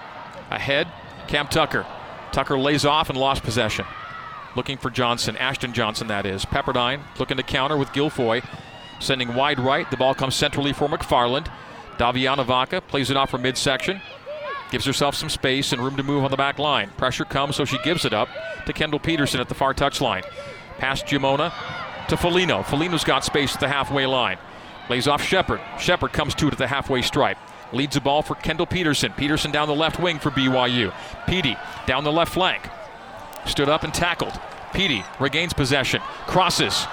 ahead, 0.49 0.87
Cam 1.27 1.47
Tucker. 1.47 1.85
Tucker 2.31 2.59
lays 2.59 2.85
off 2.85 3.09
and 3.09 3.17
lost 3.17 3.43
possession. 3.43 3.85
Looking 4.55 4.77
for 4.77 4.89
Johnson, 4.89 5.37
Ashton 5.37 5.73
Johnson, 5.73 6.07
that 6.07 6.25
is. 6.25 6.43
Pepperdine 6.45 7.01
looking 7.19 7.37
to 7.37 7.43
counter 7.43 7.77
with 7.77 7.89
Guilfoy. 7.89 8.43
Sending 8.99 9.35
wide 9.35 9.59
right. 9.59 9.89
The 9.89 9.97
ball 9.97 10.13
comes 10.13 10.35
centrally 10.35 10.73
for 10.73 10.87
McFarland. 10.87 11.51
Daviana 11.97 12.45
Vaca 12.45 12.81
plays 12.81 13.09
it 13.09 13.17
off 13.17 13.29
from 13.29 13.41
midsection. 13.41 14.01
Gives 14.71 14.85
herself 14.85 15.15
some 15.15 15.29
space 15.29 15.71
and 15.71 15.81
room 15.81 15.95
to 15.97 16.03
move 16.03 16.23
on 16.23 16.31
the 16.31 16.37
back 16.37 16.59
line. 16.59 16.89
Pressure 16.97 17.25
comes, 17.25 17.55
so 17.55 17.65
she 17.65 17.77
gives 17.83 18.05
it 18.05 18.13
up 18.13 18.27
to 18.65 18.73
Kendall 18.73 18.99
Peterson 18.99 19.39
at 19.39 19.49
the 19.49 19.55
far 19.55 19.73
touchline. 19.73 20.23
Past 20.77 21.05
Giamona 21.05 21.53
to 22.09 22.15
Folino. 22.15 22.63
Folino's 22.63 23.03
got 23.03 23.23
space 23.23 23.53
at 23.53 23.59
the 23.59 23.67
halfway 23.67 24.05
line. 24.05 24.37
Lays 24.89 25.07
off 25.07 25.21
Shepard. 25.21 25.61
Shepard 25.79 26.13
comes 26.13 26.35
to 26.35 26.47
it 26.47 26.53
at 26.53 26.57
the 26.57 26.67
halfway 26.67 27.01
stripe. 27.01 27.37
Leads 27.73 27.95
the 27.95 28.01
ball 28.01 28.21
for 28.21 28.35
Kendall 28.35 28.65
Peterson. 28.65 29.11
Peterson 29.13 29.51
down 29.51 29.67
the 29.67 29.75
left 29.75 29.99
wing 29.99 30.19
for 30.19 30.31
BYU. 30.31 30.93
Petey 31.27 31.57
down 31.85 32.03
the 32.03 32.11
left 32.11 32.33
flank. 32.33 32.69
Stood 33.45 33.69
up 33.69 33.83
and 33.83 33.93
tackled. 33.93 34.39
Petey 34.73 35.03
regains 35.19 35.53
possession. 35.53 36.01
Crosses. 36.27 36.85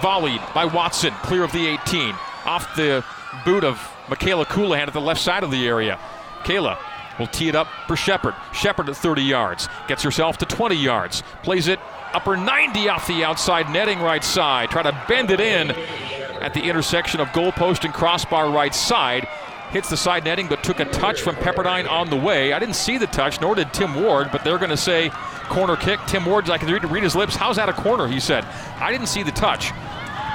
Volleyed 0.00 0.42
by 0.54 0.64
Watson. 0.64 1.12
Clear 1.22 1.44
of 1.44 1.52
the 1.52 1.66
18. 1.66 2.14
Off 2.44 2.74
the 2.76 3.04
boot 3.44 3.64
of 3.64 3.80
Michaela 4.08 4.46
Colohan 4.46 4.86
at 4.86 4.92
the 4.92 5.00
left 5.00 5.20
side 5.20 5.42
of 5.42 5.50
the 5.50 5.66
area. 5.66 5.98
Kayla 6.42 6.78
will 7.18 7.26
tee 7.26 7.48
it 7.48 7.54
up 7.54 7.68
for 7.86 7.96
Shepard. 7.96 8.34
Shepard 8.52 8.88
at 8.88 8.96
30 8.96 9.22
yards. 9.22 9.68
Gets 9.88 10.02
herself 10.02 10.38
to 10.38 10.46
20 10.46 10.74
yards. 10.74 11.22
Plays 11.42 11.68
it 11.68 11.78
upper 12.12 12.36
90 12.36 12.88
off 12.88 13.06
the 13.06 13.24
outside 13.24 13.70
netting 13.70 14.00
right 14.00 14.24
side. 14.24 14.70
Try 14.70 14.82
to 14.82 15.04
bend 15.06 15.30
it 15.30 15.40
in 15.40 15.70
at 16.40 16.54
the 16.54 16.62
intersection 16.62 17.20
of 17.20 17.28
goalpost 17.28 17.84
and 17.84 17.92
crossbar 17.92 18.50
right 18.50 18.74
side. 18.74 19.28
Hits 19.72 19.88
the 19.88 19.96
side 19.96 20.24
netting, 20.24 20.48
but 20.48 20.64
took 20.64 20.80
a 20.80 20.84
touch 20.86 21.20
from 21.20 21.36
Pepperdine 21.36 21.88
on 21.88 22.10
the 22.10 22.16
way. 22.16 22.52
I 22.52 22.58
didn't 22.58 22.74
see 22.74 22.98
the 22.98 23.06
touch, 23.06 23.40
nor 23.40 23.54
did 23.54 23.72
Tim 23.72 24.02
Ward, 24.02 24.30
but 24.32 24.42
they're 24.42 24.58
going 24.58 24.70
to 24.70 24.76
say 24.76 25.10
corner 25.48 25.76
kick. 25.76 26.00
Tim 26.06 26.24
Ward, 26.26 26.50
I 26.50 26.58
can 26.58 26.72
read, 26.72 26.84
read 26.84 27.02
his 27.04 27.14
lips. 27.14 27.36
How's 27.36 27.56
that 27.56 27.68
a 27.68 27.72
corner? 27.72 28.08
He 28.08 28.18
said. 28.18 28.44
I 28.80 28.90
didn't 28.90 29.06
see 29.06 29.22
the 29.22 29.30
touch, 29.30 29.70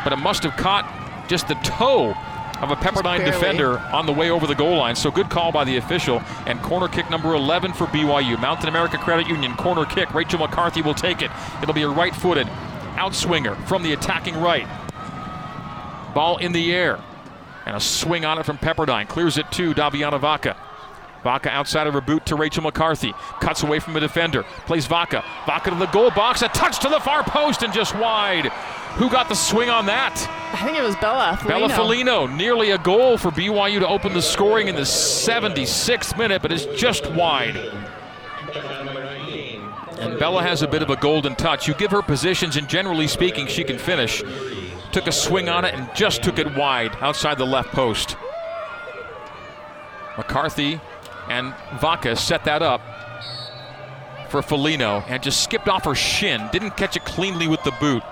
but 0.04 0.14
it 0.14 0.18
must 0.18 0.44
have 0.44 0.56
caught 0.56 0.90
just 1.28 1.48
the 1.48 1.56
toe 1.56 2.14
of 2.62 2.72
a 2.72 2.76
Pepperdine 2.76 3.26
defender 3.26 3.80
on 3.80 4.06
the 4.06 4.14
way 4.14 4.30
over 4.30 4.48
the 4.48 4.56
goal 4.56 4.78
line. 4.78 4.96
So 4.96 5.12
good 5.12 5.30
call 5.30 5.52
by 5.52 5.66
the 5.66 5.78
official. 5.78 6.22
And 6.46 6.62
corner 6.62 6.88
kick 6.88 7.10
number 7.10 7.34
11 7.34 7.74
for 7.74 7.86
BYU. 7.88 8.40
Mountain 8.40 8.70
America 8.70 8.98
Credit 8.98 9.28
Union 9.28 9.56
corner 9.56 9.86
kick. 9.86 10.14
Rachel 10.14 10.40
McCarthy 10.40 10.82
will 10.82 10.94
take 10.94 11.22
it. 11.22 11.32
It'll 11.62 11.74
be 11.74 11.84
a 11.84 11.90
right 11.90 12.16
footed 12.16 12.48
outswinger 12.96 13.62
from 13.68 13.84
the 13.84 13.92
attacking 13.92 14.40
right. 14.40 14.68
Ball 16.14 16.38
in 16.38 16.54
the 16.54 16.74
air. 16.74 17.00
And 17.66 17.76
a 17.76 17.80
swing 17.80 18.26
on 18.26 18.38
it 18.38 18.46
from 18.46 18.58
Pepperdine. 18.58 19.08
Clears 19.08 19.38
it 19.38 19.52
to 19.54 19.74
Daviana 19.74 20.20
Vaca. 20.20 20.56
Vaca 21.24 21.50
outside 21.50 21.88
of 21.88 21.94
her 21.96 22.02
boot 22.02 22.24
to 22.28 22.36
Rachel 22.36 22.62
McCarthy. 22.62 23.12
Cuts 23.40 23.64
away 23.64 23.80
from 23.80 23.96
a 23.96 24.00
defender. 24.00 24.44
Plays 24.68 24.86
Vaca. 24.86 25.24
Vaca 25.48 25.72
to 25.72 25.76
the 25.76 25.88
goal 25.88 26.12
box. 26.12 26.44
A 26.44 26.48
touch 26.50 26.80
to 26.80 26.90
the 26.90 27.00
far 27.00 27.24
post 27.24 27.64
and 27.64 27.74
just 27.74 27.96
wide. 27.96 28.52
Who 28.98 29.10
got 29.10 29.28
the 29.28 29.36
swing 29.36 29.70
on 29.70 29.88
that? 29.88 30.14
I 30.54 30.64
think 30.64 30.78
it 30.78 30.84
was 30.84 30.96
Bella 30.98 31.38
Folino. 31.42 31.48
Bella 31.48 31.70
Folino. 31.70 32.38
Nearly 32.38 32.72
a 32.72 32.78
goal 32.78 33.18
for 33.18 33.32
BYU 33.32 33.80
to 33.80 33.88
open 33.88 34.14
the 34.14 34.22
scoring 34.22 34.68
in 34.68 34.76
the 34.76 34.82
76th 34.82 36.18
minute, 36.18 36.42
but 36.44 36.52
it's 36.52 36.66
just 36.80 37.12
wide. 37.12 37.58
And 40.00 40.20
Bella 40.20 40.44
has 40.44 40.62
a 40.62 40.68
bit 40.68 40.84
of 40.84 40.92
a 40.92 40.96
golden 40.96 41.36
touch. 41.36 41.68
You 41.68 41.74
give 41.74 41.90
her 41.92 42.04
positions, 42.04 42.56
and 42.56 42.70
generally 42.70 43.08
speaking, 43.08 43.48
she 43.48 43.64
can 43.64 43.80
finish. 43.80 44.22
Took 44.96 45.08
a 45.08 45.12
swing 45.12 45.50
on 45.50 45.66
it 45.66 45.74
and 45.74 45.94
just 45.94 46.24
took 46.24 46.40
it 46.40 46.56
wide 46.56 46.96
outside 47.02 47.38
the 47.38 47.46
left 47.46 47.74
post. 47.74 48.16
McCarthy 50.16 50.80
and 51.28 51.54
Vaca 51.82 52.16
set 52.16 52.46
that 52.46 52.62
up 52.62 52.80
for 54.30 54.42
Folino 54.42 55.04
and 55.10 55.22
just 55.22 55.44
skipped 55.44 55.68
off 55.68 55.84
her 55.84 55.96
shin. 55.96 56.48
Didn't 56.54 56.78
catch 56.78 56.96
it 56.96 57.04
cleanly 57.04 57.50
with 57.50 57.62
the 57.66 57.72
boot. 57.72 58.04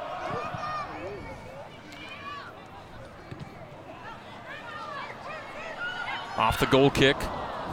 Off 6.36 6.60
the 6.60 6.66
goal 6.66 6.90
kick. 6.90 7.16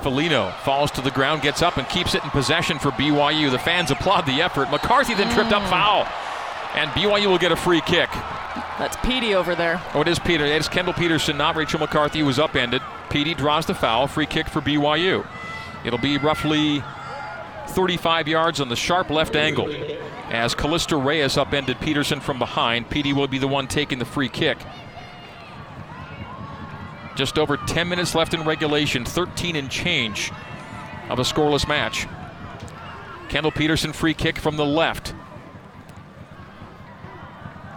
Folino 0.03 0.57
falls 0.59 0.93
to 0.93 1.01
the 1.01 1.11
ground, 1.11 1.43
gets 1.43 1.63
up, 1.63 1.79
and 1.79 1.89
keeps 1.89 2.15
it 2.15 2.23
in 2.23 2.31
possession 2.31 2.79
for 2.79 2.93
BYU. 2.93 3.51
The 3.51 3.59
fans 3.59 3.91
applaud 3.91 4.25
the 4.27 4.41
effort. 4.41 4.71
McCarthy 4.71 5.15
then 5.15 5.35
tripped 5.35 5.51
up 5.51 5.65
mm. 5.65 5.69
foul. 5.69 6.07
And 6.77 6.89
BYU 6.93 7.27
will 7.27 7.39
get 7.39 7.51
a 7.51 7.57
free 7.57 7.81
kick. 7.81 8.09
That's 8.79 8.97
Petey 8.99 9.35
over 9.35 9.55
there. 9.55 9.81
Oh, 9.95 10.01
it 10.01 10.09
is 10.09 10.19
Peter. 10.19 10.45
It 10.45 10.61
is 10.61 10.69
Kendall 10.69 10.95
Peterson, 10.95 11.37
not 11.37 11.57
Rachel 11.57 11.79
McCarthy, 11.79 12.21
who 12.21 12.27
was 12.27 12.39
upended. 12.39 12.83
Petey 13.09 13.35
draws 13.35 13.67
the 13.67 13.75
foul. 13.75 14.07
Free 14.07 14.27
kick 14.27 14.49
for 14.49 14.61
BYU. 14.61 15.27
It'll 15.85 15.99
be 15.99 16.19
roughly 16.19 16.83
35 17.69 18.29
yards 18.29 18.61
on 18.61 18.69
the 18.69 18.77
sharp 18.77 19.11
left 19.11 19.37
angle. 19.37 19.69
As 20.31 20.55
Callista 20.55 20.97
Reyes 20.97 21.37
upended 21.37 21.81
Peterson 21.81 22.21
from 22.21 22.39
behind, 22.39 22.91
Petey 22.91 23.13
will 23.13 23.29
be 23.29 23.39
the 23.39 23.49
one 23.49 23.67
taking 23.69 23.99
the 23.99 24.05
free 24.05 24.29
kick. 24.29 24.59
Just 27.17 27.39
over 27.39 27.57
10 27.57 27.89
minutes 27.89 28.15
left 28.15 28.35
in 28.35 28.45
regulation, 28.45 29.05
13 29.05 29.57
and 29.57 29.71
change 29.71 30.33
of 31.09 31.19
a 31.19 31.23
scoreless 31.23 31.69
match. 31.69 32.07
Kendall 33.29 33.53
Peterson 33.53 33.93
free 33.93 34.15
kick 34.15 34.39
from 34.39 34.57
the 34.57 34.65
left. 34.65 35.15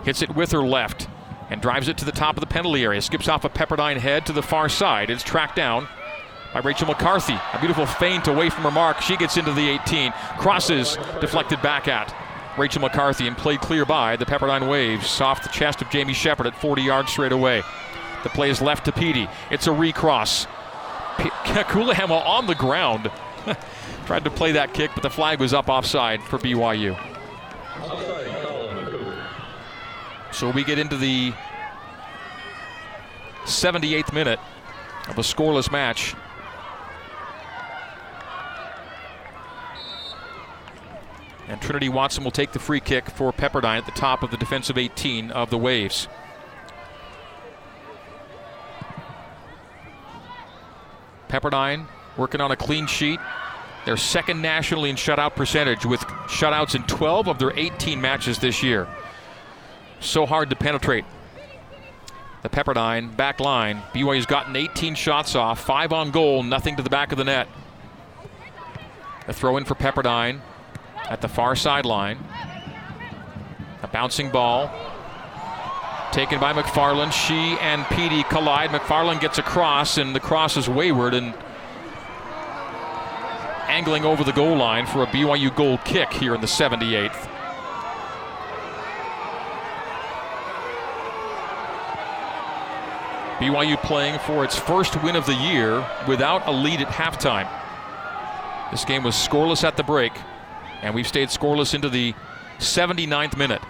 Hits 0.04 0.22
it 0.22 0.36
with 0.36 0.52
her 0.52 0.64
left 0.64 1.08
and 1.50 1.62
drives 1.62 1.88
it 1.88 1.98
to 1.98 2.06
the 2.06 2.12
top 2.12 2.36
of 2.36 2.42
the 2.42 2.48
penalty 2.48 2.84
area. 2.84 3.02
Skips 3.02 3.28
off 3.28 3.46
a 3.46 3.50
Pepperdine 3.50 3.98
head 3.98 4.26
to 4.26 4.34
the 4.34 4.42
far 4.42 4.70
side. 4.70 5.10
It's 5.10 5.24
tracked 5.24 5.56
down 5.56 5.88
by 6.54 6.60
Rachel 6.60 6.88
McCarthy. 6.88 7.34
A 7.54 7.60
beautiful 7.60 7.86
feint 7.86 8.28
away 8.28 8.50
from 8.50 8.64
her 8.64 8.72
mark. 8.72 9.02
She 9.02 9.18
gets 9.18 9.38
into 9.38 9.54
the 9.54 9.70
18. 9.70 10.12
Crosses 10.38 10.98
deflected 11.22 11.62
back 11.62 11.88
at 11.88 12.14
Rachel 12.58 12.82
McCarthy 12.82 13.28
and 13.28 13.38
played 13.38 13.62
clear 13.62 13.86
by 13.86 14.16
the 14.16 14.26
Pepperdine 14.26 14.70
Waves. 14.70 15.22
Off 15.22 15.44
the 15.44 15.50
chest 15.50 15.82
of 15.82 15.90
Jamie 15.90 16.14
Shepard 16.14 16.48
at 16.48 16.60
40 16.60 16.82
yards 16.82 17.12
straight 17.12 17.32
away. 17.32 17.64
The 18.24 18.30
play 18.30 18.50
is 18.50 18.62
left 18.62 18.86
to 18.86 18.92
Petey. 18.92 19.28
It's 19.52 19.68
a 19.68 19.72
recross. 19.72 20.46
P- 21.18 21.30
Colohan 21.64 22.10
on 22.10 22.48
the 22.48 22.56
ground. 22.56 23.12
Tried 24.06 24.24
to 24.24 24.30
play 24.30 24.52
that 24.54 24.74
kick, 24.74 24.92
but 24.94 25.04
the 25.04 25.10
flag 25.10 25.40
was 25.40 25.54
up 25.54 25.70
offside 25.70 26.22
for 26.24 26.38
BYU. 26.38 26.98
So 30.34 30.50
we 30.50 30.64
get 30.64 30.80
into 30.80 30.98
the 30.98 31.32
78th 33.46 34.12
minute 34.14 34.40
of 35.08 35.18
a 35.20 35.22
scoreless 35.22 35.72
match. 35.72 36.16
And 41.48 41.62
Trinity 41.62 41.88
Watson 41.88 42.24
will 42.24 42.32
take 42.32 42.52
the 42.52 42.60
free 42.60 42.80
kick 42.80 43.12
for 43.12 43.32
Pepperdine 43.32 43.78
at 43.78 43.86
the 43.86 43.92
top 43.92 44.24
of 44.24 44.32
the 44.32 44.38
defensive 44.38 44.76
18 44.76 45.30
of 45.30 45.52
the 45.52 45.58
Waves. 45.58 46.08
Pepperdine 51.30 51.86
working 52.18 52.42
on 52.42 52.52
a 52.52 52.56
clean 52.56 52.88
sheet. 52.88 53.20
They're 53.86 53.98
second 53.98 54.42
nationally 54.42 54.90
in 54.90 54.96
shutout 54.96 55.36
percentage 55.36 55.86
with 55.86 56.00
shutouts 56.28 56.74
in 56.74 56.84
12 56.84 57.28
of 57.28 57.38
their 57.38 57.52
18 57.56 58.02
matches 58.02 58.40
this 58.40 58.64
year. 58.64 58.88
So 60.04 60.26
hard 60.26 60.50
to 60.50 60.56
penetrate. 60.58 61.06
The 62.42 62.50
Pepperdine 62.50 63.16
back 63.16 63.40
line. 63.40 63.82
BYU's 63.94 64.26
gotten 64.26 64.54
18 64.54 64.96
shots 64.96 65.34
off, 65.34 65.62
five 65.62 65.94
on 65.94 66.12
goal, 66.12 66.44
nothing 66.44 66.76
to 66.76 66.84
the 66.84 66.90
back 66.90 67.14
of 67.14 67.18
the 67.18 67.24
net. 67.24 67.48
A 69.30 69.34
throw 69.34 69.56
in 69.56 69.64
for 69.64 69.76
Pepperdine 69.76 70.42
at 71.10 71.22
the 71.22 71.30
far 71.30 71.56
sideline. 71.56 72.20
A 73.82 73.88
bouncing 73.88 74.30
ball 74.30 74.70
taken 76.12 76.38
by 76.38 76.52
McFarland. 76.52 77.14
She 77.14 77.58
and 77.62 77.86
Petey 77.86 78.24
collide. 78.24 78.72
McFarland 78.72 79.22
gets 79.22 79.38
across, 79.38 79.98
and 79.98 80.14
the 80.14 80.20
cross 80.20 80.58
is 80.58 80.68
wayward 80.68 81.14
and 81.14 81.34
angling 83.70 84.04
over 84.04 84.26
the 84.26 84.34
goal 84.34 84.58
line 84.58 84.86
for 84.86 85.02
a 85.02 85.08
BYU 85.08 85.56
goal 85.56 85.78
kick 85.80 86.12
here 86.12 86.36
in 86.36 86.42
the 86.42 86.48
78th. 86.48 87.30
BYU 93.44 93.76
playing 93.84 94.20
for 94.20 94.46
its 94.46 94.58
first 94.58 95.04
win 95.04 95.18
of 95.18 95.26
the 95.26 95.34
year 95.34 95.86
without 96.08 96.48
a 96.48 96.52
lead 96.52 96.80
at 96.80 96.88
halftime. 96.88 97.50
This 98.72 98.86
game 98.86 99.04
was 99.04 99.16
scoreless 99.16 99.66
at 99.66 99.76
the 99.76 99.84
break, 99.84 100.14
and 100.82 100.96
we've 100.96 101.08
stayed 101.08 101.28
scoreless 101.28 101.74
into 101.74 101.90
the 101.90 102.14
79th 102.60 103.38
minute. 103.38 103.62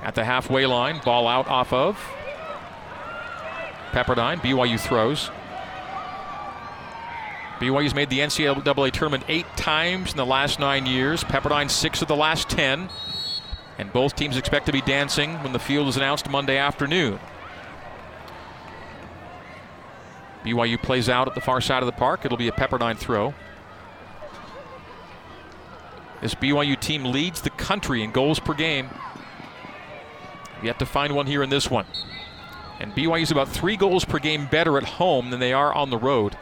At 0.00 0.14
the 0.14 0.24
halfway 0.24 0.64
line, 0.64 1.00
ball 1.04 1.26
out 1.26 1.48
off 1.48 1.72
of 1.72 1.96
Pepperdine. 3.90 4.38
BYU 4.40 4.78
throws. 4.78 5.28
BYU's 7.58 7.96
made 7.96 8.10
the 8.10 8.20
NCAA 8.20 8.92
tournament 8.92 9.24
eight 9.26 9.46
times 9.56 10.12
in 10.12 10.16
the 10.16 10.24
last 10.24 10.60
nine 10.60 10.86
years. 10.86 11.24
Pepperdine 11.24 11.68
six 11.68 12.00
of 12.00 12.06
the 12.06 12.14
last 12.14 12.48
ten. 12.48 12.88
And 13.78 13.92
both 13.92 14.16
teams 14.16 14.36
expect 14.36 14.66
to 14.66 14.72
be 14.72 14.80
dancing 14.80 15.34
when 15.42 15.52
the 15.52 15.58
field 15.58 15.88
is 15.88 15.96
announced 15.96 16.28
Monday 16.28 16.56
afternoon. 16.58 17.20
BYU 20.44 20.80
plays 20.82 21.08
out 21.08 21.28
at 21.28 21.34
the 21.34 21.40
far 21.40 21.60
side 21.60 21.82
of 21.82 21.86
the 21.86 21.92
park. 21.92 22.24
It'll 22.24 22.36
be 22.36 22.48
a 22.48 22.52
Pepperdine 22.52 22.98
throw. 22.98 23.34
This 26.20 26.34
BYU 26.34 26.78
team 26.78 27.04
leads 27.04 27.40
the 27.40 27.50
country 27.50 28.02
in 28.02 28.10
goals 28.10 28.40
per 28.40 28.54
game. 28.54 28.90
Yet 30.62 30.78
to 30.80 30.86
find 30.86 31.14
one 31.14 31.26
here 31.26 31.42
in 31.42 31.50
this 31.50 31.70
one. 31.70 31.86
And 32.80 32.92
BYU 32.92 33.22
is 33.22 33.30
about 33.30 33.48
three 33.48 33.76
goals 33.76 34.04
per 34.04 34.18
game 34.18 34.46
better 34.46 34.76
at 34.76 34.84
home 34.84 35.30
than 35.30 35.38
they 35.38 35.52
are 35.52 35.72
on 35.72 35.90
the 35.90 35.98
road. 35.98 36.36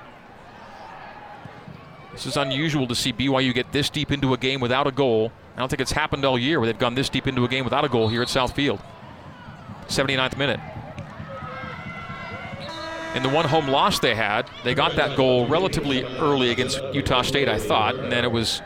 This 2.16 2.24
is 2.24 2.38
unusual 2.38 2.86
to 2.86 2.94
see 2.94 3.12
BYU 3.12 3.52
get 3.52 3.72
this 3.72 3.90
deep 3.90 4.10
into 4.10 4.32
a 4.32 4.38
game 4.38 4.58
without 4.58 4.86
a 4.86 4.90
goal. 4.90 5.32
I 5.54 5.58
don't 5.58 5.68
think 5.68 5.82
it's 5.82 5.92
happened 5.92 6.24
all 6.24 6.38
year 6.38 6.58
where 6.58 6.66
they've 6.66 6.78
gone 6.78 6.94
this 6.94 7.10
deep 7.10 7.26
into 7.26 7.44
a 7.44 7.48
game 7.48 7.62
without 7.62 7.84
a 7.84 7.90
goal 7.90 8.08
here 8.08 8.22
at 8.22 8.30
South 8.30 8.56
Field. 8.56 8.80
79th 9.88 10.38
minute. 10.38 10.58
In 13.14 13.22
the 13.22 13.28
one 13.28 13.44
home 13.46 13.68
loss 13.68 13.98
they 13.98 14.14
had, 14.14 14.48
they 14.64 14.74
got 14.74 14.96
that 14.96 15.14
goal 15.14 15.46
relatively 15.46 16.04
early 16.04 16.52
against 16.52 16.82
Utah 16.94 17.20
State, 17.20 17.50
I 17.50 17.58
thought, 17.58 17.96
and 17.96 18.10
then 18.10 18.24
it 18.24 18.32
was 18.32 18.62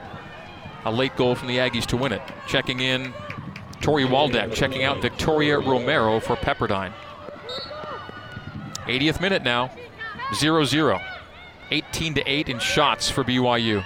a 0.85 0.93
late 0.93 1.17
goal 1.17 1.35
from 1.35 1.49
the 1.49 1.57
Aggies 1.57 1.87
to 1.87 1.97
win 1.97 2.13
it. 2.13 2.23
Checking 2.47 2.79
in, 2.79 3.13
Tori 3.81 4.05
Waldeck 4.05 4.55
checking 4.55 4.85
out 4.85 5.03
Victoria 5.03 5.59
Romero 5.59 6.21
for 6.21 6.37
Pepperdine. 6.37 6.93
80th 8.87 9.21
minute 9.21 9.43
now, 9.43 9.73
0 10.37 10.63
0. 10.63 11.01
18 11.71 12.15
to 12.15 12.23
8 12.31 12.49
in 12.49 12.59
shots 12.59 13.11
for 13.11 13.25
BYU. 13.25 13.85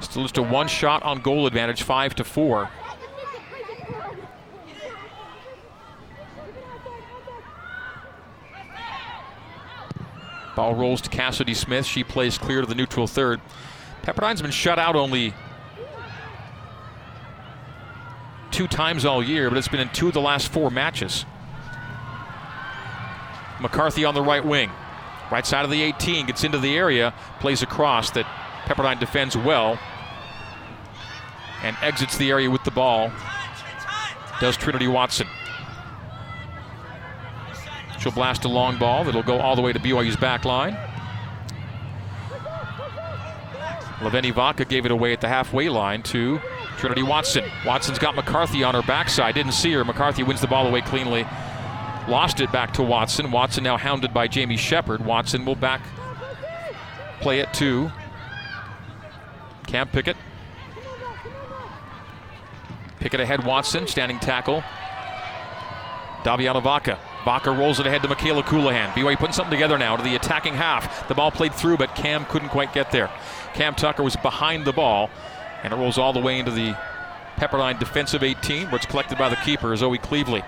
Still 0.00 0.22
just 0.22 0.38
a 0.38 0.42
one 0.42 0.68
shot 0.68 1.02
on 1.02 1.20
goal 1.20 1.46
advantage, 1.46 1.82
5 1.82 2.14
to 2.16 2.24
4. 2.24 2.70
Ball 10.54 10.74
rolls 10.74 11.00
to 11.02 11.10
Cassidy 11.10 11.54
Smith. 11.54 11.86
She 11.86 12.02
plays 12.02 12.36
clear 12.36 12.60
to 12.60 12.66
the 12.66 12.74
neutral 12.74 13.06
third. 13.06 13.40
Pepperdine's 14.02 14.42
been 14.42 14.50
shut 14.50 14.78
out 14.78 14.96
only 14.96 15.34
two 18.50 18.66
times 18.66 19.04
all 19.04 19.22
year, 19.22 19.48
but 19.50 19.56
it's 19.56 19.68
been 19.68 19.78
in 19.78 19.88
two 19.90 20.08
of 20.08 20.14
the 20.14 20.20
last 20.20 20.48
four 20.48 20.70
matches. 20.70 21.24
McCarthy 23.60 24.04
on 24.04 24.14
the 24.14 24.22
right 24.22 24.44
wing. 24.44 24.70
Right 25.30 25.46
side 25.46 25.64
of 25.64 25.70
the 25.70 25.82
18 25.82 26.26
gets 26.26 26.44
into 26.44 26.58
the 26.58 26.76
area, 26.76 27.12
plays 27.40 27.62
across 27.62 28.10
that 28.12 28.26
Pepperdine 28.64 28.98
defends 28.98 29.36
well, 29.36 29.78
and 31.62 31.76
exits 31.82 32.16
the 32.16 32.30
area 32.30 32.50
with 32.50 32.64
the 32.64 32.70
ball. 32.70 33.10
Does 34.40 34.56
Trinity 34.56 34.86
Watson. 34.86 35.26
She'll 37.98 38.12
blast 38.12 38.44
a 38.44 38.48
long 38.48 38.78
ball 38.78 39.04
that'll 39.04 39.24
go 39.24 39.40
all 39.40 39.56
the 39.56 39.62
way 39.62 39.72
to 39.72 39.80
BYU's 39.80 40.16
back 40.16 40.44
line. 40.44 40.76
Leveni 43.98 44.32
Vaca 44.32 44.64
gave 44.64 44.86
it 44.86 44.92
away 44.92 45.12
at 45.12 45.20
the 45.20 45.28
halfway 45.28 45.68
line 45.68 46.02
to 46.04 46.40
Trinity 46.76 47.02
Watson. 47.02 47.44
Watson's 47.66 47.98
got 47.98 48.14
McCarthy 48.14 48.62
on 48.62 48.74
her 48.74 48.82
backside. 48.82 49.34
Didn't 49.34 49.52
see 49.52 49.72
her. 49.72 49.84
McCarthy 49.84 50.22
wins 50.22 50.40
the 50.40 50.46
ball 50.46 50.68
away 50.68 50.80
cleanly. 50.80 51.26
Lost 52.08 52.40
it 52.40 52.50
back 52.50 52.72
to 52.74 52.82
Watson. 52.82 53.30
Watson 53.30 53.64
now 53.64 53.76
hounded 53.76 54.14
by 54.14 54.28
Jamie 54.28 54.56
Shepard. 54.56 55.04
Watson 55.04 55.44
will 55.44 55.54
back 55.54 55.82
play 57.20 57.40
it 57.40 57.52
to 57.54 57.90
Cam 59.66 59.88
Pickett. 59.88 60.16
Pickett 62.98 63.20
ahead 63.20 63.44
Watson, 63.44 63.86
standing 63.86 64.18
tackle. 64.18 64.62
Daviana 66.22 66.62
Vaca. 66.62 66.98
Vaca 67.26 67.50
rolls 67.50 67.78
it 67.78 67.86
ahead 67.86 68.00
to 68.02 68.08
Michaela 68.08 68.42
Colohan. 68.42 68.90
BYU 68.92 69.16
putting 69.18 69.34
something 69.34 69.50
together 69.50 69.76
now 69.76 69.94
to 69.94 70.02
the 70.02 70.16
attacking 70.16 70.54
half. 70.54 71.06
The 71.08 71.14
ball 71.14 71.30
played 71.30 71.52
through, 71.52 71.76
but 71.76 71.94
Cam 71.94 72.24
couldn't 72.24 72.48
quite 72.48 72.72
get 72.72 72.90
there. 72.90 73.10
Cam 73.52 73.74
Tucker 73.74 74.02
was 74.02 74.16
behind 74.16 74.64
the 74.64 74.72
ball, 74.72 75.10
and 75.62 75.74
it 75.74 75.76
rolls 75.76 75.98
all 75.98 76.14
the 76.14 76.20
way 76.20 76.38
into 76.38 76.50
the 76.52 76.76
Pepperdine 77.36 77.78
defensive 77.78 78.22
18, 78.22 78.66
where 78.66 78.76
it's 78.76 78.86
collected 78.86 79.18
by 79.18 79.28
the 79.28 79.36
keeper, 79.36 79.76
Zoe 79.76 79.98
Cleveley. 79.98 80.42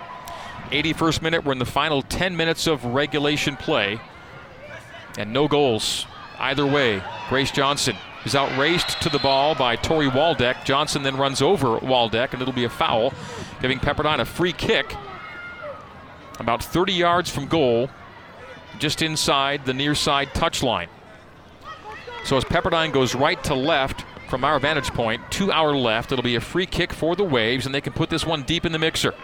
81st 0.71 1.23
minute. 1.23 1.45
We're 1.45 1.53
in 1.53 1.59
the 1.59 1.65
final 1.65 2.03
10 2.03 2.37
minutes 2.37 2.67
of 2.67 2.85
regulation 2.85 3.57
play. 3.57 4.01
And 5.19 5.33
no 5.33 5.49
goals 5.49 6.07
either 6.39 6.67
way. 6.67 7.03
Grace 7.29 7.51
Johnson 7.51 7.97
is 8.25 8.35
outraced 8.35 9.01
to 9.03 9.09
the 9.09 9.19
ball 9.19 9.55
by 9.55 9.77
Tori 9.77 10.09
Waldeck. 10.09 10.65
Johnson 10.65 11.03
then 11.03 11.17
runs 11.17 11.43
over 11.43 11.79
Waldeck, 11.79 12.33
and 12.33 12.43
it'll 12.43 12.55
be 12.55 12.65
a 12.65 12.71
foul, 12.71 13.13
giving 13.61 13.79
Pepperdine 13.79 14.21
a 14.21 14.25
free 14.25 14.53
kick 14.53 14.95
about 16.41 16.65
30 16.65 16.95
yards 16.95 17.31
from 17.31 17.47
goal, 17.47 17.91
just 18.79 19.03
inside 19.03 19.67
the 19.67 19.75
near 19.75 19.95
side 19.95 20.29
touchline. 20.31 20.89
So 22.25 22.37
as 22.37 22.45
Pepperdine 22.45 22.93
goes 22.93 23.15
right 23.15 23.43
to 23.45 23.55
left 23.55 24.05
from 24.29 24.45
our 24.45 24.59
vantage 24.59 24.91
point, 24.91 25.23
to 25.33 25.53
our 25.53 25.75
left, 25.77 26.13
it'll 26.13 26.23
be 26.23 26.37
a 26.37 26.41
free 26.41 26.67
kick 26.67 26.93
for 26.93 27.15
the 27.15 27.25
Waves, 27.25 27.67
and 27.67 27.75
they 27.75 27.81
can 27.81 27.93
put 27.93 28.11
this 28.11 28.25
one 28.25 28.43
deep 28.43 28.65
in 28.65 28.73
the 28.73 28.79
mixer. 28.79 29.15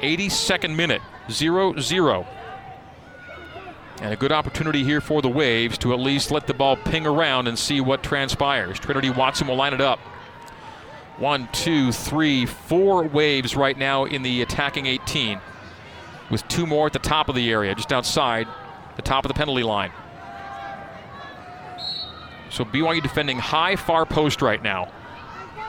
82nd 0.00 0.74
minute, 0.74 1.02
0 1.30 1.78
0. 1.78 2.26
And 4.00 4.12
a 4.12 4.16
good 4.16 4.32
opportunity 4.32 4.82
here 4.82 5.00
for 5.00 5.22
the 5.22 5.28
Waves 5.28 5.78
to 5.78 5.92
at 5.92 6.00
least 6.00 6.30
let 6.30 6.46
the 6.46 6.54
ball 6.54 6.76
ping 6.76 7.06
around 7.06 7.46
and 7.46 7.58
see 7.58 7.80
what 7.80 8.02
transpires. 8.02 8.78
Trinity 8.78 9.10
Watson 9.10 9.46
will 9.46 9.56
line 9.56 9.72
it 9.72 9.80
up. 9.80 9.98
One, 11.16 11.48
two, 11.52 11.92
three, 11.92 12.44
four 12.44 13.04
Waves 13.04 13.54
right 13.54 13.78
now 13.78 14.04
in 14.04 14.22
the 14.22 14.42
attacking 14.42 14.86
18, 14.86 15.40
with 16.28 16.46
two 16.48 16.66
more 16.66 16.86
at 16.86 16.92
the 16.92 16.98
top 16.98 17.28
of 17.28 17.36
the 17.36 17.50
area, 17.50 17.74
just 17.74 17.92
outside 17.92 18.48
the 18.96 19.02
top 19.02 19.24
of 19.24 19.28
the 19.28 19.34
penalty 19.34 19.62
line. 19.62 19.92
So 22.50 22.64
BYU 22.64 23.02
defending 23.02 23.38
high 23.38 23.76
far 23.76 24.04
post 24.04 24.42
right 24.42 24.62
now, 24.62 24.90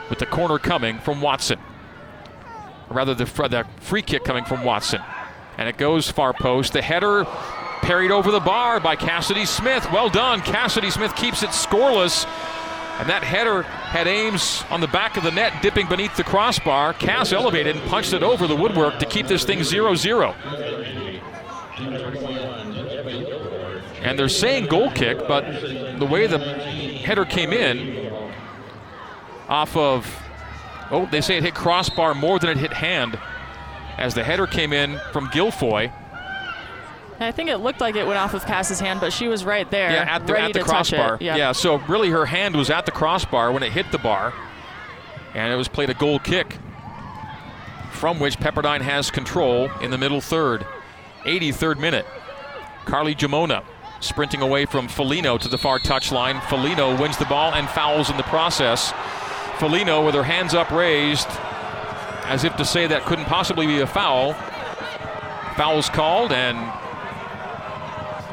with 0.10 0.20
the 0.20 0.26
corner 0.26 0.58
coming 0.58 0.98
from 1.00 1.22
Watson 1.22 1.60
rather 2.90 3.14
the, 3.14 3.26
the 3.26 3.66
free 3.80 4.02
kick 4.02 4.24
coming 4.24 4.46
from 4.46 4.64
Watson. 4.64 5.02
And 5.58 5.70
it 5.70 5.78
goes 5.78 6.10
far 6.10 6.34
post. 6.34 6.74
The 6.74 6.82
header 6.82 7.26
parried 7.82 8.12
over 8.12 8.32
the 8.32 8.40
bar 8.40 8.80
by 8.80 8.96
Cassidy 8.96 9.46
Smith. 9.46 9.90
Well 9.92 10.10
done. 10.10 10.42
Cassidy 10.42 10.90
Smith 10.90 11.16
keeps 11.16 11.44
it 11.44 11.50
scoreless 11.50 12.26
And 13.00 13.10
that 13.10 13.24
header 13.24 13.62
had 13.62 14.08
aims 14.08 14.64
on 14.70 14.82
the 14.82 14.88
back 14.88 15.18
of 15.18 15.24
the 15.24 15.32
net, 15.32 15.62
dipping 15.62 15.88
beneath 15.88 16.16
the 16.16 16.24
crossbar. 16.24 16.94
Cass 16.94 17.32
elevated 17.32 17.76
and 17.76 17.90
punched 17.90 18.14
it 18.14 18.24
over 18.24 18.48
the 18.48 18.56
woodwork 18.56 19.00
to 19.00 19.06
keep 19.06 19.28
this 19.28 19.44
thing 19.44 19.64
0 19.64 19.96
0. 19.96 20.34
And 24.02 24.18
they're 24.20 24.30
saying 24.30 24.68
goal 24.68 24.92
kick, 24.92 25.28
but 25.28 25.44
the 26.00 26.06
way 26.06 26.28
the 26.28 26.40
header 26.40 27.26
came 27.26 27.52
in 27.52 28.32
off 29.48 29.76
of, 29.76 30.06
oh, 30.92 31.08
they 31.12 31.22
say 31.22 31.38
it 31.38 31.44
hit 31.44 31.56
crossbar 31.56 32.14
more 32.14 32.40
than 32.40 32.50
it 32.50 32.58
hit 32.58 32.74
hand 32.74 33.18
as 33.98 34.14
the 34.14 34.24
header 34.24 34.48
came 34.48 34.74
in 34.74 35.00
from 35.12 35.28
Guilfoy. 35.28 35.92
I 37.20 37.32
think 37.32 37.50
it 37.50 37.58
looked 37.58 37.80
like 37.80 37.96
it 37.96 38.06
went 38.06 38.20
off 38.20 38.34
of 38.34 38.46
Cass's 38.46 38.80
hand, 38.80 39.00
but 39.00 39.14
she 39.14 39.28
was 39.30 39.46
right 39.46 39.70
there, 39.72 39.92
Yeah, 39.92 40.16
at 40.16 40.28
the, 40.28 40.38
at 40.38 40.54
the 40.54 40.60
crossbar. 40.62 41.18
Yeah. 41.22 41.38
yeah, 41.38 41.52
so 41.54 41.78
really 41.88 42.10
her 42.10 42.26
hand 42.26 42.56
was 42.56 42.70
at 42.70 42.86
the 42.86 42.92
crossbar 42.92 43.54
when 43.54 43.64
it 43.64 43.72
hit 43.72 43.90
the 43.92 43.98
bar, 43.98 44.34
and 45.34 45.52
it 45.52 45.56
was 45.56 45.70
played 45.70 45.90
a 45.90 45.94
goal 45.94 46.20
kick 46.20 46.58
from 47.92 48.20
which 48.20 48.38
Pepperdine 48.38 48.82
has 48.82 49.10
control 49.10 49.72
in 49.82 49.92
the 49.92 49.98
middle 49.98 50.20
third. 50.20 50.66
83rd 51.24 51.80
minute. 51.80 52.06
Carly 52.84 53.16
Jamona 53.16 53.64
sprinting 54.02 54.42
away 54.42 54.66
from 54.66 54.88
Folino 54.88 55.40
to 55.40 55.48
the 55.48 55.58
far 55.58 55.80
touchline. 55.80 56.40
Folino 56.42 57.00
wins 57.00 57.18
the 57.18 57.26
ball 57.26 57.54
and 57.54 57.68
fouls 57.70 58.10
in 58.10 58.18
the 58.18 58.24
process. 58.24 58.94
Folino 59.58 60.06
with 60.06 60.16
her 60.16 60.24
hands 60.24 60.54
up 60.54 60.72
raised 60.72 61.28
as 62.26 62.44
if 62.44 62.56
to 62.58 62.66
say 62.66 62.88
that 62.88 63.04
couldn't 63.04 63.26
possibly 63.26 63.68
be 63.68 63.80
a 63.80 63.88
foul. 63.88 64.34
Foul's 65.56 65.90
called 65.90 66.32
and 66.32 66.58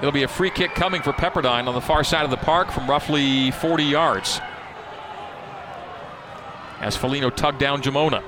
It'll 0.02 0.10
be 0.10 0.24
a 0.24 0.28
free 0.28 0.50
kick 0.50 0.74
coming 0.74 1.00
for 1.00 1.12
Pepperdine 1.12 1.68
on 1.68 1.74
the 1.74 1.80
far 1.80 2.02
side 2.02 2.24
of 2.24 2.30
the 2.30 2.36
park 2.36 2.72
from 2.72 2.90
roughly 2.90 3.52
40 3.52 3.84
yards. 3.84 4.40
As 6.80 6.96
Folino 6.96 7.32
tugged 7.32 7.60
down 7.60 7.82
Jamona. 7.82 8.20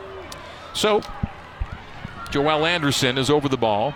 So, 0.72 1.00
Joelle 2.30 2.64
Anderson 2.64 3.18
is 3.18 3.28
over 3.28 3.48
the 3.48 3.56
ball. 3.56 3.92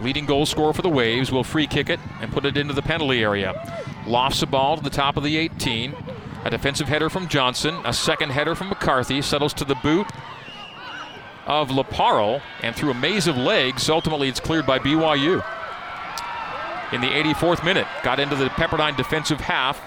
Leading 0.00 0.24
goal 0.24 0.46
scorer 0.46 0.72
for 0.72 0.80
the 0.80 0.88
Waves 0.88 1.30
will 1.30 1.44
free 1.44 1.66
kick 1.66 1.90
it 1.90 2.00
and 2.22 2.32
put 2.32 2.46
it 2.46 2.56
into 2.56 2.72
the 2.72 2.80
penalty 2.80 3.22
area. 3.22 3.52
Lofts 4.10 4.42
a 4.42 4.46
ball 4.46 4.76
to 4.76 4.82
the 4.82 4.90
top 4.90 5.16
of 5.16 5.22
the 5.22 5.36
18. 5.36 5.94
A 6.44 6.50
defensive 6.50 6.88
header 6.88 7.08
from 7.08 7.28
Johnson. 7.28 7.80
A 7.84 7.92
second 7.92 8.30
header 8.30 8.56
from 8.56 8.68
McCarthy. 8.68 9.22
Settles 9.22 9.54
to 9.54 9.64
the 9.64 9.76
boot 9.76 10.08
of 11.46 11.68
Laparle, 11.68 12.42
and 12.62 12.74
through 12.74 12.90
a 12.90 12.94
maze 12.94 13.26
of 13.26 13.36
legs, 13.36 13.88
ultimately 13.88 14.28
it's 14.28 14.40
cleared 14.40 14.66
by 14.66 14.78
BYU. 14.78 15.44
In 16.92 17.00
the 17.00 17.06
84th 17.06 17.64
minute, 17.64 17.86
got 18.02 18.18
into 18.18 18.34
the 18.34 18.48
Pepperdine 18.50 18.96
defensive 18.96 19.40
half, 19.40 19.80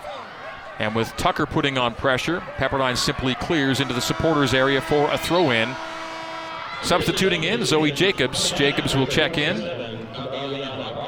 and 0.79 0.95
with 0.95 1.15
Tucker 1.17 1.45
putting 1.45 1.77
on 1.77 1.93
pressure, 1.93 2.39
Pepperdine 2.57 2.97
simply 2.97 3.35
clears 3.35 3.81
into 3.81 3.93
the 3.93 4.01
supporters 4.01 4.53
area 4.53 4.81
for 4.81 5.11
a 5.11 5.17
throw 5.17 5.51
in. 5.51 5.75
Substituting 6.81 7.43
in 7.43 7.65
Zoe 7.65 7.91
Jacobs. 7.91 8.51
Jacobs 8.51 8.95
will 8.95 9.07
check 9.07 9.37
in 9.37 9.57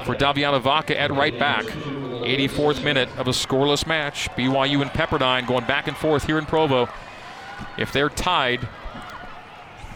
for 0.05 0.15
Daviana 0.15 0.61
Vaca 0.61 0.99
at 0.99 1.11
right 1.11 1.37
back. 1.37 1.65
84th 2.25 2.83
minute 2.83 3.09
of 3.17 3.27
a 3.27 3.31
scoreless 3.31 3.87
match. 3.87 4.29
BYU 4.31 4.81
and 4.81 4.91
Pepperdine 4.91 5.47
going 5.47 5.65
back 5.65 5.87
and 5.87 5.95
forth 5.95 6.25
here 6.25 6.37
in 6.37 6.45
Provo. 6.45 6.89
If 7.77 7.91
they're 7.91 8.09
tied, 8.09 8.67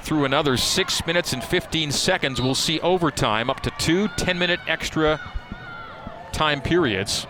through 0.02 0.26
another 0.26 0.58
six 0.58 1.06
minutes 1.06 1.34
and 1.34 1.44
15 1.44 1.92
seconds. 1.92 2.42
We'll 2.42 2.56
see 2.56 2.80
overtime 2.80 3.50
up 3.50 3.60
to 3.62 3.72
two 3.78 4.08
10 4.08 4.40
minute 4.40 4.60
extra 4.68 5.20
time 6.32 6.62
periods. 6.62 7.28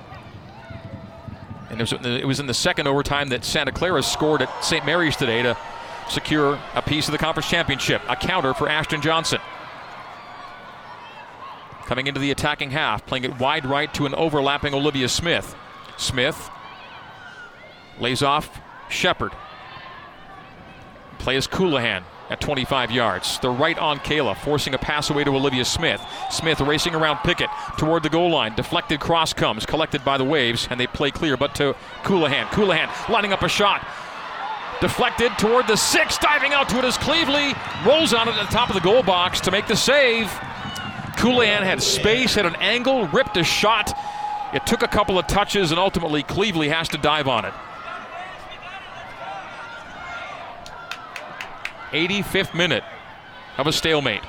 And 1.69 1.81
it 1.81 2.25
was 2.25 2.39
in 2.39 2.47
the 2.47 2.53
second 2.53 2.87
overtime 2.87 3.29
that 3.29 3.45
Santa 3.45 3.71
Clara 3.71 4.01
scored 4.01 4.41
at 4.41 4.63
St. 4.63 4.85
Mary's 4.85 5.15
today 5.15 5.43
to 5.43 5.57
secure 6.09 6.59
a 6.73 6.81
piece 6.81 7.07
of 7.07 7.11
the 7.11 7.17
conference 7.17 7.49
championship. 7.49 8.01
A 8.07 8.15
counter 8.15 8.53
for 8.53 8.67
Ashton 8.67 9.01
Johnson. 9.01 9.39
Coming 11.89 12.05
into 12.05 12.19
the 12.19 12.29
attacking 12.29 12.69
half, 12.69 13.03
playing 13.07 13.23
it 13.23 13.39
wide 13.39 13.65
right 13.65 13.91
to 13.95 14.05
an 14.05 14.13
overlapping 14.13 14.75
Olivia 14.75 15.09
Smith. 15.09 15.55
Smith 15.97 16.51
lays 17.99 18.21
off 18.21 18.61
Shepard. 18.91 19.31
Plays 21.17 21.47
Colohan 21.47 22.03
at 22.29 22.39
25 22.39 22.91
yards. 22.91 23.39
They're 23.39 23.49
right 23.49 23.75
on 23.79 23.97
Kayla, 24.01 24.37
forcing 24.37 24.75
a 24.75 24.77
pass 24.77 25.09
away 25.09 25.23
to 25.23 25.31
Olivia 25.31 25.65
Smith. 25.65 25.99
Smith 26.29 26.61
racing 26.61 26.93
around 26.93 27.17
Pickett 27.23 27.49
toward 27.79 28.03
the 28.03 28.09
goal 28.09 28.29
line. 28.29 28.53
Deflected 28.53 28.99
cross 28.99 29.33
comes, 29.33 29.65
collected 29.65 30.05
by 30.05 30.19
the 30.19 30.23
Waves, 30.23 30.67
and 30.69 30.79
they 30.79 30.85
play 30.85 31.09
clear, 31.09 31.37
but 31.37 31.55
to 31.55 31.75
Colohan. 32.03 32.45
Colohan 32.49 33.09
lining 33.09 33.33
up 33.33 33.41
a 33.41 33.49
shot. 33.49 33.83
Deflected 34.79 35.31
toward 35.39 35.65
the 35.65 35.75
six, 35.75 36.19
diving 36.19 36.53
out 36.53 36.69
to 36.69 36.77
it 36.77 36.85
as 36.85 36.99
Cleveley 36.99 37.55
rolls 37.83 38.13
on 38.13 38.27
it 38.27 38.35
at 38.35 38.47
the 38.47 38.53
top 38.53 38.69
of 38.69 38.75
the 38.75 38.81
goal 38.81 39.01
box 39.01 39.41
to 39.41 39.49
make 39.49 39.65
the 39.65 39.75
save. 39.75 40.31
Colohan 41.19 41.63
had 41.63 41.83
space, 41.83 42.35
had 42.35 42.45
an 42.45 42.55
angle, 42.61 43.05
ripped 43.09 43.35
a 43.35 43.43
shot. 43.43 43.93
It 44.53 44.65
took 44.65 44.83
a 44.83 44.87
couple 44.87 45.19
of 45.19 45.27
touches, 45.27 45.71
and 45.71 45.79
ultimately 45.79 46.23
Cleveley 46.23 46.69
has 46.69 46.87
to 46.89 46.97
dive 46.97 47.27
on 47.27 47.43
it. 47.43 47.53
85th 51.91 52.55
minute 52.55 52.85
of 53.57 53.67
a 53.67 53.73
stalemate. 53.73 54.21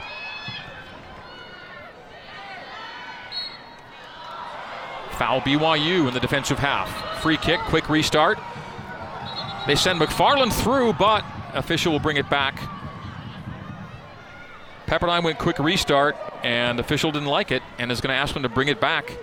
Foul 5.13 5.43
BYU 5.43 6.09
in 6.09 6.15
the 6.15 6.19
defensive 6.19 6.59
half. 6.59 7.23
Free 7.23 7.37
kick, 7.37 7.61
quick 7.61 7.89
restart. 7.89 8.41
They 9.69 9.77
send 9.77 10.01
McFarland 10.01 10.53
through, 10.53 10.95
but 10.95 11.25
official 11.55 11.93
will 11.93 12.01
bring 12.01 12.17
it 12.17 12.29
back. 12.29 12.59
Pepperdine 14.87 15.23
went 15.23 15.39
quick 15.39 15.61
restart, 15.61 16.17
and 16.43 16.81
official 16.81 17.13
didn't 17.13 17.29
like 17.29 17.51
it 17.51 17.63
and 17.79 17.91
is 17.93 18.01
going 18.01 18.13
to 18.13 18.19
ask 18.19 18.35
them 18.35 18.43
to 18.43 18.49
bring 18.49 18.69
it 18.69 18.81
back. 18.81 19.17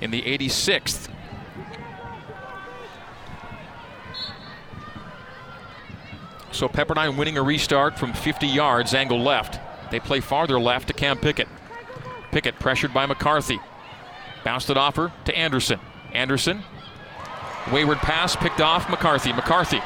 In 0.00 0.10
the 0.10 0.22
86th. 0.22 1.08
So 6.52 6.68
Pepperdine 6.68 7.16
winning 7.16 7.38
a 7.38 7.42
restart 7.42 7.98
from 7.98 8.12
50 8.12 8.46
yards, 8.46 8.94
angle 8.94 9.20
left. 9.20 9.60
They 9.90 10.00
play 10.00 10.20
farther 10.20 10.58
left 10.58 10.88
to 10.88 10.94
Cam 10.94 11.18
Pickett. 11.18 11.48
Pickett 12.32 12.58
pressured 12.58 12.92
by 12.94 13.06
McCarthy. 13.06 13.60
Bounced 14.44 14.70
it 14.70 14.76
off 14.76 14.96
her 14.96 15.12
to 15.26 15.36
Anderson. 15.36 15.80
Anderson, 16.12 16.62
wayward 17.72 17.98
pass 17.98 18.34
picked 18.36 18.60
off 18.60 18.88
McCarthy. 18.90 19.32
McCarthy 19.32 19.80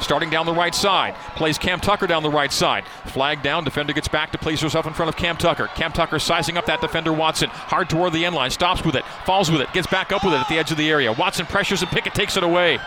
starting 0.00 0.30
down 0.30 0.46
the 0.46 0.54
right 0.54 0.74
side. 0.74 1.14
Plays 1.36 1.58
Cam 1.58 1.80
Tucker 1.80 2.06
down 2.06 2.22
the 2.22 2.30
right 2.30 2.52
side. 2.52 2.84
Flag 3.06 3.42
down. 3.42 3.64
Defender 3.64 3.92
gets 3.92 4.08
back 4.08 4.32
to 4.32 4.38
place 4.38 4.60
herself 4.60 4.86
in 4.86 4.92
front 4.92 5.08
of 5.08 5.16
Cam 5.16 5.36
Tucker. 5.36 5.68
Cam 5.74 5.92
Tucker 5.92 6.18
sizing 6.18 6.56
up 6.56 6.66
that 6.66 6.80
defender 6.80 7.12
Watson. 7.12 7.50
Hard 7.50 7.88
toward 7.88 8.12
the 8.12 8.24
end 8.24 8.34
line. 8.34 8.50
Stops 8.50 8.84
with 8.84 8.94
it. 8.94 9.04
Falls 9.24 9.50
with 9.50 9.60
it. 9.60 9.72
Gets 9.72 9.86
back 9.86 10.12
up 10.12 10.24
with 10.24 10.34
it 10.34 10.40
at 10.40 10.48
the 10.48 10.58
edge 10.58 10.70
of 10.70 10.76
the 10.76 10.88
area. 10.90 11.12
Watson 11.12 11.46
pressures 11.46 11.82
and 11.82 11.90
Pickett 11.90 12.14
takes 12.14 12.36
it 12.36 12.42
away. 12.42 12.78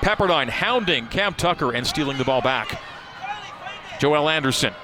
Pepperdine 0.00 0.48
hounding 0.48 1.06
Cam 1.06 1.34
Tucker 1.34 1.72
and 1.72 1.86
stealing 1.86 2.18
the 2.18 2.24
ball 2.24 2.42
back. 2.42 2.80
Joelle 3.98 4.30
Anderson 4.30 4.74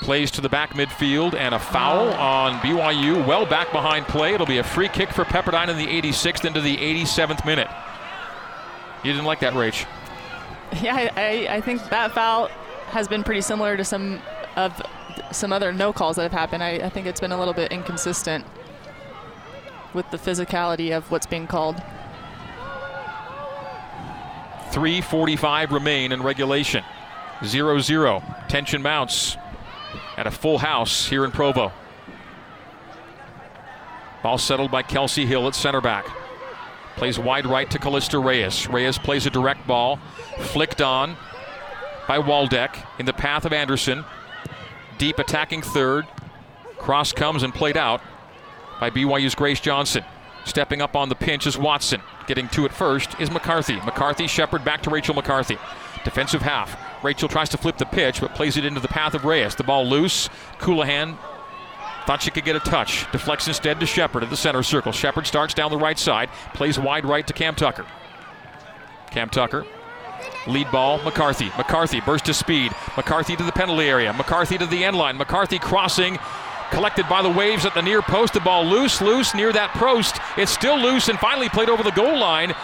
plays 0.00 0.30
to 0.30 0.40
the 0.40 0.48
back 0.48 0.70
midfield 0.74 1.34
and 1.34 1.54
a 1.54 1.58
foul 1.58 2.12
on 2.14 2.58
BYU. 2.60 3.26
Well 3.26 3.44
back 3.44 3.72
behind 3.72 4.06
play. 4.06 4.34
It'll 4.34 4.46
be 4.46 4.58
a 4.58 4.64
free 4.64 4.88
kick 4.88 5.10
for 5.10 5.24
Pepperdine 5.24 5.68
in 5.68 5.76
the 5.76 5.86
86th 5.86 6.44
into 6.44 6.60
the 6.60 6.76
87th 6.76 7.44
minute. 7.44 7.68
You 9.06 9.12
didn't 9.12 9.26
like 9.26 9.40
that, 9.40 9.52
Rach? 9.52 9.86
Yeah, 10.82 10.96
I, 10.96 11.10
I, 11.16 11.56
I 11.56 11.60
think 11.60 11.88
that 11.90 12.10
foul 12.10 12.48
has 12.88 13.06
been 13.06 13.22
pretty 13.22 13.40
similar 13.40 13.76
to 13.76 13.84
some 13.84 14.20
of 14.56 14.82
some 15.30 15.52
other 15.52 15.72
no 15.72 15.92
calls 15.92 16.16
that 16.16 16.22
have 16.22 16.32
happened. 16.32 16.60
I, 16.60 16.72
I 16.72 16.88
think 16.88 17.06
it's 17.06 17.20
been 17.20 17.30
a 17.30 17.38
little 17.38 17.54
bit 17.54 17.70
inconsistent 17.70 18.44
with 19.94 20.10
the 20.10 20.16
physicality 20.16 20.94
of 20.94 21.08
what's 21.08 21.24
being 21.24 21.46
called. 21.46 21.76
3.45 24.72 25.70
remain 25.70 26.10
in 26.10 26.20
regulation. 26.20 26.82
0 27.44 27.78
0. 27.78 28.24
Tension 28.48 28.82
mounts 28.82 29.36
at 30.16 30.26
a 30.26 30.32
full 30.32 30.58
house 30.58 31.06
here 31.06 31.24
in 31.24 31.30
Provo. 31.30 31.70
Ball 34.24 34.36
settled 34.36 34.72
by 34.72 34.82
Kelsey 34.82 35.26
Hill 35.26 35.46
at 35.46 35.54
center 35.54 35.80
back. 35.80 36.06
Plays 36.96 37.18
wide 37.18 37.46
right 37.46 37.70
to 37.70 37.78
Callista 37.78 38.18
Reyes. 38.18 38.68
Reyes 38.68 38.98
plays 38.98 39.26
a 39.26 39.30
direct 39.30 39.66
ball, 39.66 39.98
flicked 40.38 40.80
on 40.80 41.16
by 42.08 42.18
Waldeck 42.18 42.76
in 42.98 43.06
the 43.06 43.12
path 43.12 43.44
of 43.44 43.52
Anderson. 43.52 44.04
Deep 44.98 45.18
attacking 45.18 45.62
third. 45.62 46.06
Cross 46.78 47.12
comes 47.12 47.42
and 47.42 47.54
played 47.54 47.76
out 47.76 48.00
by 48.80 48.90
BYU's 48.90 49.34
Grace 49.34 49.60
Johnson. 49.60 50.04
Stepping 50.44 50.80
up 50.80 50.94
on 50.94 51.08
the 51.08 51.14
pinch 51.14 51.46
is 51.46 51.58
Watson. 51.58 52.00
Getting 52.26 52.48
to 52.50 52.64
it 52.64 52.72
first 52.72 53.18
is 53.20 53.30
McCarthy. 53.30 53.76
McCarthy, 53.80 54.26
Shepard 54.26 54.64
back 54.64 54.82
to 54.84 54.90
Rachel 54.90 55.14
McCarthy. 55.14 55.58
Defensive 56.04 56.42
half. 56.42 56.78
Rachel 57.02 57.28
tries 57.28 57.48
to 57.50 57.58
flip 57.58 57.78
the 57.78 57.84
pitch, 57.84 58.20
but 58.20 58.34
plays 58.34 58.56
it 58.56 58.64
into 58.64 58.80
the 58.80 58.88
path 58.88 59.14
of 59.14 59.24
Reyes. 59.24 59.56
The 59.56 59.64
ball 59.64 59.84
loose. 59.86 60.30
Colohan 60.58 61.18
Thought 62.06 62.22
she 62.22 62.30
could 62.30 62.44
get 62.44 62.54
a 62.54 62.60
touch. 62.60 63.10
Deflects 63.10 63.48
instead 63.48 63.80
to 63.80 63.86
Shepard 63.86 64.22
at 64.22 64.30
the 64.30 64.36
center 64.36 64.62
circle. 64.62 64.92
Shepard 64.92 65.26
starts 65.26 65.54
down 65.54 65.72
the 65.72 65.76
right 65.76 65.98
side. 65.98 66.30
Plays 66.54 66.78
wide 66.78 67.04
right 67.04 67.26
to 67.26 67.32
Cam 67.32 67.56
Tucker. 67.56 67.84
Cam 69.10 69.28
Tucker. 69.28 69.66
Lead 70.46 70.70
ball, 70.70 71.02
McCarthy. 71.02 71.50
McCarthy 71.58 72.00
burst 72.00 72.26
to 72.26 72.34
speed. 72.34 72.70
McCarthy 72.96 73.34
to 73.34 73.42
the 73.42 73.50
penalty 73.50 73.88
area. 73.88 74.12
McCarthy 74.12 74.56
to 74.56 74.66
the 74.66 74.84
end 74.84 74.96
line. 74.96 75.16
McCarthy 75.16 75.58
crossing. 75.58 76.18
Collected 76.70 77.08
by 77.08 77.22
the 77.22 77.30
waves 77.30 77.66
at 77.66 77.74
the 77.74 77.82
near 77.82 78.02
post. 78.02 78.34
The 78.34 78.40
ball 78.40 78.64
loose, 78.64 79.00
loose 79.00 79.34
near 79.34 79.52
that 79.52 79.70
post. 79.72 80.16
It's 80.36 80.52
still 80.52 80.78
loose 80.78 81.08
and 81.08 81.18
finally 81.18 81.48
played 81.48 81.68
over 81.68 81.82
the 81.82 81.90
goal 81.90 82.18
line. 82.18 82.54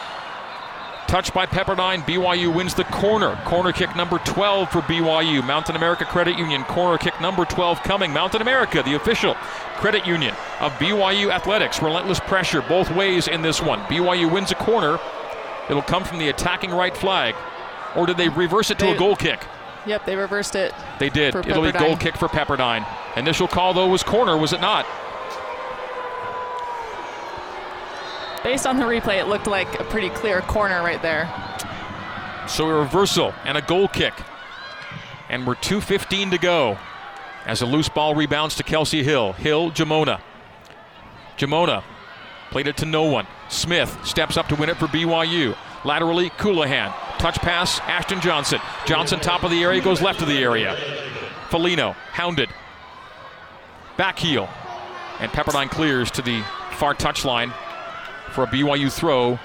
Touched 1.13 1.35
by 1.35 1.45
Pepperdine. 1.45 2.01
BYU 2.07 2.55
wins 2.55 2.73
the 2.73 2.85
corner. 2.85 3.39
Corner 3.45 3.71
kick 3.71 3.95
number 3.95 4.17
12 4.21 4.71
for 4.71 4.81
BYU. 4.81 5.47
Mountain 5.47 5.77
America 5.77 6.07
Credit 6.07 6.39
Union. 6.39 6.65
Corner 6.65 6.97
kick 6.97 7.21
number 7.21 7.45
12 7.45 7.83
coming. 7.83 8.15
Mountain 8.15 8.41
America, 8.41 8.83
the 8.83 8.95
official 8.95 9.35
credit 9.77 10.07
union 10.07 10.35
of 10.61 10.73
BYU 10.79 11.31
Athletics. 11.31 11.83
Relentless 11.83 12.19
pressure 12.19 12.63
both 12.63 12.91
ways 12.93 13.29
in 13.29 13.43
this 13.43 13.61
one. 13.61 13.81
BYU 13.81 14.33
wins 14.33 14.53
a 14.53 14.55
corner. 14.55 14.99
It'll 15.69 15.83
come 15.83 16.03
from 16.03 16.17
the 16.17 16.31
attacking 16.31 16.71
right 16.71 16.97
flag. 16.97 17.35
Or 17.95 18.07
did 18.07 18.17
they 18.17 18.31
reverse 18.31 18.71
it 18.71 18.79
to 18.79 18.87
They- 18.87 18.95
a 18.95 18.99
goal 18.99 19.15
kick? 19.15 19.45
Yep, 19.85 20.07
they 20.07 20.17
reversed 20.17 20.55
it. 20.55 20.73
They 20.99 21.11
did. 21.11 21.35
It'll 21.35 21.63
be 21.63 21.73
goal 21.73 21.99
kick 21.99 22.17
for 22.17 22.29
Pepperdine. 22.29 22.87
Initial 23.19 23.49
call, 23.49 23.75
though, 23.75 23.89
was 23.89 24.03
corner, 24.03 24.35
was 24.39 24.55
it 24.55 24.63
not? 24.63 24.87
Based 28.45 28.67
on 28.67 28.77
the 28.77 28.85
replay, 28.85 29.21
it 29.21 29.29
looked 29.29 29.47
like 29.47 29.79
a 29.79 29.85
pretty 29.85 30.11
clear 30.11 30.41
corner 30.41 30.83
right 30.83 31.01
there. 31.01 31.33
So 32.49 32.69
a 32.69 32.75
reversal 32.75 33.33
and 33.45 33.57
a 33.57 33.63
goal 33.63 33.87
kick. 33.87 34.15
And 35.29 35.47
we're 35.47 35.55
2.15 35.55 36.33
to 36.33 36.39
go 36.39 36.77
as 37.47 37.63
a 37.63 37.67
loose 37.67 37.89
ball 37.89 38.15
rebounds 38.17 38.57
to 38.57 38.65
Kelsey 38.65 39.05
Hill. 39.05 39.33
Hill, 39.35 39.71
Jamona. 39.71 40.21
Jamona 41.39 41.85
played 42.51 42.67
it 42.67 42.77
to 42.79 42.85
no 42.85 43.05
one. 43.05 43.27
Smith 43.49 43.97
steps 44.05 44.37
up 44.37 44.49
to 44.49 44.57
win 44.57 44.69
it 44.69 44.77
for 44.77 44.87
BYU. 44.87 45.57
Laterally, 45.85 46.31
Colohan. 46.31 46.93
Touch 47.19 47.39
pass, 47.39 47.79
Ashton 47.81 48.21
Johnson. 48.21 48.61
Johnson, 48.87 49.21
top 49.21 49.45
of 49.45 49.51
the 49.51 49.63
area, 49.63 49.81
goes 49.81 50.03
left 50.03 50.21
of 50.21 50.29
the 50.29 50.39
area. 50.39 50.77
Folino, 51.49 51.93
hounded. 51.93 52.51
Back 53.97 54.19
heel. 54.19 54.49
And 55.21 55.31
Pepperdine 55.31 55.71
clears 55.71 56.11
to 56.13 56.23
the 56.23 56.43
far 56.73 56.95
touchline 56.95 57.53
for 58.33 58.45
a 58.45 58.47
BYU 58.47 58.93
throw. 58.93 59.39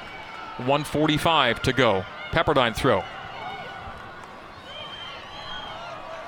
145 0.58 1.62
to 1.62 1.74
go. 1.74 2.04
Pepperdine 2.32 2.76
throw. 2.76 3.04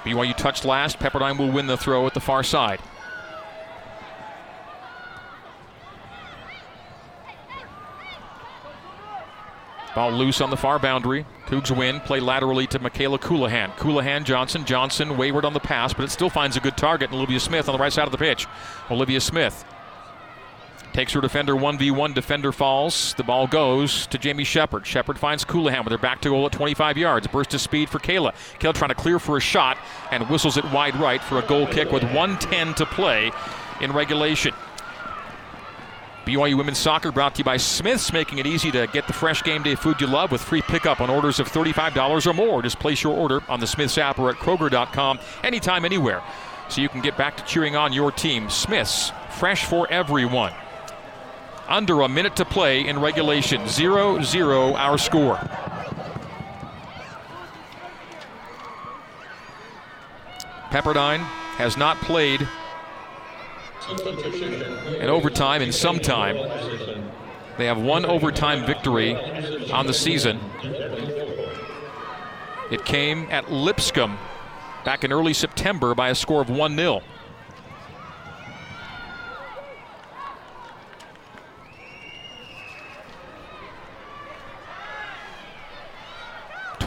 BYU 0.04 0.36
touched 0.36 0.66
last. 0.66 1.00
Pepperdine 1.00 1.38
will 1.38 1.52
win 1.52 1.68
the 1.68 1.78
throw 1.78 2.06
at 2.06 2.14
the 2.14 2.20
far 2.20 2.44
side. 2.44 2.80
Ball 9.96 10.12
loose 10.12 10.40
on 10.40 10.50
the 10.50 10.58
far 10.58 10.80
boundary. 10.80 11.26
Cougs 11.48 11.76
win. 11.76 12.00
Play 12.02 12.20
laterally 12.20 12.68
to 12.68 12.80
Michaela 12.80 13.18
Colohan. 13.20 13.72
Colohan, 13.76 14.24
Johnson. 14.24 14.64
Johnson 14.64 15.18
wayward 15.18 15.44
on 15.44 15.54
the 15.54 15.60
pass, 15.60 15.94
but 15.94 16.06
it 16.06 16.12
still 16.12 16.30
finds 16.30 16.56
a 16.56 16.60
good 16.60 16.78
target. 16.78 17.12
Olivia 17.12 17.40
Smith 17.40 17.68
on 17.68 17.74
the 17.74 17.80
right 17.80 17.92
side 17.92 18.06
of 18.06 18.12
the 18.12 18.18
pitch. 18.18 18.46
Olivia 18.92 19.20
Smith 19.20 19.66
Takes 21.00 21.14
her 21.14 21.22
defender 21.22 21.56
1v1. 21.56 22.14
Defender 22.14 22.52
falls. 22.52 23.14
The 23.14 23.24
ball 23.24 23.48
goes 23.48 24.06
to 24.08 24.18
Jamie 24.18 24.44
Shepard. 24.44 24.86
Shepard 24.86 25.18
finds 25.18 25.46
Colohan 25.46 25.86
with 25.86 25.94
her 25.94 25.98
back 25.98 26.20
to 26.20 26.30
goal 26.30 26.46
at 26.46 26.52
25 26.52 26.98
yards. 26.98 27.26
Burst 27.26 27.54
of 27.54 27.62
speed 27.62 27.88
for 27.88 28.00
Kayla. 28.00 28.34
Kayla 28.60 28.74
trying 28.74 28.90
to 28.90 28.96
clear 28.96 29.18
for 29.18 29.38
a 29.38 29.40
shot 29.40 29.78
and 30.12 30.30
whistles 30.30 30.58
it 30.58 30.66
wide 30.74 30.98
right 30.98 31.24
for 31.24 31.40
a 31.40 31.42
goal 31.44 31.68
kick 31.68 31.94
with 31.94 32.04
110 32.04 32.74
to 32.74 32.86
play 32.86 33.32
in 33.80 33.94
regulation. 33.94 34.54
BYU 36.26 36.58
Women's 36.58 36.80
Soccer 36.80 37.14
brought 37.14 37.34
to 37.36 37.40
you 37.40 37.46
by 37.46 37.56
Smith's, 37.56 38.12
making 38.12 38.40
it 38.40 38.46
easy 38.46 38.70
to 38.70 38.86
get 38.88 39.08
the 39.08 39.14
fresh 39.14 39.42
game 39.42 39.64
day 39.64 39.76
food 39.76 40.02
you 40.02 40.08
love 40.08 40.34
with 40.34 40.42
free 40.42 40.62
pickup 40.64 41.00
on 41.00 41.10
orders 41.10 41.40
of 41.40 41.48
$35 41.50 42.28
or 42.28 42.34
more. 42.34 42.62
Just 42.62 42.78
place 42.78 43.02
your 43.02 43.16
order 43.16 43.42
on 43.48 43.62
the 43.62 43.68
Smith's 43.68 43.98
app 43.98 44.20
or 44.20 44.32
at 44.32 44.36
Kroger.com 44.36 45.20
anytime, 45.46 45.86
anywhere. 45.86 46.22
So 46.68 46.82
you 46.82 46.90
can 46.90 47.00
get 47.00 47.16
back 47.16 47.38
to 47.38 47.44
cheering 47.46 47.78
on 47.78 47.94
your 47.94 48.12
team. 48.12 48.50
Smith's, 48.50 49.14
fresh 49.30 49.64
for 49.64 49.90
everyone 49.90 50.52
under 51.70 52.02
a 52.02 52.10
minute 52.10 52.36
to 52.36 52.46
play 52.46 52.86
in 52.86 53.00
regulation. 53.00 53.68
0 53.68 54.22
0 54.22 54.74
our 54.74 54.98
score. 54.98 55.38
Pepperdine 60.72 61.22
has 61.58 61.78
not 61.78 61.98
played 61.98 62.48
in 65.00 65.10
overtime 65.10 65.62
in 65.62 65.72
some 65.72 66.00
time. 66.00 66.36
They 67.58 67.66
have 67.66 67.82
one 67.82 68.06
overtime 68.06 68.66
victory 68.66 69.16
on 69.72 69.88
the 69.88 69.94
season. 69.94 70.40
It 72.72 72.86
came 72.86 73.28
at 73.32 73.52
Lipscomb 73.52 74.18
back 74.86 75.04
in 75.04 75.12
early 75.12 75.34
September 75.34 75.96
by 75.96 76.10
a 76.10 76.16
score 76.16 76.42
of 76.42 76.50
1 76.50 76.76
0. 76.76 77.02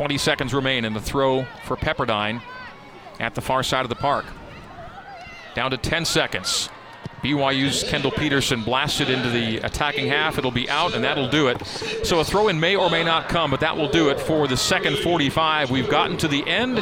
Twenty 0.03 0.19
seconds 0.19 0.53
remain 0.53 0.85
in 0.85 0.95
the 0.95 1.01
throw 1.01 1.47
for 1.65 1.77
Pepperdine 1.77 2.43
at 3.21 3.37
the 3.37 3.41
far 3.41 3.63
side 3.63 3.85
of 3.85 3.89
the 3.89 3.95
park. 3.95 4.25
Down 5.55 5.71
to 5.71 5.77
10 5.77 6.05
seconds. 6.07 6.71
BYU's 7.23 7.85
Kendall 7.85 8.11
Peterson 8.11 8.65
blasted 8.65 9.09
into 9.09 9.31
the 9.31 9.59
attacking 9.59 10.09
half. 10.09 10.39
It'll 10.39 10.51
be 10.51 10.69
out, 10.69 10.95
and 10.95 11.05
that'll 11.05 11.29
do 11.29 11.47
it. 11.47 11.65
So 12.03 12.19
a 12.19 12.25
throw 12.25 12.49
in 12.49 12.59
may 12.59 12.75
or 12.75 12.91
may 12.91 13.05
not 13.05 13.29
come, 13.29 13.53
but 13.53 13.61
that 13.61 13.77
will 13.77 13.89
do 13.89 14.09
it 14.09 14.19
for 14.19 14.49
the 14.49 14.57
second 14.57 14.99
45. 14.99 15.71
We've 15.71 15.89
gotten 15.89 16.17
to 16.17 16.27
the 16.27 16.45
end 16.49 16.81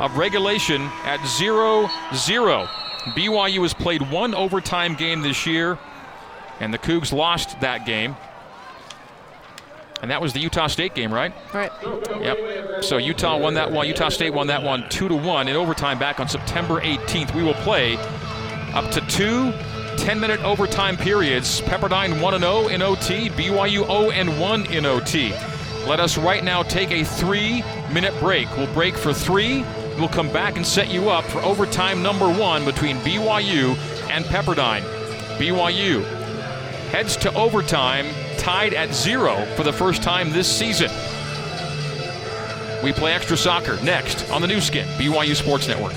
of 0.00 0.16
regulation 0.16 0.82
at 1.04 1.24
0 1.24 1.88
0. 2.12 2.66
BYU 3.14 3.62
has 3.62 3.74
played 3.74 4.10
one 4.10 4.34
overtime 4.34 4.96
game 4.96 5.20
this 5.20 5.46
year, 5.46 5.78
and 6.58 6.74
the 6.74 6.78
Cougs 6.78 7.12
lost 7.12 7.60
that 7.60 7.86
game. 7.86 8.16
And 10.02 10.10
that 10.10 10.20
was 10.20 10.32
the 10.32 10.40
Utah 10.40 10.66
State 10.66 10.94
game, 10.94 11.12
right? 11.12 11.32
Right. 11.52 11.70
Yep. 12.20 12.84
So 12.84 12.96
Utah 12.96 13.36
won 13.36 13.54
that 13.54 13.70
one. 13.70 13.86
Utah 13.86 14.08
State 14.08 14.32
won 14.32 14.46
that 14.46 14.62
one 14.62 14.88
two 14.88 15.08
to 15.08 15.14
one 15.14 15.46
in 15.48 15.56
overtime 15.56 15.98
back 15.98 16.20
on 16.20 16.28
September 16.28 16.80
18th. 16.80 17.34
We 17.34 17.42
will 17.42 17.54
play 17.54 17.96
up 18.72 18.90
to 18.92 19.00
two 19.02 19.52
10-minute 19.96 20.40
overtime 20.40 20.96
periods. 20.96 21.60
Pepperdine 21.62 22.22
1 22.22 22.40
0 22.40 22.68
in 22.68 22.80
OT. 22.80 23.28
BYU 23.28 23.86
0 23.86 24.10
and 24.10 24.40
1 24.40 24.66
in 24.72 24.86
OT. 24.86 25.32
Let 25.86 26.00
us 26.00 26.16
right 26.16 26.42
now 26.42 26.62
take 26.62 26.90
a 26.90 27.04
three-minute 27.04 28.18
break. 28.20 28.54
We'll 28.56 28.72
break 28.72 28.96
for 28.96 29.12
three. 29.12 29.64
We'll 29.98 30.08
come 30.08 30.32
back 30.32 30.56
and 30.56 30.66
set 30.66 30.88
you 30.90 31.10
up 31.10 31.24
for 31.24 31.40
overtime 31.40 32.02
number 32.02 32.26
one 32.26 32.64
between 32.64 32.96
BYU 32.98 33.76
and 34.10 34.24
Pepperdine. 34.24 34.82
BYU 35.36 36.02
heads 36.90 37.16
to 37.18 37.34
overtime, 37.34 38.06
tied 38.40 38.72
at 38.72 38.94
zero 38.94 39.44
for 39.54 39.62
the 39.62 39.72
first 39.72 40.02
time 40.02 40.30
this 40.32 40.50
season. 40.50 40.90
We 42.82 42.92
play 42.92 43.12
extra 43.12 43.36
soccer 43.36 43.76
next 43.82 44.28
on 44.30 44.40
the 44.40 44.48
new 44.48 44.60
skin, 44.60 44.88
BYU 44.98 45.36
Sports 45.36 45.68
Network. 45.68 45.92